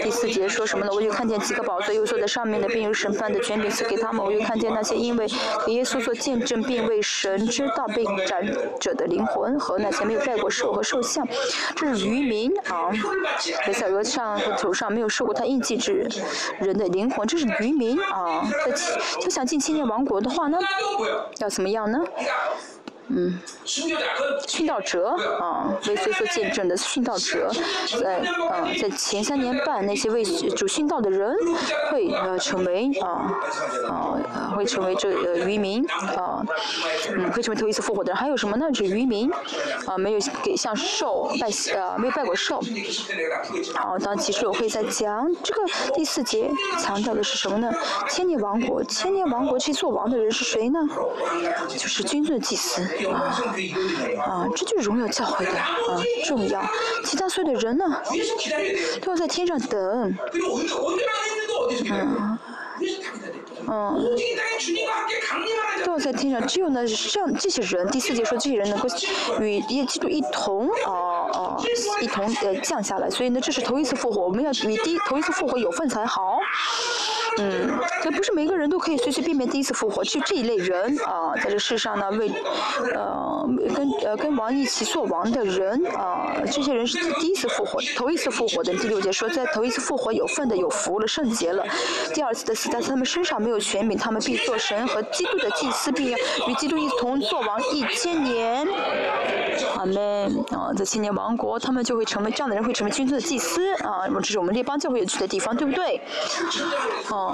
[0.04, 0.92] 第四节说什么呢？
[0.94, 4.24] 我又看见几个宝座，又坐在上面的，并有审判的权柄赐给他们。
[4.24, 5.28] 我又看见那些因为
[5.66, 8.46] 给耶稣做见证，并为神知道被斩
[8.80, 11.28] 者的灵魂和那些没有拜过兽和兽像，
[11.76, 12.92] 这是渔民啊，
[13.66, 16.08] 在小额上和头上没有受过他印记之
[16.60, 18.44] 人的灵魂，这是渔民啊。
[19.20, 20.58] 就想进千年王国的话呢，
[21.40, 22.00] 要怎么样呢？
[23.07, 25.10] 嗯，殉道者
[25.40, 27.52] 啊，为所见证的殉道者，
[28.02, 28.18] 在
[28.49, 31.36] 啊，在前三年半，那些为主殉道的人
[31.91, 33.32] 会呃成为啊
[33.88, 36.44] 啊会成为这呃渔民啊，
[37.11, 38.18] 嗯，会成为头一次复活的人。
[38.18, 38.65] 还有什么呢？
[38.73, 39.32] 是渔民
[39.86, 42.60] 啊，没有给向兽拜呃没有拜过兽。
[43.76, 45.61] 好，当其实我会在讲这个
[45.94, 46.49] 第四节
[46.80, 47.72] 强调的是什么呢？
[48.10, 50.80] 千年王国，千年王国去做王的人是谁呢？
[51.69, 52.95] 就是君尊祭司。
[53.12, 53.44] 啊，
[54.26, 55.76] 啊，这就是荣耀教会的啊
[56.26, 56.64] 重要。
[57.04, 57.86] 其他所有的人呢，
[59.02, 60.16] 都要在天上等。
[61.90, 62.38] 嗯。
[63.68, 63.98] 嗯，
[65.84, 68.88] 都要在天上，只有呢像这些人，第四节说这些人能够
[69.40, 71.64] 与耶基督一同，哦哦，
[72.00, 76.38] 一同呃降下来，所以呢这是头一次复活，我们要与第头一次复活有份才好。
[77.38, 82.32] 嗯，这不是每个人都可以随随便便第一次复活，就这一类人啊，在这世上呢为
[82.94, 83.45] 呃
[83.76, 88.74] 跟呃跟王一起做王的人啊，这些人是第一次复活，头一次复活的。
[88.76, 91.66] 第六节说在头一次复活有份的有福了圣洁了，
[92.14, 98.68] 第二次的死在他们身上没有权柄，他们必做神和基督的祭司，并与基督一同做王一千年。
[99.78, 106.02] 阿门啊，在千年王国，他们就会成为这样的人会成为君尊的祭司啊，这是我们列邦教会有去的地方，对不对？
[107.10, 107.25] 哦，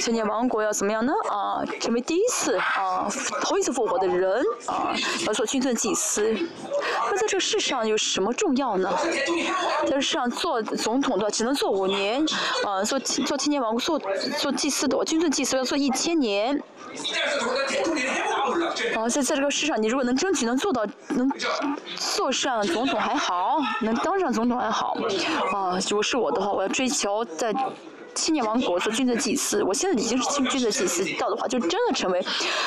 [0.00, 1.12] 千年王国要怎么样呢？
[1.30, 3.08] 啊，成为第一次啊，
[3.42, 4.94] 头一次复活的人啊，
[5.26, 6.34] 要做君尊祭司。
[7.10, 8.90] 那在这个世上有什么重要呢？
[9.82, 12.24] 在这世上做总统的只能做五年，
[12.64, 14.00] 啊，做做千年王国做
[14.38, 16.62] 做祭司的，君尊祭司要做一千年。
[18.94, 21.30] 啊，在在这个世上，你如果能争取能做到能
[21.96, 24.96] 做上总统还好，能当上总统还好。
[25.52, 27.54] 啊，如果是我的话，我要追求在。
[28.14, 32.24] 千年王国做君尊祭司，我现在已经是君君尊祭司到的话，就真的成为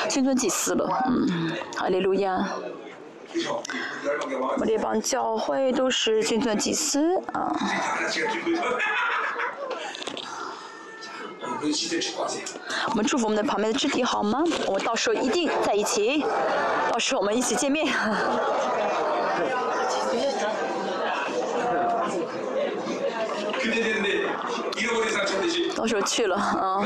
[0.08, 0.88] 君尊祭司了。
[1.08, 2.48] 嗯，阿利路亚。
[3.34, 7.52] 我们这帮教会都是君尊祭司啊。
[12.88, 14.42] 我们祝福我们的旁边的肢体好吗？
[14.66, 16.24] 我们到时候一定在一起，
[16.90, 17.86] 到时候我们一起见面。
[25.78, 26.84] 到时候去了啊，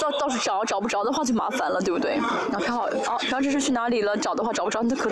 [0.00, 2.20] 到到处找找不着的话就麻烦了，对不对？
[2.52, 4.16] 然后刚好啊，朴这是去哪里了？
[4.16, 5.10] 找的话找不着，那可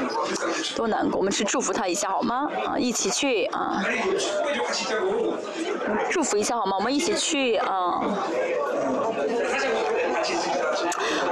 [0.76, 1.18] 多难过。
[1.18, 2.48] 我们去祝福他一下好吗？
[2.64, 3.82] 啊，一起去啊，
[6.08, 6.76] 祝福一下好吗？
[6.76, 8.00] 我们一起去啊。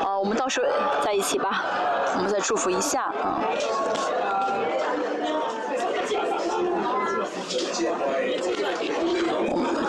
[0.03, 0.67] 啊，我们到时候
[1.05, 1.63] 在一起吧，
[2.17, 3.39] 我们再祝福一下啊。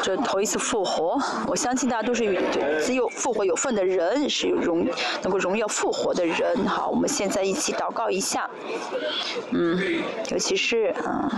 [0.03, 1.17] 这头一次复活，
[1.47, 2.38] 我相信大家都是
[2.84, 4.85] 只有复活有份的人，是有荣
[5.21, 6.67] 能够荣耀复活的人。
[6.67, 8.49] 好，我们现在一起祷告一下，
[9.51, 9.80] 嗯，
[10.30, 11.30] 尤其是嗯。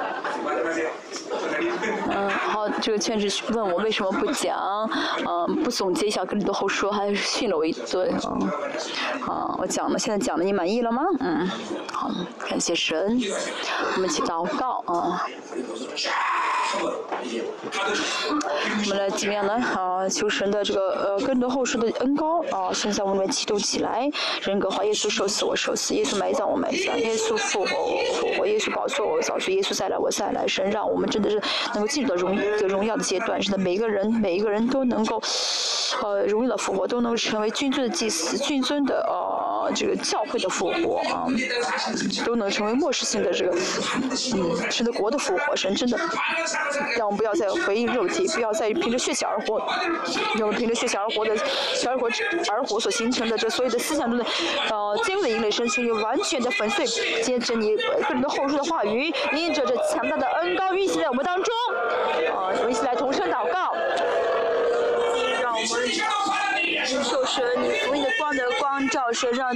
[2.10, 4.88] 嗯，好，这个劝是问我为什么不讲，
[5.26, 8.38] 嗯，不总结一下跟你的后说，还是训了我一顿啊。
[9.26, 11.02] 啊，我讲了，现在讲的你满意了吗？
[11.20, 11.48] 嗯，
[11.92, 12.10] 好，
[12.48, 13.20] 感谢神，
[13.96, 15.26] 我们一起祷告啊。
[16.78, 16.86] 我
[18.88, 19.52] 们来怎么样呢？
[19.52, 24.08] 啊，求神的这个呃更多后世的恩高啊，现在我们启动起来，
[24.42, 31.42] 人格化，耶稣受死我受死，耶稣埋葬我埋葬，耶稣复活我复活，耶稣保佑我保守，耶稣再来我再来，神让我们真的是
[31.74, 35.20] 能够进入到荣的荣耀的阶段，是的，每一个人每一个人都能够
[36.02, 41.26] 呃荣耀的复活，都能够成为君尊的祭司，君尊的呃这个教会的复活啊，
[42.24, 43.56] 都能成为末世性的这个
[44.34, 45.98] 嗯神的国的复活，神真的。
[46.96, 49.58] 让我们不要再回应肉体，不要再凭着血气而活，
[50.36, 51.34] 让我们凭着血气而活的
[51.86, 52.08] 而活
[52.48, 54.24] 而活所形成的这所有的思想中的
[54.70, 56.86] 呃坚固的营垒身躯，完全的粉碎，
[57.22, 61.54] 接着你个人的后书的话语，印着这强大的恩高运行在我们当中，
[62.34, 63.74] 啊，我们一起来同声祷告，
[65.42, 65.88] 让我们
[67.04, 67.44] 受神
[67.86, 69.50] 福音的光的光照，神让。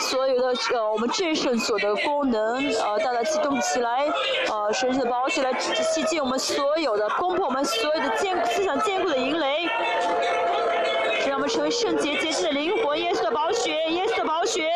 [0.00, 4.06] 所有的呃，我们战胜所的功能呃，大大激动起来，
[4.48, 9.66] 呃，神圣的宝血来洗净我们所有的，攻破我们所有的坚思想坚固的营垒，
[11.26, 14.70] 让我们成为圣洁洁净的灵魂，耶稣的宝血，耶稣的宝血。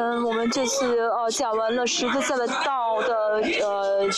[0.00, 3.14] 我们这次呃讲完了十字架的道的
[3.62, 4.08] 呃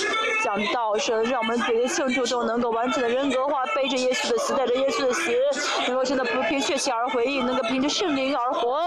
[0.43, 5.31] 讲道，是让我们每个圣徒都能够完整的人格化，背着耶稣的死，带着耶稣的死，
[5.87, 8.81] 能够真的不凭血气而回应，能够凭着圣灵而活。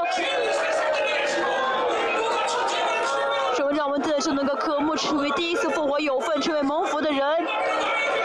[3.55, 7.21] 什么让我们真的是能够渴慕成为第一次复活有份，成为蒙福的人？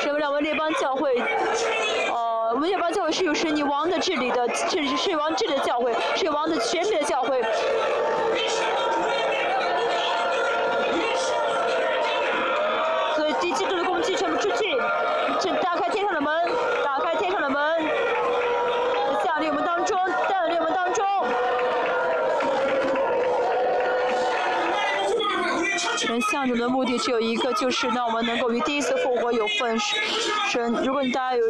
[0.00, 1.18] 什么让我们列邦教会？
[1.18, 7.42] 呃，我们列邦教会是有神你王的治理的，甚至是王治的教会，是王的权柄的教会。
[26.20, 29.78] 向着的目的只有一个，就是让我们能够与第一次复活有份。
[30.50, 31.42] 神，如果你大家有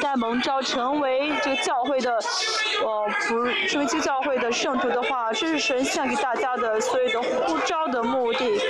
[0.00, 8.60] 带蒙召成为这个教会的，呃，不成为这个教会的圣徒的话，这是神向给大家的所有的呼召的目的。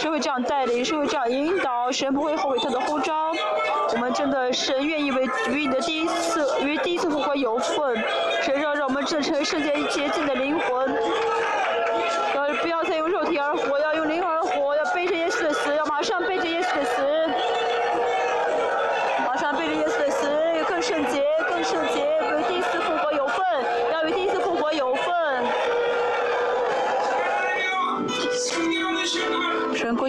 [0.00, 3.32] 是会这样带领，是会这样引导，神不会后悔他的呼召。
[3.92, 8.04] 我们真的神愿意为与你的第一次与第一次复活有份，
[8.42, 10.94] 神让让我们这成为圣洁洁净的灵魂。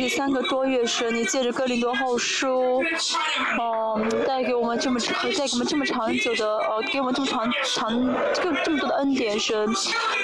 [0.07, 2.81] 三个多月时，你借着哥林多后书，
[3.59, 7.89] 嗯，带给我们这么长，带给我们这么长久的，呃，给我们这么长长
[8.41, 9.67] 更这么多的恩典神，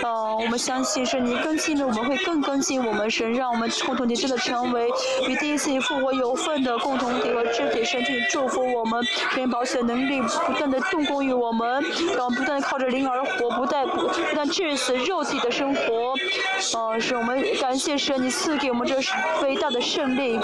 [0.03, 4.89] 嗯，我们相信是你更新了，我们会更更新我们神，让我们共同体真的成为
[5.27, 9.03] 与第一次复活有份的共同体和肢体，神去祝福我们，
[9.35, 11.83] 给保险能力不断的动工于我们，
[12.15, 16.13] 然后不断靠着灵而活，不带不不断致死肉体的生活，
[16.77, 18.95] 嗯，是我们感谢神，你赐给我们这
[19.41, 20.39] 伟大的胜利，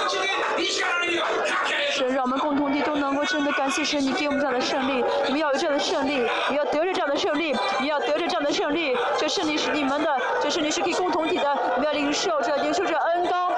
[1.92, 13.52] 神让我们共同体都能够真的感谢神，你给我们这样的胜利，你们要有这样的胜利，你要得着这样的胜利，你要得着这样的胜利，这胜利是你们的，这胜利是给共同体的，你们要领受这领受这恩高，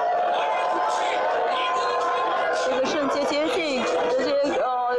[2.66, 4.30] 这个圣洁洁净，这些
[4.60, 4.96] 呃，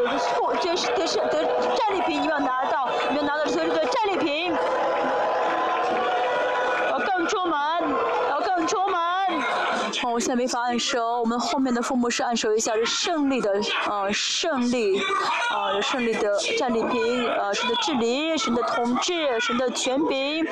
[0.61, 1.43] 这是这是得
[1.75, 4.53] 战利品，你们要拿到，你们要拿到所有的战利品，
[6.91, 7.81] 要更充满，
[8.29, 9.01] 要更充满。
[10.00, 13.49] 哦，我现在没法按手，我们后面的父母是按手一下，是胜利的，
[13.89, 14.99] 呃，胜利，
[15.49, 20.45] 呃，胜利的战利品，呃，神的治理，神的统治，神的权柄，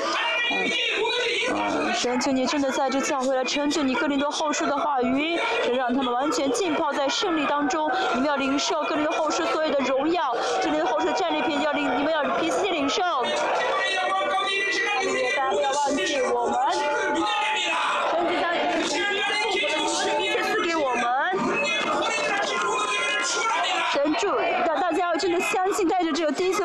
[1.54, 10.34] 嗯，神求你真的在这教会来成就你哥林多后书的话语，神让他们完全浸泡在胜利当中，你们要领受哥林多后书所有的荣耀，
[10.64, 13.04] 哥林多后书的战利品要领，你们要凭信心领受。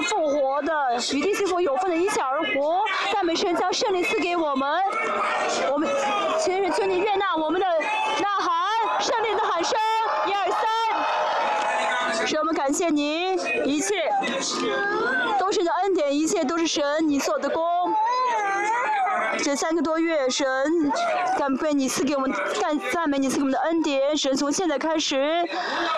[0.09, 0.73] 复活的
[1.13, 2.81] 与第一次复活有份的一笑而活，
[3.13, 4.69] 赞美神将胜利赐给我们。
[5.73, 5.89] 我们，
[6.41, 9.79] 请求你悦纳我们的呐喊，胜利的喊声，
[10.27, 12.27] 一二三。
[12.27, 14.11] 神，我们感谢您，一切
[15.39, 17.84] 都是你的恩典，一切都是神你做的功。
[19.43, 20.47] 这三个多月，神
[21.39, 24.17] 感谢你赐给我们，赞赞美你赐给我们的恩典。
[24.17, 25.47] 神从现在开始，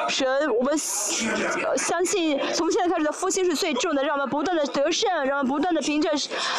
[0.08, 0.26] 神
[0.58, 6.10] 我们相信从现在开始的复兴是最重的，让我们不断的得胜，让我们不断的凭着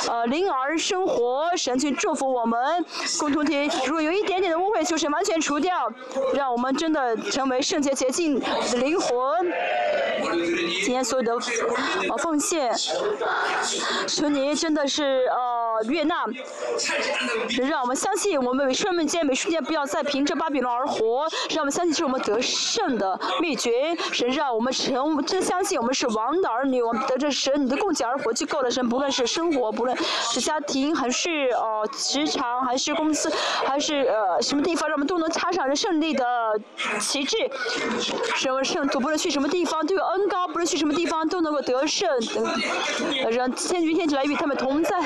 [0.08, 1.46] 呃灵而生活。
[1.56, 2.86] 神去祝福我们
[3.20, 5.92] 共同体，如果有一点点的误会，就是完全除掉，
[6.34, 8.46] 让我们真的成为圣洁洁净的
[8.78, 9.18] 灵魂。
[10.88, 11.34] 今天所有的
[12.10, 12.72] 呃奉献，
[14.08, 16.24] 求你真的是呃悦纳。
[17.70, 21.28] 让我们相信，我们每瞬间每瞬间不要再凭着巴比伦而活。
[21.50, 23.94] 让我们相信，是我们得胜的秘诀。
[24.14, 28.72] 神让我们成真相信，我们是王的儿女，我们得着神你的供给而活就够了。
[28.72, 29.98] 神不论是生活，不论
[30.32, 33.30] 是家庭，还是呃职场，还是公司，
[33.66, 36.26] 还是呃什么地方，让我们都能插上这胜利的
[36.98, 37.36] 旗帜。
[38.36, 42.08] 什么圣徒，不论去什么地方都有恩高，不论去什么地方都能够得胜。
[43.32, 45.02] 让天君天子来与他们同在。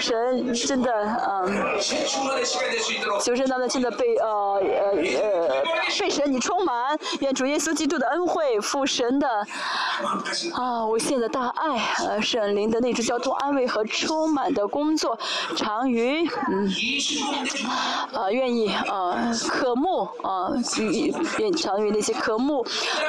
[0.00, 0.92] 神真的，
[1.28, 1.78] 嗯，
[3.22, 5.48] 求神他们真的被呃呃呃
[5.98, 9.28] 被神你充满，愿主耶稣基督的恩惠、父神的
[10.54, 15.18] 啊无限的大爱、呃圣灵的那种交通安慰和充满的工作，
[15.56, 16.68] 长于嗯
[18.12, 20.50] 啊愿意啊渴慕啊
[21.38, 22.64] 愿长于那些渴慕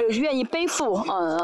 [0.09, 1.39] 愿意被背负呃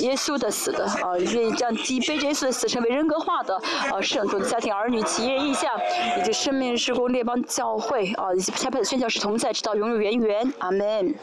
[0.00, 3.56] 耶稣的死的啊愿意将基背耶稣的死成为人格化的
[3.92, 4.74] 呃圣徒的家庭。
[4.74, 5.70] 儿女、企业、意向，
[6.18, 10.52] 以及生命施工列邦教会啊，以及差派的宣教士同在，直到永永远远。
[10.58, 11.14] 阿门。